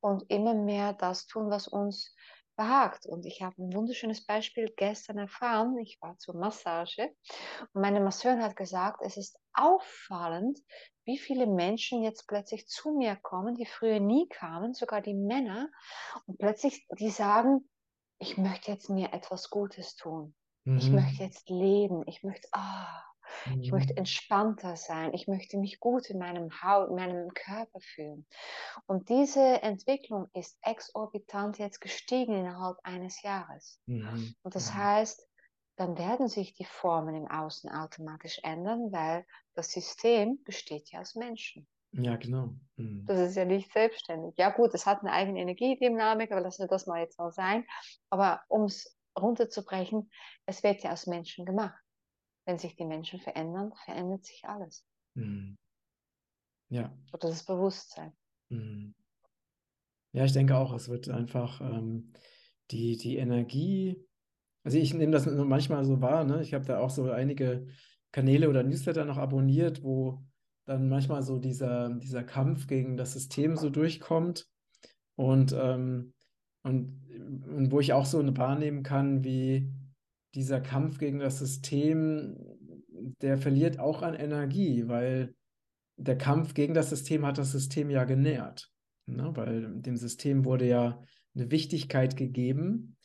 und 0.00 0.30
immer 0.30 0.54
mehr 0.54 0.92
das 0.92 1.26
tun, 1.26 1.50
was 1.50 1.68
uns 1.68 2.14
behagt. 2.56 3.06
Und 3.06 3.26
ich 3.26 3.42
habe 3.42 3.62
ein 3.62 3.72
wunderschönes 3.72 4.24
Beispiel 4.24 4.72
gestern 4.76 5.18
erfahren. 5.18 5.76
Ich 5.78 5.98
war 6.00 6.16
zur 6.18 6.36
Massage 6.36 7.14
und 7.72 7.80
meine 7.80 8.00
Masseurin 8.00 8.42
hat 8.42 8.56
gesagt, 8.56 9.00
es 9.02 9.16
ist 9.16 9.38
auffallend, 9.52 10.58
wie 11.04 11.18
viele 11.18 11.46
Menschen 11.46 12.02
jetzt 12.02 12.26
plötzlich 12.26 12.66
zu 12.66 12.92
mir 12.96 13.16
kommen, 13.16 13.54
die 13.54 13.66
früher 13.66 14.00
nie 14.00 14.28
kamen, 14.28 14.74
sogar 14.74 15.00
die 15.00 15.14
Männer, 15.14 15.68
und 16.26 16.38
plötzlich 16.38 16.86
die 16.98 17.10
sagen, 17.10 17.68
ich 18.18 18.38
möchte 18.38 18.70
jetzt 18.70 18.88
mir 18.88 19.12
etwas 19.12 19.50
Gutes 19.50 19.96
tun. 19.96 20.34
Mhm. 20.64 20.78
Ich 20.78 20.90
möchte 20.90 21.22
jetzt 21.22 21.48
leben. 21.48 22.02
Ich 22.06 22.22
möchte, 22.22 22.48
ah, 22.52 23.02
mhm. 23.46 23.62
ich 23.62 23.72
möchte 23.72 23.96
entspannter 23.96 24.76
sein. 24.76 25.12
Ich 25.14 25.28
möchte 25.28 25.58
mich 25.58 25.80
gut 25.80 26.08
in 26.10 26.18
meinem 26.18 26.50
Haut, 26.62 26.88
in 26.88 26.96
meinem 26.96 27.32
Körper 27.34 27.80
fühlen. 27.80 28.26
Und 28.86 29.08
diese 29.08 29.62
Entwicklung 29.62 30.28
ist 30.34 30.58
exorbitant 30.62 31.58
jetzt 31.58 31.80
gestiegen 31.80 32.34
innerhalb 32.34 32.78
eines 32.82 33.22
Jahres. 33.22 33.80
Mhm. 33.86 34.34
Und 34.42 34.54
das 34.54 34.70
mhm. 34.70 34.78
heißt, 34.78 35.28
dann 35.76 35.98
werden 35.98 36.28
sich 36.28 36.54
die 36.54 36.64
Formen 36.64 37.14
im 37.16 37.26
Außen 37.26 37.70
automatisch 37.70 38.38
ändern, 38.42 38.92
weil 38.92 39.26
das 39.54 39.72
System 39.72 40.42
besteht 40.44 40.90
ja 40.92 41.00
aus 41.00 41.16
Menschen. 41.16 41.66
Ja, 41.96 42.16
genau. 42.16 42.54
Mhm. 42.76 43.04
Das 43.06 43.18
ist 43.20 43.36
ja 43.36 43.44
nicht 43.44 43.72
selbstständig. 43.72 44.34
Ja 44.36 44.50
gut, 44.50 44.74
es 44.74 44.86
hat 44.86 45.00
eine 45.00 45.12
eigene 45.12 45.40
Energiedynamik, 45.40 46.32
aber 46.32 46.40
lassen 46.40 46.62
wir 46.62 46.68
das 46.68 46.86
mal 46.86 47.00
jetzt 47.00 47.18
mal 47.18 47.30
sein. 47.30 47.64
Aber 48.10 48.42
um 48.48 48.64
es 48.64 48.93
runterzubrechen, 49.18 50.10
es 50.46 50.62
wird 50.62 50.82
ja 50.82 50.92
aus 50.92 51.06
Menschen 51.06 51.44
gemacht. 51.44 51.80
Wenn 52.46 52.58
sich 52.58 52.76
die 52.76 52.84
Menschen 52.84 53.20
verändern, 53.20 53.72
verändert 53.84 54.24
sich 54.24 54.44
alles. 54.44 54.86
Mhm. 55.14 55.56
Ja. 56.68 56.96
Oder 57.12 57.28
das 57.28 57.44
Bewusstsein. 57.44 58.12
Mhm. 58.50 58.94
Ja, 60.12 60.24
ich 60.24 60.32
denke 60.32 60.56
auch, 60.56 60.72
es 60.74 60.88
wird 60.88 61.08
einfach 61.08 61.60
ähm, 61.60 62.12
die, 62.70 62.96
die 62.96 63.16
Energie, 63.16 64.06
also 64.62 64.78
ich 64.78 64.94
nehme 64.94 65.12
das 65.12 65.26
manchmal 65.26 65.84
so 65.84 66.00
wahr, 66.00 66.24
ne? 66.24 66.40
Ich 66.42 66.54
habe 66.54 66.64
da 66.64 66.78
auch 66.78 66.90
so 66.90 67.10
einige 67.10 67.66
Kanäle 68.12 68.48
oder 68.48 68.62
Newsletter 68.62 69.04
noch 69.04 69.18
abonniert, 69.18 69.82
wo 69.82 70.24
dann 70.64 70.88
manchmal 70.88 71.22
so 71.22 71.38
dieser, 71.38 71.90
dieser 71.90 72.24
Kampf 72.24 72.66
gegen 72.66 72.96
das 72.96 73.12
System 73.12 73.56
so 73.56 73.70
durchkommt. 73.70 74.48
Und 75.16 75.52
ähm, 75.52 76.13
und, 76.64 77.00
und 77.46 77.70
wo 77.70 77.78
ich 77.78 77.92
auch 77.92 78.06
so 78.06 78.24
wahrnehmen 78.36 78.82
kann, 78.82 79.22
wie 79.22 79.70
dieser 80.34 80.60
Kampf 80.60 80.98
gegen 80.98 81.20
das 81.20 81.38
System, 81.38 82.36
der 83.20 83.38
verliert 83.38 83.78
auch 83.78 84.02
an 84.02 84.14
Energie, 84.14 84.88
weil 84.88 85.34
der 85.96 86.18
Kampf 86.18 86.54
gegen 86.54 86.74
das 86.74 86.90
System 86.90 87.24
hat 87.24 87.38
das 87.38 87.52
System 87.52 87.90
ja 87.90 88.04
genährt. 88.04 88.70
Ne? 89.06 89.30
Weil 89.34 89.80
dem 89.80 89.96
System 89.96 90.44
wurde 90.44 90.66
ja 90.66 91.00
eine 91.34 91.50
Wichtigkeit 91.50 92.16
gegeben 92.16 92.96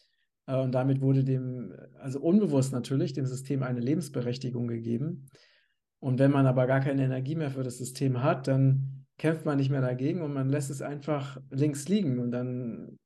äh, 0.48 0.58
und 0.58 0.72
damit 0.72 1.02
wurde 1.02 1.24
dem, 1.24 1.76
also 2.00 2.20
unbewusst 2.20 2.72
natürlich, 2.72 3.14
dem 3.14 3.26
System 3.26 3.62
eine 3.62 3.82
Lebensberechtigung 3.82 4.68
gegeben. 4.68 5.28
Und 6.00 6.18
wenn 6.18 6.32
man 6.32 6.48
aber 6.48 6.66
gar 6.66 6.80
keine 6.80 7.04
Energie 7.04 7.36
mehr 7.36 7.52
für 7.52 7.64
das 7.64 7.78
System 7.78 8.24
hat, 8.24 8.48
dann 8.48 9.06
kämpft 9.18 9.46
man 9.46 9.58
nicht 9.58 9.70
mehr 9.70 9.82
dagegen 9.82 10.22
und 10.22 10.34
man 10.34 10.48
lässt 10.48 10.70
es 10.70 10.82
einfach 10.82 11.42
links 11.52 11.90
liegen 11.90 12.20
und 12.20 12.32
dann 12.32 12.98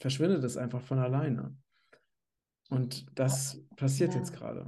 verschwindet 0.00 0.42
es 0.44 0.56
einfach 0.56 0.80
von 0.80 0.98
alleine. 0.98 1.56
Und 2.70 3.06
das 3.18 3.60
passiert 3.76 4.14
ja. 4.14 4.20
jetzt 4.20 4.32
gerade. 4.32 4.66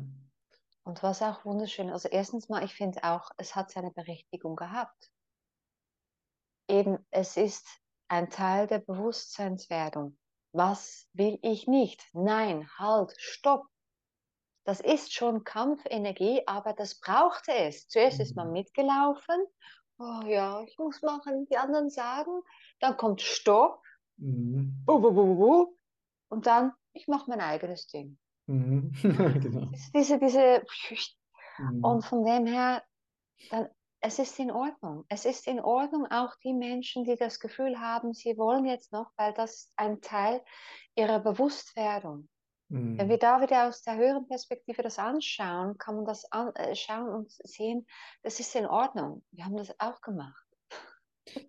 Und 0.85 1.03
was 1.03 1.23
auch 1.23 1.45
wunderschön, 1.45 1.91
also 1.91 2.09
erstens 2.09 2.49
mal, 2.49 2.65
ich 2.65 2.75
finde 2.75 3.05
auch, 3.05 3.31
es 3.37 3.55
hat 3.55 3.71
seine 3.71 3.93
Berechtigung 3.93 4.57
gehabt. 4.57 5.11
Eben, 6.69 6.99
es 7.11 7.37
ist 7.37 7.67
ein 8.09 8.31
Teil 8.31 8.67
der 8.67 8.81
Bewusstseinswerdung. 8.81 10.19
Was 10.53 11.09
will 11.13 11.39
ich 11.43 11.67
nicht? 11.67 12.05
Nein, 12.13 12.69
halt, 12.77 13.15
stopp. 13.17 13.67
Das 14.65 14.81
ist 14.81 15.13
schon 15.13 15.45
Kampfenergie, 15.45 16.43
aber 16.47 16.73
das 16.73 17.01
brauchte 17.01 17.53
es. 17.53 17.89
Zuerst 17.89 18.21
ist 18.21 18.37
man 18.37 18.49
mhm. 18.49 18.53
mitgelaufen. 18.55 19.47
Oh 19.99 20.23
ja, 20.27 20.63
ich 20.63 20.77
muss 20.79 21.01
machen, 21.03 21.47
die 21.47 21.57
anderen 21.57 21.91
sagen. 21.91 22.43
Dann 22.81 22.97
kommt 22.97 23.23
Stopp. 23.23 23.83
Mhm. 24.17 24.83
Und 26.29 26.47
dann, 26.47 26.73
ich 26.93 27.09
mache 27.09 27.29
mein 27.29 27.41
eigenes 27.41 27.87
Ding. 27.89 28.19
Mhm. 28.47 28.93
genau. 29.03 29.71
Diese, 29.95 30.19
diese, 30.19 30.65
mhm. 31.59 31.85
Und 31.85 32.05
von 32.05 32.25
dem 32.25 32.47
her, 32.47 32.83
dann, 33.51 33.69
es 34.01 34.19
ist 34.19 34.39
in 34.39 34.51
Ordnung. 34.51 35.05
Es 35.09 35.25
ist 35.25 35.47
in 35.47 35.61
Ordnung, 35.61 36.07
auch 36.11 36.35
die 36.43 36.53
Menschen, 36.53 37.05
die 37.05 37.17
das 37.17 37.39
Gefühl 37.39 37.79
haben, 37.79 38.13
sie 38.13 38.37
wollen 38.37 38.65
jetzt 38.65 38.93
noch, 38.93 39.11
weil 39.17 39.33
das 39.33 39.55
ist 39.55 39.73
ein 39.77 40.01
Teil 40.01 40.43
ihrer 40.97 41.21
Bewusstwerdung. 41.21 42.29
Mhm. 42.69 42.99
Wenn 42.99 43.09
wir 43.09 43.19
da 43.19 43.41
wieder 43.41 43.69
aus 43.69 43.83
der 43.83 43.97
höheren 43.97 44.27
Perspektive 44.27 44.83
das 44.83 44.99
anschauen, 44.99 45.79
kann 45.79 45.95
man 45.97 46.05
das 46.05 46.25
anschauen 46.33 47.09
äh, 47.09 47.15
und 47.15 47.31
sehen, 47.31 47.87
das 48.23 48.41
ist 48.41 48.55
in 48.57 48.67
Ordnung. 48.67 49.25
Wir 49.31 49.45
haben 49.45 49.57
das 49.57 49.73
auch 49.79 50.01
gemacht. 50.01 50.42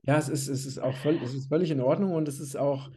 Ja, 0.03 0.17
es 0.17 0.29
ist, 0.29 0.47
es 0.47 0.65
ist 0.65 0.79
auch 0.79 0.95
voll, 0.97 1.19
es 1.23 1.33
ist 1.33 1.47
völlig 1.47 1.71
in 1.71 1.81
Ordnung 1.81 2.13
und 2.13 2.27
es 2.27 2.39
ist 2.39 2.55
auch, 2.55 2.89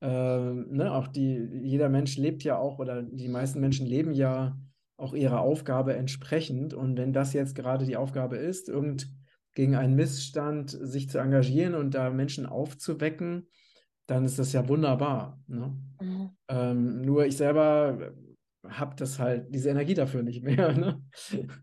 äh, 0.00 0.06
ne, 0.08 0.92
auch 0.92 1.08
die, 1.08 1.48
jeder 1.62 1.88
Mensch 1.88 2.16
lebt 2.16 2.42
ja 2.44 2.58
auch 2.58 2.78
oder 2.78 3.02
die 3.02 3.28
meisten 3.28 3.60
Menschen 3.60 3.86
leben 3.86 4.12
ja 4.12 4.56
auch 4.96 5.14
ihrer 5.14 5.40
Aufgabe 5.40 5.94
entsprechend. 5.94 6.74
Und 6.74 6.96
wenn 6.96 7.12
das 7.12 7.32
jetzt 7.32 7.54
gerade 7.54 7.84
die 7.84 7.96
Aufgabe 7.96 8.36
ist, 8.36 8.68
irgend 8.68 9.08
gegen 9.54 9.76
einen 9.76 9.94
Missstand 9.94 10.70
sich 10.70 11.08
zu 11.08 11.18
engagieren 11.18 11.74
und 11.74 11.94
da 11.94 12.10
Menschen 12.10 12.46
aufzuwecken, 12.46 13.48
dann 14.06 14.24
ist 14.24 14.38
das 14.38 14.52
ja 14.52 14.68
wunderbar. 14.68 15.40
Ne? 15.46 15.76
Mhm. 16.00 16.30
Ähm, 16.48 17.00
nur 17.02 17.26
ich 17.26 17.36
selber 17.36 18.12
habe 18.68 18.96
das 18.96 19.18
halt, 19.18 19.54
diese 19.54 19.70
Energie 19.70 19.94
dafür 19.94 20.22
nicht 20.22 20.42
mehr. 20.42 20.72
Ne? 20.76 21.02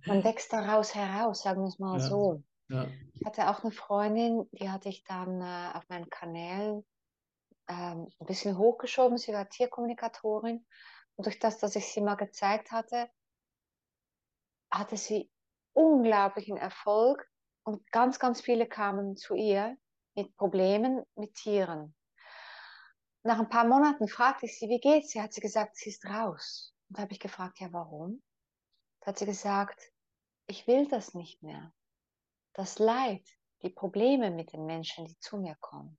Man 0.06 0.24
wächst 0.24 0.52
daraus 0.54 0.96
heraus, 0.96 1.44
sagen 1.44 1.62
wir 1.62 1.68
es 1.68 1.80
mal 1.80 2.00
Ja. 2.00 2.08
so. 2.08 2.44
Ja. 2.72 2.88
Ich 3.14 3.26
hatte 3.26 3.50
auch 3.50 3.64
eine 3.64 3.72
Freundin, 3.72 4.48
die 4.54 4.70
hatte 4.70 4.88
ich 4.88 5.04
dann 5.04 5.42
äh, 5.42 5.78
auf 5.78 5.88
meinen 5.90 6.10
Kanälen 6.10 6.86
ähm, 7.68 8.08
ein 8.20 8.26
bisschen 8.26 8.58
hochgeschoben. 8.58 9.18
Sie 9.18 9.34
war 9.34 9.50
Tierkommunikatorin. 9.50 10.66
Und 11.18 11.26
durch 11.26 11.38
das, 11.40 11.58
dass 11.58 11.76
ich 11.76 11.88
sie 11.88 12.02
mal 12.02 12.16
gezeigt 12.16 12.72
hatte, 12.72 13.10
hatte 14.72 14.96
sie 14.96 15.30
unglaublichen 15.74 16.56
Erfolg. 16.56 17.30
Und 17.64 17.92
ganz, 17.92 18.20
ganz 18.20 18.42
viele 18.42 18.68
kamen 18.68 19.18
zu 19.18 19.36
ihr 19.36 19.78
mit 20.16 20.36
Problemen 20.38 21.04
mit 21.16 21.34
Tieren. 21.36 21.94
Nach 23.24 23.38
ein 23.38 23.50
paar 23.50 23.68
Monaten 23.68 24.08
fragte 24.08 24.46
ich 24.46 24.58
sie, 24.58 24.70
wie 24.70 24.80
geht's? 24.80 25.12
Sie 25.12 25.22
hat 25.22 25.34
sie 25.34 25.42
gesagt, 25.42 25.76
sie 25.76 25.90
ist 25.90 26.06
raus. 26.06 26.74
Und 26.88 26.98
da 26.98 27.04
habe 27.04 27.12
ich 27.12 27.20
gefragt, 27.20 27.60
ja, 27.60 27.72
warum? 27.72 28.24
Da 29.02 29.08
hat 29.08 29.20
sie 29.20 29.26
gesagt, 29.26 29.92
ich 30.48 30.66
will 30.68 30.88
das 30.88 31.14
nicht 31.14 31.44
mehr. 31.44 31.74
Das 32.54 32.80
Leid, 32.80 33.24
die 33.62 33.70
Probleme 33.70 34.32
mit 34.32 34.54
den 34.54 34.66
Menschen, 34.66 35.06
die 35.06 35.18
zu 35.20 35.38
mir 35.38 35.56
kommen. 35.60 35.98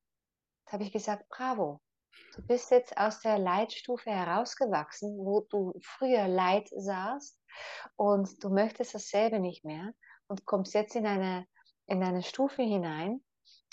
Da 0.67 0.73
habe 0.73 0.85
ich 0.85 0.93
gesagt, 0.93 1.29
bravo. 1.29 1.81
Du 2.35 2.43
bist 2.47 2.71
jetzt 2.71 2.97
aus 2.97 3.21
der 3.21 3.39
Leitstufe 3.39 4.11
herausgewachsen, 4.11 5.19
wo 5.19 5.41
du 5.41 5.75
früher 5.83 6.29
Leid 6.29 6.69
sahst 6.75 7.39
und 7.97 8.43
du 8.43 8.51
möchtest 8.51 8.95
dasselbe 8.95 9.39
nicht 9.39 9.65
mehr 9.65 9.93
und 10.29 10.45
kommst 10.45 10.75
jetzt 10.75 10.97
in 10.97 11.07
eine, 11.07 11.47
in 11.87 12.03
eine 12.03 12.23
Stufe 12.23 12.63
hinein, 12.63 13.23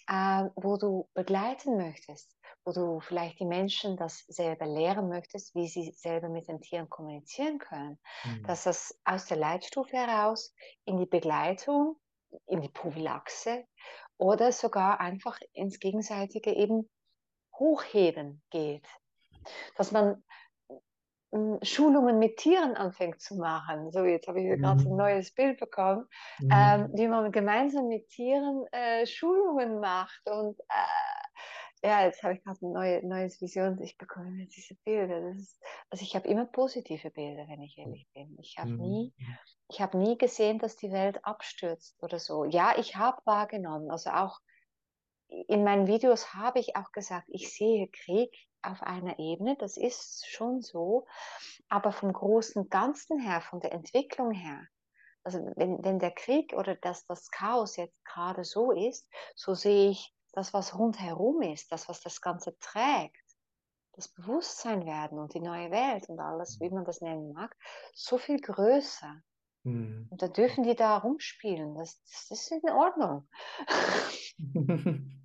äh, 0.08 0.50
wo 0.56 0.78
du 0.78 1.10
begleiten 1.14 1.78
möchtest, 1.78 2.36
wo 2.66 2.72
du 2.72 3.00
vielleicht 3.00 3.40
die 3.40 3.46
Menschen 3.46 3.96
das 3.96 4.20
selber 4.28 4.66
lehren 4.66 5.08
möchtest, 5.08 5.56
wie 5.56 5.68
sie 5.68 5.92
selber 5.92 6.30
mit 6.30 6.48
den 6.48 6.62
Tieren 6.62 6.90
kommunizieren 6.90 7.60
können. 7.60 8.00
Mhm. 8.26 8.44
Dass 8.44 8.64
das 8.64 9.00
aus 9.06 9.26
der 9.26 9.38
Leitstufe 9.38 9.96
heraus 9.96 10.54
in 10.86 10.98
die 10.98 11.06
Begleitung, 11.06 11.98
in 12.48 12.62
die 12.62 12.70
Prophylaxe 12.70 13.66
oder 14.18 14.52
sogar 14.52 15.00
einfach 15.00 15.40
ins 15.54 15.80
gegenseitige 15.80 16.54
eben 16.54 16.90
Hochheben 17.58 18.44
geht. 18.52 18.88
Dass 19.76 19.92
man 19.92 20.24
mm, 21.32 21.58
Schulungen 21.64 22.20
mit 22.20 22.38
Tieren 22.38 22.76
anfängt 22.76 23.22
zu 23.22 23.36
machen. 23.36 23.92
So, 23.92 24.04
jetzt 24.06 24.28
habe 24.28 24.40
ich 24.40 24.46
hier 24.46 24.58
gerade 24.58 24.88
ein 24.90 24.90
Mhm. 24.92 24.98
neues 24.98 25.34
Bild 25.34 25.60
bekommen, 25.60 26.08
Mhm. 26.40 26.50
ähm, 26.54 26.90
wie 26.94 27.08
man 27.08 27.32
gemeinsam 27.32 27.88
mit 27.88 28.08
Tieren 28.10 28.66
äh, 28.72 29.06
Schulungen 29.06 29.80
macht. 29.80 30.22
Und 30.30 30.60
äh, 30.70 31.09
ja, 31.84 32.04
jetzt 32.06 32.24
habe 32.24 32.34
ich 32.36 32.44
gerade 32.44 32.66
ein 32.66 32.74
neue, 32.74 33.08
neues 33.08 33.42
Vision. 33.42 33.82
Ich 33.82 33.98
bekomme 33.98 34.42
jetzt 34.42 34.56
diese 34.58 34.76
Bilder. 34.84 35.22
Das 35.22 35.38
ist, 35.40 35.64
also 35.90 36.04
ich 36.04 36.16
habe 36.16 36.28
immer 36.28 36.46
positive 36.46 37.10
Bilder, 37.12 37.48
wenn 37.48 37.62
ich 37.62 37.78
ehrlich 37.78 38.08
bin. 38.14 38.38
Ich 38.40 38.58
habe 38.58 38.72
Mhm. 38.72 38.82
nie, 38.82 39.14
ich 39.70 39.82
habe 39.82 39.98
nie 39.98 40.18
gesehen, 40.18 40.60
dass 40.60 40.76
die 40.76 40.92
Welt 40.92 41.24
abstürzt 41.26 42.02
oder 42.04 42.20
so. 42.20 42.46
Ja, 42.46 42.78
ich 42.78 42.96
habe 42.98 43.22
wahrgenommen, 43.26 43.92
also 43.92 44.10
auch 44.12 44.40
in 45.28 45.64
meinen 45.64 45.88
Videos 45.88 46.34
habe 46.34 46.60
ich 46.60 46.76
auch 46.76 46.92
gesagt, 46.92 47.28
ich 47.30 47.54
sehe 47.54 47.88
Krieg 47.90 48.36
auf 48.62 48.82
einer 48.84 49.20
Ebene, 49.20 49.56
das 49.58 49.78
ist 49.78 50.28
schon 50.28 50.62
so, 50.62 51.06
aber 51.70 51.92
vom 51.92 52.12
großen 52.14 52.70
Ganzen 52.70 53.20
her, 53.20 53.42
von 53.42 53.60
der 53.60 53.72
Entwicklung 53.72 54.32
her, 54.32 54.68
also 55.24 55.40
wenn, 55.56 55.84
wenn 55.84 56.00
der 56.00 56.12
Krieg 56.12 56.54
oder 56.54 56.76
das, 56.76 57.06
das 57.06 57.30
Chaos 57.32 57.78
jetzt 57.78 58.04
gerade 58.06 58.44
so 58.44 58.72
ist, 58.72 59.10
so 59.36 59.54
sehe 59.54 59.92
ich 59.92 60.14
das, 60.34 60.54
was 60.54 60.78
rundherum 60.78 61.42
ist, 61.42 61.72
das, 61.72 61.90
was 61.90 62.02
das 62.02 62.22
Ganze 62.22 62.58
trägt, 62.60 63.24
das 63.94 64.08
Bewusstsein 64.08 64.86
werden 64.86 65.20
und 65.20 65.34
die 65.34 65.42
neue 65.42 65.72
Welt 65.72 66.08
und 66.10 66.20
alles, 66.20 66.60
wie 66.60 66.70
man 66.70 66.86
das 66.86 67.02
nennen 67.02 67.34
mag, 67.34 67.56
so 67.94 68.18
viel 68.18 68.40
größer. 68.40 69.22
Mhm. 69.64 70.08
Und 70.10 70.22
da 70.22 70.28
dürfen 70.28 70.64
die 70.64 70.76
da 70.76 70.98
rumspielen, 70.98 71.76
das, 71.76 72.02
das 72.30 72.32
ist 72.32 72.52
in 72.52 72.70
Ordnung. 72.70 73.28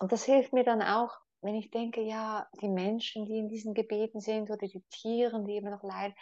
Und 0.00 0.12
das 0.12 0.24
hilft 0.24 0.54
mir 0.54 0.64
dann 0.64 0.80
auch, 0.80 1.14
wenn 1.42 1.54
ich 1.54 1.70
denke, 1.70 2.00
ja, 2.00 2.48
die 2.62 2.68
Menschen, 2.68 3.26
die 3.26 3.38
in 3.38 3.48
diesen 3.48 3.74
Gebieten 3.74 4.20
sind 4.20 4.50
oder 4.50 4.66
die 4.66 4.82
Tiere, 4.90 5.44
die 5.44 5.56
immer 5.56 5.70
noch 5.70 5.82
leiden, 5.82 6.14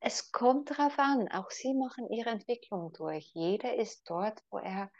es 0.00 0.30
kommt 0.30 0.70
darauf 0.70 0.98
an, 0.98 1.28
auch 1.28 1.50
sie 1.50 1.74
machen 1.74 2.10
ihre 2.10 2.30
Entwicklung 2.30 2.92
durch. 2.92 3.30
Jeder 3.34 3.76
ist 3.76 4.08
dort, 4.10 4.42
wo 4.50 4.58
er 4.58 4.90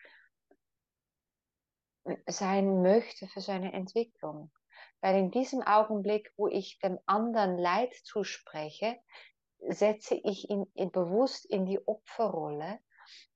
sein 2.28 2.82
möchte 2.82 3.28
für 3.28 3.40
seine 3.40 3.72
Entwicklung. 3.72 4.50
Weil 5.00 5.16
in 5.18 5.30
diesem 5.30 5.62
Augenblick, 5.62 6.32
wo 6.36 6.48
ich 6.48 6.78
dem 6.78 6.98
anderen 7.06 7.58
Leid 7.58 7.92
zuspreche, 8.04 8.96
setze 9.68 10.14
ich 10.14 10.48
ihn 10.50 10.66
bewusst 10.92 11.44
in 11.44 11.66
die 11.66 11.80
Opferrolle 11.86 12.78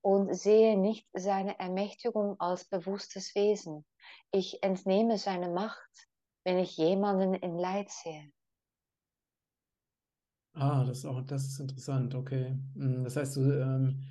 und 0.01 0.35
sehe 0.35 0.79
nicht 0.79 1.09
seine 1.13 1.59
Ermächtigung 1.59 2.39
als 2.41 2.65
bewusstes 2.65 3.35
Wesen. 3.35 3.85
Ich 4.31 4.63
entnehme 4.63 5.19
seine 5.19 5.49
Macht, 5.49 6.09
wenn 6.45 6.59
ich 6.59 6.77
jemanden 6.77 7.35
in 7.35 7.57
Leid 7.59 7.91
sehe. 7.91 8.31
Ah, 10.55 10.85
das 10.85 10.99
ist 10.99 11.05
auch, 11.05 11.21
das 11.23 11.45
ist 11.47 11.61
interessant, 11.61 12.15
okay. 12.15 12.57
Mm, 12.75 13.05
Das 13.05 13.17
heißt, 13.17 13.37
ähm, 13.37 14.03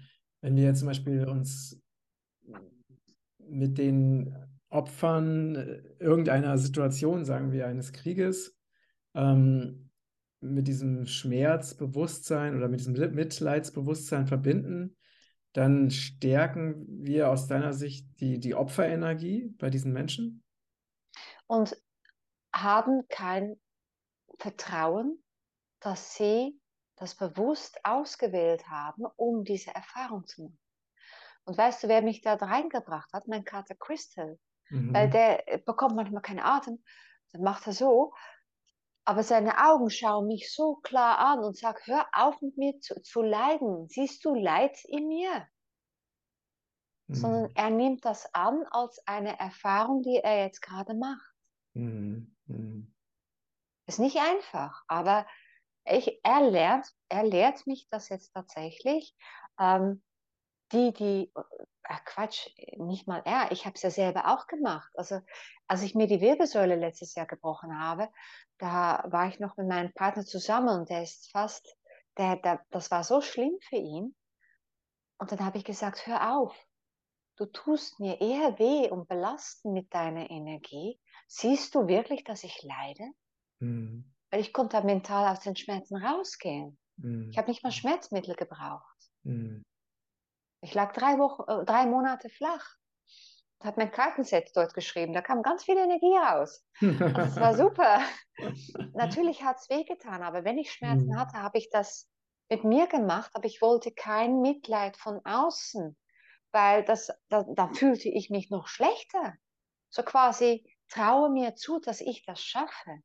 wenn 0.41 0.55
wir 0.55 0.63
jetzt 0.63 0.79
zum 0.79 0.87
Beispiel 0.87 1.27
uns 1.27 1.81
mit 3.49 3.77
den 3.77 4.35
Opfern 4.69 5.55
äh, 5.55 5.81
irgendeiner 5.99 6.57
Situation, 6.57 7.25
sagen 7.25 7.51
wir, 7.51 7.67
eines 7.67 7.93
Krieges, 7.93 8.57
ähm, 9.13 9.89
mit 10.41 10.67
diesem 10.67 11.05
Schmerzbewusstsein 11.05 12.55
oder 12.55 12.67
mit 12.67 12.79
diesem 12.79 12.93
Mitleidsbewusstsein 12.93 14.27
verbinden, 14.27 14.95
dann 15.53 15.89
stärken 15.89 16.85
wir 16.87 17.29
aus 17.29 17.47
deiner 17.47 17.73
Sicht 17.73 18.19
die, 18.19 18.39
die 18.39 18.55
Opferenergie 18.55 19.53
bei 19.57 19.69
diesen 19.69 19.93
Menschen? 19.93 20.43
Und 21.47 21.77
haben 22.53 23.07
kein 23.07 23.59
Vertrauen, 24.37 25.23
dass 25.79 26.15
sie 26.15 26.59
das 26.97 27.15
bewusst 27.15 27.79
ausgewählt 27.83 28.67
haben, 28.67 29.05
um 29.15 29.43
diese 29.43 29.73
Erfahrung 29.73 30.25
zu 30.25 30.43
machen. 30.43 30.64
Und 31.45 31.57
weißt 31.57 31.83
du, 31.83 31.87
wer 31.87 32.01
mich 32.01 32.21
da 32.21 32.33
reingebracht 32.35 33.13
hat? 33.13 33.27
Mein 33.27 33.43
Kater 33.43 33.75
Crystal. 33.75 34.39
Weil 34.91 35.09
Mhm. 35.09 35.11
der 35.11 35.47
äh, 35.47 35.57
bekommt 35.59 35.95
manchmal 35.95 36.21
keinen 36.21 36.39
Atem. 36.39 36.83
Dann 37.31 37.43
macht 37.43 37.67
er 37.67 37.73
so. 37.73 38.13
Aber 39.05 39.23
seine 39.23 39.57
Augen 39.63 39.89
schauen 39.89 40.27
mich 40.27 40.51
so 40.53 40.75
klar 40.77 41.19
an 41.19 41.39
und 41.39 41.57
sagen, 41.57 41.79
hör 41.85 42.07
auf 42.13 42.41
mit 42.41 42.57
mir 42.57 42.79
zu, 42.79 43.01
zu 43.01 43.21
leiden. 43.21 43.87
Siehst 43.87 44.25
du 44.25 44.33
Leid 44.35 44.83
in 44.85 45.07
mir? 45.07 45.47
Sondern 47.11 47.45
Mhm. 47.45 47.51
er 47.55 47.69
nimmt 47.69 48.05
das 48.05 48.33
an 48.33 48.63
als 48.71 49.01
eine 49.07 49.39
Erfahrung, 49.39 50.01
die 50.03 50.17
er 50.17 50.43
jetzt 50.45 50.61
gerade 50.61 50.93
macht. 50.95 51.25
Mhm. 51.75 52.35
Mhm. 52.47 52.93
Ist 53.87 53.99
nicht 53.99 54.17
einfach, 54.17 54.83
aber 54.87 55.27
ich, 55.85 56.19
er, 56.23 56.41
lernt, 56.49 56.87
er 57.09 57.23
lehrt 57.23 57.67
mich 57.67 57.87
das 57.89 58.09
jetzt 58.09 58.33
tatsächlich. 58.33 59.15
Ähm, 59.59 60.03
die, 60.71 60.93
die, 60.93 61.31
äh, 61.83 61.95
Quatsch, 62.05 62.47
nicht 62.77 63.07
mal 63.07 63.21
er, 63.25 63.51
ich 63.51 63.65
habe 63.65 63.75
es 63.75 63.81
ja 63.81 63.91
selber 63.91 64.33
auch 64.33 64.47
gemacht. 64.47 64.91
Also 64.95 65.19
als 65.67 65.83
ich 65.83 65.95
mir 65.95 66.07
die 66.07 66.21
Wirbelsäule 66.21 66.75
letztes 66.75 67.15
Jahr 67.15 67.25
gebrochen 67.25 67.79
habe, 67.79 68.09
da 68.57 69.03
war 69.07 69.27
ich 69.27 69.39
noch 69.39 69.57
mit 69.57 69.67
meinem 69.67 69.93
Partner 69.93 70.25
zusammen 70.25 70.69
und 70.69 70.89
der 70.89 71.03
ist 71.03 71.31
fast, 71.31 71.75
der, 72.17 72.37
der, 72.37 72.65
das 72.71 72.91
war 72.91 73.03
so 73.03 73.21
schlimm 73.21 73.57
für 73.61 73.77
ihn. 73.77 74.15
Und 75.17 75.31
dann 75.31 75.45
habe 75.45 75.57
ich 75.57 75.63
gesagt, 75.63 76.07
hör 76.07 76.37
auf, 76.37 76.55
du 77.37 77.45
tust 77.45 77.99
mir 77.99 78.19
eher 78.21 78.57
weh 78.59 78.89
und 78.89 79.07
belasten 79.07 79.73
mit 79.73 79.93
deiner 79.93 80.29
Energie. 80.29 80.99
Siehst 81.27 81.75
du 81.75 81.87
wirklich, 81.87 82.23
dass 82.23 82.43
ich 82.43 82.63
leide? 82.63 83.11
Mhm. 83.59 84.13
Weil 84.29 84.41
ich 84.41 84.53
konnte 84.53 84.81
mental 84.83 85.31
aus 85.31 85.41
den 85.41 85.55
Schmerzen 85.55 85.97
rausgehen. 85.97 86.77
Mhm. 86.97 87.29
Ich 87.29 87.37
habe 87.37 87.49
nicht 87.49 87.63
mal 87.63 87.71
Schmerzmittel 87.71 88.35
gebraucht. 88.35 89.11
Mhm. 89.23 89.63
Ich 90.65 90.73
lag 90.73 90.93
drei, 90.93 91.19
Wochen, 91.19 91.43
äh, 91.47 91.63
drei 91.63 91.85
Monate 91.85 92.27
flach. 92.29 92.75
Hat 93.63 93.77
mein 93.77 93.91
Kartenset 93.91 94.49
dort 94.55 94.73
geschrieben. 94.73 95.13
Da 95.13 95.21
kam 95.21 95.43
ganz 95.43 95.63
viel 95.63 95.77
Energie 95.77 96.17
raus. 96.17 96.65
Also 97.13 97.29
es 97.33 97.39
war 97.39 97.53
super. 97.55 98.01
Natürlich 98.93 99.43
hat 99.43 99.57
es 99.57 99.69
wehgetan, 99.69 100.23
aber 100.23 100.43
wenn 100.43 100.57
ich 100.57 100.71
Schmerzen 100.73 101.13
Mhm. 101.13 101.19
hatte, 101.19 101.37
habe 101.37 101.59
ich 101.59 101.69
das 101.69 102.09
mit 102.49 102.63
mir 102.63 102.87
gemacht, 102.87 103.29
aber 103.35 103.45
ich 103.45 103.61
wollte 103.61 103.91
kein 103.91 104.41
Mitleid 104.41 104.97
von 104.97 105.23
außen, 105.23 105.95
weil 106.51 106.83
das, 106.83 107.11
da, 107.29 107.45
da 107.55 107.67
fühlte 107.73 108.09
ich 108.09 108.31
mich 108.31 108.49
noch 108.49 108.67
schlechter. 108.67 109.35
So 109.91 110.01
quasi, 110.03 110.65
traue 110.89 111.29
mir 111.29 111.55
zu, 111.55 111.79
dass 111.79 112.01
ich 112.01 112.25
das 112.25 112.41
schaffe. 112.43 113.01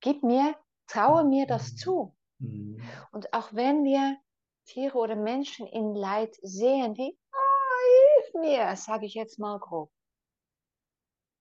Gib 0.00 0.22
mir, 0.22 0.56
traue 0.88 1.24
mir 1.24 1.46
das 1.46 1.74
zu. 1.74 2.14
Mhm. 2.38 2.80
Und 3.12 3.32
auch 3.34 3.52
wenn 3.52 3.84
wir 3.84 4.18
Tiere 4.64 4.96
oder 4.98 5.16
Menschen 5.16 5.66
in 5.66 5.94
Leid 5.94 6.36
sehen, 6.42 6.94
die, 6.94 7.18
oh, 7.32 8.22
hilf 8.22 8.34
mir, 8.34 8.76
sage 8.76 9.06
ich 9.06 9.14
jetzt 9.14 9.38
mal 9.38 9.58
grob. 9.58 9.92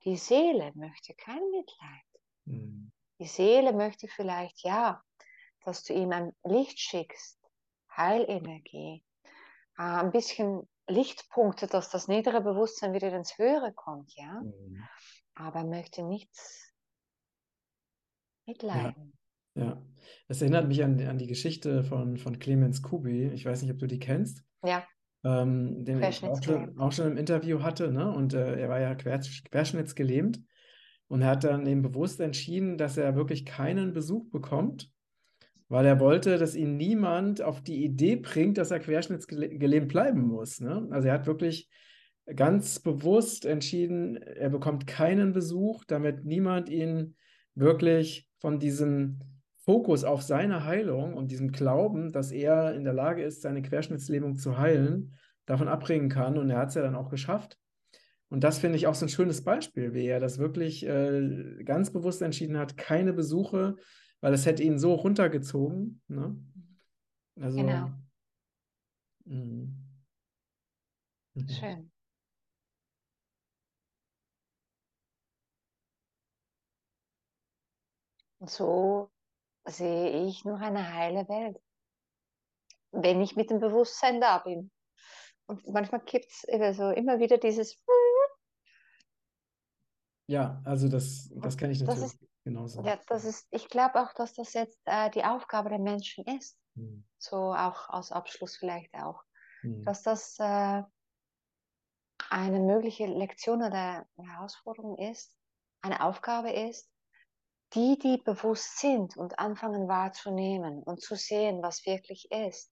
Die 0.06 0.18
Seele 0.18 0.72
möchte 0.76 1.14
kein 1.14 1.42
Mitleid. 1.52 2.22
Mhm. 2.46 2.92
Die 3.20 3.28
Seele 3.28 3.74
möchte 3.74 4.08
vielleicht, 4.08 4.64
ja, 4.64 5.04
dass 5.66 5.84
du 5.84 5.94
ihm 5.94 6.12
ein 6.12 6.36
Licht 6.44 6.80
schickst, 6.80 7.38
Heilenergie, 7.96 9.04
äh, 9.78 9.82
ein 9.82 10.12
bisschen 10.12 10.68
Lichtpunkte, 10.88 11.68
dass 11.68 11.90
das 11.90 12.08
niedere 12.08 12.42
Bewusstsein 12.42 12.94
wieder 12.94 13.14
ins 13.14 13.38
Höhere 13.38 13.74
kommt, 13.74 14.14
ja. 14.16 14.42
Mhm. 14.42 14.88
Aber 15.36 15.60
er 15.60 15.66
möchte 15.66 16.04
nichts 16.04 16.74
mitleiden. 18.46 19.19
Ja. 19.60 19.82
Das 20.28 20.42
erinnert 20.42 20.68
mich 20.68 20.84
an, 20.84 21.00
an 21.02 21.18
die 21.18 21.28
Geschichte 21.28 21.84
von, 21.84 22.18
von 22.18 22.40
Clemens 22.40 22.82
Kubi. 22.82 23.28
Ich 23.34 23.46
weiß 23.46 23.62
nicht, 23.62 23.72
ob 23.72 23.80
du 23.80 23.88
die 23.88 24.00
kennst. 24.00 24.44
Ja. 24.64 24.84
Ähm, 25.24 25.84
den 25.84 26.02
ich 26.02 26.24
auch 26.24 26.42
schon, 26.42 26.78
auch 26.78 26.92
schon 26.92 27.12
im 27.12 27.18
Interview 27.18 27.62
hatte, 27.62 27.92
ne? 27.92 28.10
Und 28.12 28.34
äh, 28.34 28.60
er 28.60 28.70
war 28.70 28.80
ja 28.80 28.96
querschnittsgelähmt. 28.96 30.42
Und 31.08 31.22
er 31.24 31.30
hat 31.30 31.44
dann 31.44 31.66
eben 31.66 31.82
bewusst 31.82 32.20
entschieden, 32.22 32.78
dass 32.78 32.96
er 32.96 33.16
wirklich 33.16 33.46
keinen 33.46 33.94
Besuch 33.94 34.30
bekommt, 34.30 34.92
weil 35.68 35.86
er 35.86 36.00
wollte, 36.00 36.38
dass 36.38 36.56
ihn 36.56 36.78
niemand 36.78 37.42
auf 37.42 37.62
die 37.62 37.84
Idee 37.84 38.16
bringt, 38.16 38.60
dass 38.60 38.72
er 38.72 38.80
querschnittsgelähmt 38.80 39.88
bleiben 39.88 40.22
muss. 40.22 40.62
Ne? 40.62 40.88
Also 40.92 41.08
er 41.08 41.16
hat 41.16 41.26
wirklich 41.26 41.68
ganz 42.36 42.80
bewusst 42.80 43.46
entschieden, 43.46 44.18
er 44.18 44.50
bekommt 44.50 44.86
keinen 44.86 45.34
Besuch, 45.34 45.84
damit 45.86 46.26
niemand 46.26 46.70
ihn 46.70 47.16
wirklich 47.56 48.30
von 48.40 48.60
diesem 48.60 49.20
Fokus 49.70 50.04
auf 50.04 50.24
seine 50.24 50.66
Heilung 50.66 51.14
und 51.14 51.30
diesem 51.30 51.52
Glauben, 51.52 52.12
dass 52.12 52.32
er 52.32 52.74
in 52.74 52.84
der 52.84 52.94
Lage 52.94 53.22
ist, 53.22 53.44
seine 53.44 53.62
Querschnittslähmung 53.62 54.36
zu 54.36 54.58
heilen, 54.58 55.14
davon 55.46 55.68
abbringen 55.68 56.10
kann. 56.10 56.40
Und 56.40 56.50
er 56.50 56.58
hat 56.58 56.70
es 56.70 56.74
ja 56.74 56.82
dann 56.82 56.96
auch 56.96 57.12
geschafft. 57.12 57.60
Und 58.30 58.44
das 58.44 58.58
finde 58.58 58.78
ich 58.78 58.88
auch 58.88 58.96
so 58.96 59.06
ein 59.06 59.10
schönes 59.10 59.44
Beispiel, 59.44 59.94
wie 59.94 60.08
er 60.08 60.20
das 60.20 60.40
wirklich 60.40 60.88
äh, 60.88 61.64
ganz 61.66 61.92
bewusst 61.92 62.24
entschieden 62.24 62.58
hat, 62.58 62.78
keine 62.78 63.14
Besuche, 63.14 63.76
weil 64.22 64.34
es 64.34 64.48
hätte 64.48 64.64
ihn 64.64 64.80
so 64.80 64.96
runtergezogen. 64.96 66.02
Ne? 66.08 66.36
Also, 67.40 67.58
genau. 67.58 67.92
Mh. 69.26 69.68
Schön. 71.48 71.92
Und 78.40 78.50
so 78.50 79.12
sehe 79.70 80.26
ich 80.26 80.46
noch 80.46 80.60
eine 80.60 80.94
heile 80.94 81.28
Welt, 81.30 81.60
wenn 82.92 83.22
ich 83.22 83.36
mit 83.36 83.50
dem 83.50 83.60
Bewusstsein 83.60 84.22
da 84.22 84.40
bin. 84.40 84.72
Und 85.48 85.68
manchmal 85.68 86.02
gibt 86.02 86.32
es 86.32 86.42
so 86.78 86.90
immer 86.92 87.20
wieder 87.20 87.38
dieses 87.38 87.82
ja, 90.30 90.62
also 90.64 90.88
das, 90.88 91.28
das 91.38 91.58
kenne 91.58 91.74
ich 91.74 91.82
natürlich 91.82 92.14
ist, 92.14 92.20
genauso. 92.44 92.84
Ja, 92.84 93.00
das 93.08 93.26
ist, 93.26 93.48
ich 93.50 93.68
glaube 93.68 94.00
auch, 94.00 94.14
dass 94.14 94.36
das 94.36 94.54
jetzt 94.54 94.80
äh, 94.86 95.10
die 95.10 95.24
Aufgabe 95.24 95.70
der 95.70 95.80
Menschen 95.80 96.24
ist. 96.26 96.56
Hm. 96.76 97.04
So 97.18 97.52
auch 97.52 97.90
als 97.90 98.12
Abschluss 98.12 98.56
vielleicht 98.56 98.94
auch. 98.94 99.24
Hm. 99.62 99.84
Dass 99.86 100.04
das 100.04 100.38
äh, 100.38 100.84
eine 102.30 102.60
mögliche 102.60 103.08
Lektion 103.08 103.64
oder 103.64 104.06
Herausforderung 104.18 105.00
ist, 105.00 105.36
eine 105.82 106.04
Aufgabe 106.04 106.52
ist, 106.52 106.92
die, 107.74 107.98
die 108.00 108.18
bewusst 108.18 108.80
sind 108.80 109.16
und 109.18 109.38
anfangen 109.40 109.88
wahrzunehmen 109.88 110.82
und 110.84 111.02
zu 111.02 111.16
sehen, 111.16 111.62
was 111.62 111.86
wirklich 111.86 112.32
ist. 112.32 112.72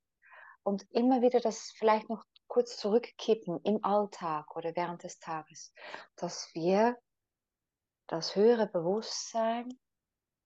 Und 0.64 0.86
immer 0.92 1.22
wieder 1.22 1.40
das 1.40 1.74
vielleicht 1.78 2.10
noch 2.10 2.24
kurz 2.48 2.78
zurückkippen 2.78 3.60
im 3.64 3.84
Alltag 3.84 4.56
oder 4.56 4.76
während 4.76 5.04
des 5.04 5.20
Tages, 5.20 5.74
dass 6.16 6.50
wir 6.54 6.98
das 8.08 8.36
höhere 8.36 8.68
Bewusstsein 8.68 9.68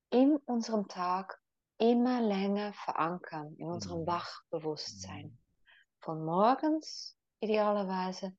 in 0.10 0.36
unserem 0.46 0.88
Tag 0.88 1.40
immer 1.78 2.22
länger 2.22 2.74
verankern, 2.74 3.56
in 3.58 3.68
unserem 3.68 4.02
mhm. 4.02 4.08
Wachbewusstsein. 4.08 5.28
Mhm. 5.28 5.38
Von 6.00 6.26
morgens 6.26 7.18
idealerweise 7.40 8.36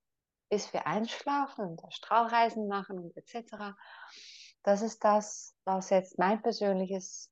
bis 0.52 0.70
wir 0.74 0.86
einschlafen 0.86 1.64
und 1.64 1.94
Strahlreisen 1.94 2.68
machen 2.68 2.98
und 2.98 3.16
etc. 3.16 3.74
Das 4.62 4.82
ist 4.82 5.02
das, 5.02 5.54
was 5.64 5.90
jetzt 5.90 6.18
mein 6.18 6.40
persönliches 6.42 7.30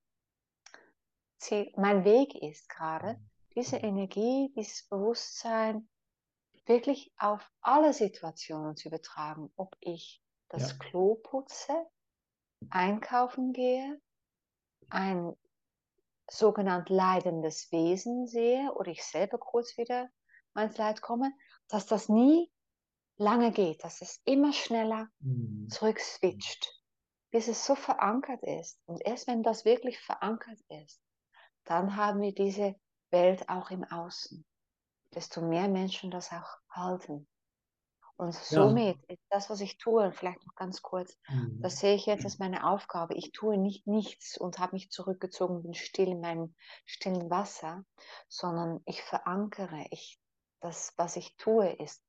Ziel, 1.39 1.73
mein 1.77 2.05
Weg 2.05 2.35
ist 2.35 2.69
gerade, 2.69 3.15
mhm. 3.15 3.31
diese 3.55 3.77
Energie, 3.77 4.53
dieses 4.57 4.87
Bewusstsein 4.89 5.89
wirklich 6.67 7.13
auf 7.17 7.49
alle 7.61 7.93
Situationen 7.93 8.77
zu 8.77 8.89
übertragen, 8.89 9.53
ob 9.57 9.77
ich 9.81 10.23
das 10.49 10.73
ja. 10.73 10.77
Klo 10.79 11.15
putze, 11.17 11.87
einkaufen 12.69 13.53
gehe, 13.53 14.01
ein 14.89 15.35
sogenannt 16.31 16.89
leidendes 16.91 17.73
Wesen 17.73 18.27
sehe 18.27 18.73
oder 18.75 18.91
ich 18.91 19.05
selber 19.05 19.39
kurz 19.39 19.77
wieder 19.77 20.09
ins 20.55 20.77
Leid 20.77 21.01
komme, 21.01 21.33
dass 21.69 21.87
das 21.87 22.09
nie 22.09 22.53
lange 23.17 23.53
geht, 23.53 23.83
dass 23.85 24.01
es 24.03 24.21
immer 24.25 24.53
schneller 24.53 25.09
mhm. 25.21 25.69
zurückswitcht, 25.71 26.80
bis 27.31 27.49
es 27.49 27.65
so 27.65 27.75
verankert 27.75 28.43
ist. 28.43 28.81
Und 28.87 29.05
erst 29.05 29.27
wenn 29.27 29.43
das 29.43 29.65
wirklich 29.65 29.99
verankert 30.01 30.61
ist, 30.69 31.01
dann 31.65 31.97
haben 31.97 32.21
wir 32.21 32.35
diese 32.35 32.75
Welt 33.11 33.49
auch 33.49 33.71
im 33.71 33.85
Außen. 33.85 34.45
Desto 35.15 35.41
mehr 35.41 35.69
Menschen 35.69 36.11
das 36.11 36.33
auch 36.33 36.59
halten. 36.71 37.27
Und 38.21 38.35
somit 38.35 38.99
ja. 39.09 39.15
ist 39.15 39.25
das, 39.31 39.49
was 39.49 39.63
ich 39.63 39.79
tue, 39.79 40.13
vielleicht 40.13 40.45
noch 40.47 40.55
ganz 40.55 40.83
kurz, 40.83 41.17
mhm. 41.27 41.59
das 41.63 41.81
sehe 41.81 41.95
ich 41.95 42.05
jetzt 42.05 42.27
als 42.27 42.39
meine 42.39 42.67
Aufgabe. 42.67 43.15
Ich 43.15 43.33
tue 43.33 43.57
nicht 43.57 43.87
nichts 43.87 44.37
und 44.37 44.59
habe 44.59 44.75
mich 44.75 44.91
zurückgezogen, 44.91 45.63
bin 45.63 45.73
still 45.73 46.09
in 46.09 46.21
meinem 46.21 46.55
stillen 46.85 47.31
Wasser, 47.31 47.83
sondern 48.29 48.83
ich 48.85 49.01
verankere. 49.01 49.87
Ich, 49.91 50.21
das, 50.61 50.93
was 50.99 51.17
ich 51.17 51.35
tue, 51.39 51.71
ist 51.73 52.05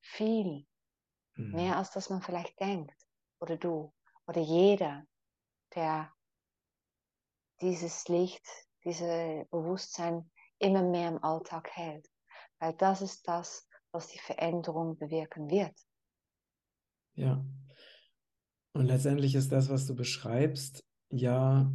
viel 0.00 0.66
mhm. 1.36 1.52
mehr, 1.52 1.76
als 1.76 1.92
das 1.92 2.10
man 2.10 2.22
vielleicht 2.22 2.58
denkt. 2.58 2.96
Oder 3.38 3.56
du. 3.56 3.94
Oder 4.26 4.40
jeder, 4.40 5.04
der 5.74 6.12
dieses 7.60 8.08
Licht, 8.08 8.44
dieses 8.84 9.48
Bewusstsein 9.50 10.30
immer 10.58 10.82
mehr 10.82 11.08
im 11.08 11.22
Alltag 11.22 11.70
hält. 11.72 12.08
Weil 12.58 12.74
das 12.74 13.02
ist 13.02 13.26
das, 13.26 13.68
was 13.92 14.08
die 14.08 14.18
Veränderung 14.18 14.96
bewirken 14.96 15.50
wird. 15.50 15.74
Ja. 17.14 17.44
Und 18.74 18.86
letztendlich 18.86 19.34
ist 19.34 19.52
das, 19.52 19.68
was 19.68 19.86
du 19.86 19.94
beschreibst, 19.94 20.84
ja 21.10 21.70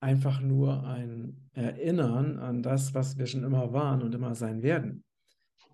einfach 0.00 0.40
nur 0.40 0.84
ein 0.84 1.50
Erinnern 1.52 2.38
an 2.38 2.62
das, 2.62 2.94
was 2.94 3.18
wir 3.18 3.26
schon 3.26 3.44
immer 3.44 3.72
waren 3.72 4.02
und 4.02 4.14
immer 4.14 4.34
sein 4.34 4.62
werden. 4.62 5.04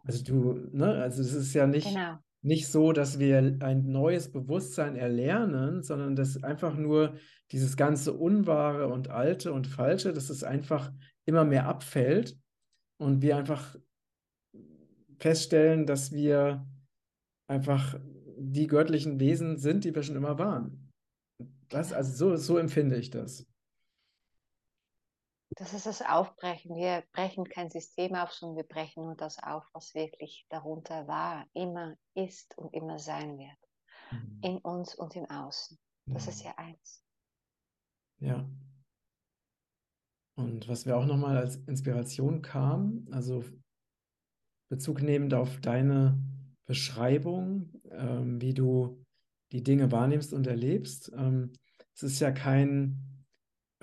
Also 0.03 0.25
du, 0.25 0.55
ne, 0.73 1.03
also 1.03 1.23
es 1.23 1.33
ist 1.33 1.55
ja 1.55 1.67
nicht, 1.67 1.87
genau. 1.87 2.19
Nicht 2.45 2.69
so, 2.69 2.93
dass 2.93 3.19
wir 3.19 3.39
ein 3.61 3.87
neues 3.91 4.31
Bewusstsein 4.31 4.97
erlernen, 4.97 5.83
sondern 5.83 6.15
dass 6.15 6.43
einfach 6.43 6.77
nur 6.77 7.15
dieses 7.51 7.75
ganze 7.77 8.13
Unwahre 8.13 8.89
und 8.89 9.09
Alte 9.09 9.53
und 9.53 9.67
Falsche, 9.67 10.13
dass 10.13 10.29
es 10.29 10.45
einfach 10.45 10.93
immer 11.25 11.45
mehr 11.47 11.67
abfällt 11.67 12.37
und 12.99 13.23
wir 13.23 13.39
einfach 13.39 13.77
feststellen, 15.19 15.87
dass 15.87 16.13
wir 16.13 16.67
einfach 17.49 17.99
die 18.37 18.67
göttlichen 18.67 19.19
Wesen 19.21 19.57
sind, 19.57 19.85
die 19.85 19.95
wir 19.95 20.03
schon 20.03 20.17
immer 20.17 20.39
waren. 20.39 20.91
Das, 21.71 21.95
also 21.95 22.13
so, 22.13 22.37
so 22.37 22.59
empfinde 22.59 22.97
ich 22.97 23.09
das. 23.09 23.47
Das 25.51 25.73
ist 25.73 25.87
das 25.87 26.03
Aufbrechen. 26.03 26.75
Wir 26.75 27.05
brechen 27.13 27.45
kein 27.45 27.71
System 27.71 28.15
auf, 28.15 28.33
sondern 28.33 28.57
wir 28.57 28.65
brechen 28.65 29.05
nur 29.05 29.15
das 29.15 29.41
auf, 29.43 29.65
was 29.73 29.95
wirklich 29.95 30.47
darunter 30.51 31.07
war, 31.07 31.47
immer 31.53 31.97
ist 32.15 32.57
und 32.59 32.75
immer 32.75 32.99
sein 32.99 33.39
wird. 33.39 33.59
Mhm. 34.11 34.41
In 34.43 34.59
uns 34.59 34.95
und 34.95 35.15
im 35.15 35.27
Außen. 35.31 35.79
Das 36.07 36.25
mhm. 36.25 36.31
ist 36.31 36.45
ja 36.45 36.55
eins. 36.57 37.05
Ja. 38.19 38.49
Und 40.37 40.67
was 40.69 40.87
mir 40.87 40.97
auch 40.97 41.07
nochmal 41.07 41.37
als 41.37 41.57
Inspiration 41.57 42.43
kam, 42.43 43.07
also 43.13 43.45
Bezug 44.69 45.03
nehmend 45.03 45.35
auf 45.35 45.61
deine 45.61 46.19
Beschreibung, 46.67 47.71
ähm, 47.91 48.41
wie 48.41 48.55
du 48.55 49.05
die 49.53 49.63
Dinge 49.63 49.93
wahrnimmst 49.93 50.33
und 50.33 50.47
erlebst. 50.47 51.13
Ähm, 51.17 51.53
es 51.95 52.03
ist 52.03 52.21
ja 52.21 52.33
kein, 52.33 53.14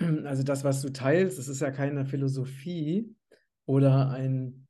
also 0.26 0.42
das, 0.42 0.64
was 0.64 0.82
du 0.82 0.90
teilst, 0.90 1.38
es 1.38 1.48
ist 1.48 1.60
ja 1.60 1.70
keine 1.70 2.06
Philosophie 2.06 3.14
oder 3.66 4.10
ein 4.10 4.66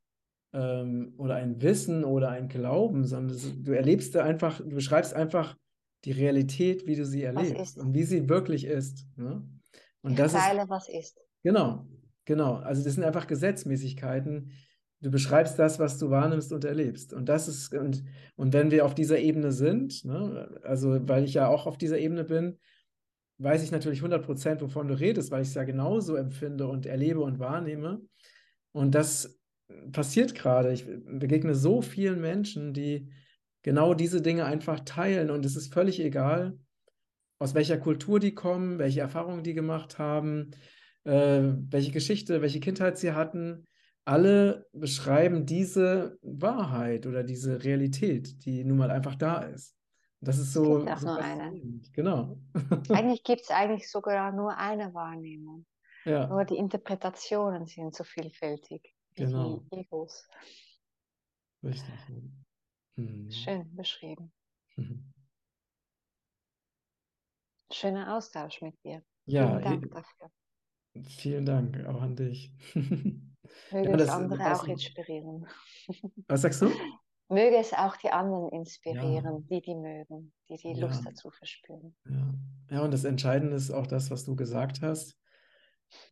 ähm, 0.53 1.13
oder 1.17 1.35
ein 1.35 1.61
Wissen 1.61 2.03
oder 2.03 2.29
ein 2.29 2.47
Glauben, 2.47 3.05
sondern 3.05 3.35
es, 3.35 3.51
du 3.61 3.71
erlebst 3.71 4.15
einfach, 4.17 4.59
du 4.59 4.75
beschreibst 4.75 5.13
einfach 5.13 5.57
die 6.05 6.11
Realität, 6.11 6.85
wie 6.85 6.95
du 6.95 7.05
sie 7.05 7.23
erlebst 7.23 7.77
und 7.77 7.93
wie 7.93 8.03
sie 8.03 8.29
wirklich 8.29 8.65
ist. 8.65 9.07
Ne? 9.15 9.47
Und 10.01 10.11
ich 10.11 10.17
das 10.17 10.33
teile, 10.33 10.63
ist, 10.63 10.69
was 10.69 10.89
ist. 10.89 11.19
Genau, 11.43 11.87
genau. 12.25 12.55
Also 12.55 12.83
das 12.83 12.93
sind 12.93 13.03
einfach 13.03 13.25
Gesetzmäßigkeiten, 13.25 14.51
Du 15.03 15.11
beschreibst 15.11 15.59
das, 15.59 15.79
was 15.79 15.97
du 15.97 16.09
wahrnimmst 16.09 16.53
und 16.53 16.63
erlebst. 16.63 17.11
Und 17.13 17.27
das 17.27 17.49
ist, 17.49 17.73
und, 17.73 18.05
und 18.37 18.53
wenn 18.53 18.71
wir 18.71 18.85
auf 18.85 18.95
dieser 18.95 19.19
Ebene 19.19 19.51
sind, 19.51 20.05
ne, 20.05 20.49
also 20.63 20.97
weil 21.09 21.25
ich 21.25 21.33
ja 21.33 21.49
auch 21.49 21.67
auf 21.67 21.77
dieser 21.77 21.99
Ebene 21.99 22.23
bin, 22.23 22.57
weiß 23.43 23.63
ich 23.63 23.71
natürlich 23.71 23.99
100 23.99 24.25
Prozent, 24.25 24.61
wovon 24.61 24.87
du 24.87 24.99
redest, 24.99 25.31
weil 25.31 25.41
ich 25.41 25.49
es 25.49 25.53
ja 25.55 25.63
genauso 25.63 26.15
empfinde 26.15 26.67
und 26.67 26.85
erlebe 26.85 27.19
und 27.19 27.39
wahrnehme. 27.39 28.01
Und 28.71 28.95
das 28.95 29.39
passiert 29.91 30.35
gerade. 30.35 30.71
Ich 30.71 30.85
begegne 30.85 31.55
so 31.55 31.81
vielen 31.81 32.21
Menschen, 32.21 32.73
die 32.73 33.11
genau 33.61 33.93
diese 33.93 34.21
Dinge 34.21 34.45
einfach 34.45 34.79
teilen. 34.81 35.29
Und 35.29 35.45
es 35.45 35.55
ist 35.55 35.73
völlig 35.73 35.99
egal, 35.99 36.57
aus 37.39 37.53
welcher 37.53 37.77
Kultur 37.77 38.19
die 38.19 38.33
kommen, 38.33 38.79
welche 38.79 39.01
Erfahrungen 39.01 39.43
die 39.43 39.53
gemacht 39.53 39.99
haben, 39.99 40.51
äh, 41.03 41.41
welche 41.69 41.91
Geschichte, 41.91 42.41
welche 42.41 42.59
Kindheit 42.59 42.97
sie 42.97 43.11
hatten. 43.11 43.67
Alle 44.05 44.67
beschreiben 44.73 45.45
diese 45.45 46.17
Wahrheit 46.21 47.05
oder 47.05 47.23
diese 47.23 47.63
Realität, 47.63 48.45
die 48.45 48.63
nun 48.63 48.77
mal 48.77 48.91
einfach 48.91 49.15
da 49.15 49.41
ist. 49.43 49.75
Das 50.23 50.37
ist 50.37 50.53
so. 50.53 50.79
Es 50.79 50.85
gibt 50.85 50.91
auch 50.95 50.99
so 50.99 51.07
nur 51.07 51.17
eine. 51.17 51.61
Genau. 51.93 52.37
Eigentlich 52.89 53.23
gibt 53.23 53.41
es 53.41 53.49
eigentlich 53.49 53.89
sogar 53.91 54.31
nur 54.31 54.55
eine 54.57 54.93
Wahrnehmung. 54.93 55.65
Ja. 56.05 56.27
Nur 56.27 56.45
die 56.45 56.55
Interpretationen 56.57 57.65
sind 57.67 57.93
so 57.95 58.03
vielfältig 58.03 58.95
wie 59.15 59.23
Genau. 59.25 59.63
die 59.71 59.77
Egos. 59.79 60.27
Richtig. 61.63 61.93
Mhm. 62.95 63.31
Schön 63.31 63.75
beschrieben. 63.75 64.31
Mhm. 64.75 65.13
Schöner 67.71 68.15
Austausch 68.15 68.61
mit 68.61 68.75
dir. 68.83 69.03
Ja, 69.25 69.59
Vielen 69.59 69.63
Dank 69.81 69.91
dafür. 69.91 70.31
vielen 71.07 71.45
Dank 71.45 71.85
auch 71.87 72.01
an 72.01 72.15
dich. 72.15 72.51
Möge 72.73 73.89
Ja, 73.89 73.97
das- 73.97 74.09
andere 74.09 74.37
das- 74.39 74.59
auch 74.59 74.67
inspirieren. 74.67 75.47
Was 76.27 76.41
sagst 76.41 76.61
du? 76.61 76.71
Möge 77.33 77.57
es 77.57 77.73
auch 77.73 77.97
die 77.97 78.09
anderen 78.09 78.49
inspirieren, 78.49 79.45
die 79.47 79.61
die 79.61 79.75
mögen, 79.75 80.33
die 80.49 80.57
die 80.57 80.73
Ja. 80.73 80.87
Lust 80.87 81.05
dazu 81.05 81.29
verspüren. 81.31 81.95
Ja. 82.09 82.33
ja, 82.71 82.81
und 82.83 82.91
das 82.93 83.03
Entscheidende 83.03 83.55
ist 83.55 83.71
auch 83.71 83.87
das, 83.87 84.11
was 84.11 84.25
du 84.25 84.35
gesagt 84.35 84.81
hast. 84.81 85.17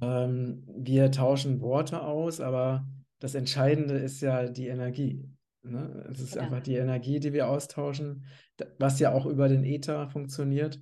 Ähm, 0.01 0.63
wir 0.67 1.11
tauschen 1.11 1.61
Worte 1.61 2.01
aus, 2.03 2.39
aber 2.39 2.85
das 3.19 3.35
Entscheidende 3.35 3.95
ist 3.97 4.21
ja 4.21 4.47
die 4.47 4.67
Energie. 4.67 5.27
Ne? 5.63 6.07
Es 6.11 6.19
ist 6.19 6.33
Genau. 6.33 6.45
einfach 6.45 6.61
die 6.61 6.75
Energie, 6.75 7.19
die 7.19 7.33
wir 7.33 7.47
austauschen, 7.47 8.25
was 8.79 8.99
ja 8.99 9.11
auch 9.13 9.25
über 9.25 9.47
den 9.47 9.63
Äther 9.63 10.09
funktioniert. 10.09 10.81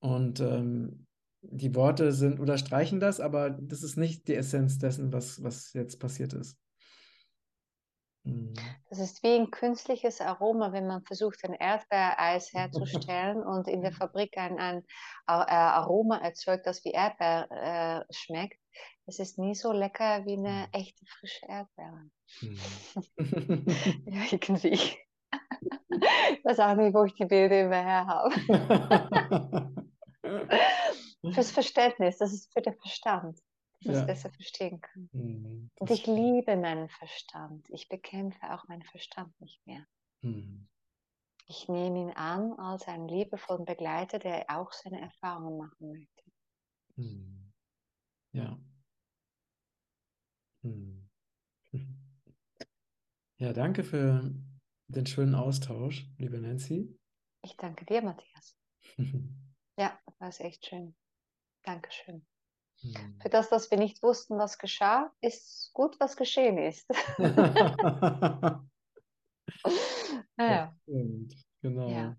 Und 0.00 0.40
ähm, 0.40 1.06
die 1.42 1.74
Worte 1.74 2.12
sind 2.12 2.40
unterstreichen 2.40 3.00
das, 3.00 3.20
aber 3.20 3.50
das 3.50 3.82
ist 3.82 3.96
nicht 3.96 4.28
die 4.28 4.34
Essenz 4.34 4.78
dessen, 4.78 5.12
was, 5.12 5.42
was 5.42 5.72
jetzt 5.72 5.98
passiert 6.00 6.32
ist. 6.32 6.56
Mhm. 8.24 8.54
Das 8.88 8.98
ist 8.98 9.22
wie 9.22 9.34
ein 9.34 9.50
künstliches 9.50 10.20
Aroma, 10.20 10.72
wenn 10.72 10.86
man 10.86 11.02
versucht, 11.04 11.44
ein 11.44 11.54
Erdbeereis 11.54 12.52
herzustellen 12.52 13.42
und 13.42 13.68
in 13.68 13.82
der 13.82 13.92
Fabrik 13.92 14.36
ein, 14.36 14.58
ein 14.58 14.78
äh, 15.26 15.32
Aroma 15.32 16.18
erzeugt, 16.18 16.66
das 16.66 16.84
wie 16.84 16.92
Erdbeer 16.92 17.48
äh, 17.50 18.14
schmeckt. 18.14 18.58
Es 19.06 19.18
ist 19.18 19.38
nie 19.38 19.54
so 19.54 19.72
lecker 19.72 20.24
wie 20.24 20.36
eine 20.36 20.68
echte 20.72 21.04
frische 21.06 21.46
Erdbeere. 21.46 22.10
Mhm. 22.40 22.58
Ja, 24.06 24.22
irgendwie. 24.30 24.72
Ich 24.72 26.44
weiß 26.44 26.60
auch 26.60 26.74
nicht, 26.74 26.94
wo 26.94 27.04
ich 27.04 27.14
die 27.14 27.26
Bilder 27.26 27.62
immer 27.62 27.82
her 27.82 28.06
habe. 28.06 28.34
Fürs 31.32 31.50
Verständnis, 31.50 32.18
das 32.18 32.32
ist 32.32 32.52
für 32.52 32.62
den 32.62 32.74
Verstand, 32.74 33.38
man 33.86 33.94
Ja. 33.94 34.00
es 34.00 34.06
besser 34.06 34.30
verstehen 34.30 34.80
kann. 34.80 35.10
Mhm, 35.12 35.70
Und 35.80 35.90
das 35.90 35.98
ich 35.98 36.02
stimmt. 36.02 36.18
liebe 36.18 36.56
meinen 36.56 36.88
Verstand. 36.88 37.68
Ich 37.70 37.88
bekämpfe 37.88 38.52
auch 38.54 38.68
meinen 38.68 38.84
Verstand 38.84 39.38
nicht 39.40 39.66
mehr. 39.66 39.86
Mhm. 40.22 40.66
Ich 41.46 41.68
nehme 41.68 42.00
ihn 42.00 42.10
an 42.10 42.52
als 42.58 42.88
einen 42.88 43.06
liebevollen 43.06 43.64
Begleiter, 43.64 44.18
der 44.18 44.46
auch 44.48 44.72
seine 44.72 45.00
Erfahrungen 45.00 45.56
machen 45.58 45.92
möchte. 45.92 46.24
Mhm. 46.96 47.52
Ja. 48.32 48.58
Mhm. 50.64 51.08
Ja, 53.38 53.52
danke 53.52 53.82
für 53.82 54.32
den 54.88 55.06
schönen 55.06 55.34
Austausch, 55.34 56.06
liebe 56.16 56.38
Nancy. 56.38 56.96
Ich 57.42 57.56
danke 57.56 57.84
dir, 57.84 58.02
Matthias. 58.02 58.56
Ja, 59.76 60.00
war 60.18 60.28
es 60.28 60.40
echt 60.40 60.64
schön. 60.66 60.96
Dankeschön. 61.64 62.26
Mhm. 62.82 63.18
Für 63.20 63.28
das, 63.28 63.48
dass 63.48 63.70
wir 63.70 63.78
nicht 63.78 64.02
wussten, 64.02 64.38
was 64.38 64.58
geschah, 64.58 65.12
ist 65.20 65.70
gut, 65.72 65.98
was 66.00 66.16
geschehen 66.16 66.58
ist. 66.58 66.88
naja, 70.36 70.74
Stimmt, 70.82 71.34
genau. 71.60 71.88
Ja. 71.88 72.16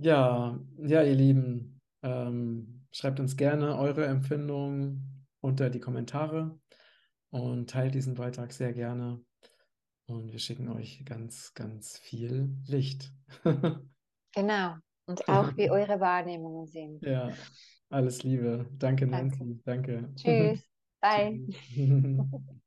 Ja, 0.00 0.58
ja, 0.78 1.02
ihr 1.02 1.14
Lieben, 1.14 1.80
ähm, 2.02 2.86
schreibt 2.92 3.18
uns 3.20 3.36
gerne 3.36 3.76
eure 3.76 4.06
Empfindungen 4.06 5.26
unter 5.40 5.70
die 5.70 5.80
Kommentare 5.80 6.58
und 7.30 7.70
teilt 7.70 7.94
diesen 7.94 8.14
Beitrag 8.14 8.52
sehr 8.52 8.72
gerne. 8.72 9.20
Und 10.06 10.32
wir 10.32 10.38
schicken 10.38 10.68
euch 10.68 11.04
ganz, 11.04 11.52
ganz 11.54 11.98
viel 11.98 12.56
Licht. 12.66 13.12
genau. 14.34 14.76
Und 15.06 15.28
auch 15.28 15.56
wie 15.56 15.70
eure 15.70 16.00
Wahrnehmungen 16.00 16.66
sind. 16.66 17.02
Ja, 17.02 17.30
alles 17.90 18.22
Liebe. 18.22 18.66
Danke, 18.78 19.06
Danke. 19.10 19.38
Nancy. 19.38 19.60
Danke. 19.64 20.08
Tschüss. 20.16 20.64
Bye. 21.02 21.40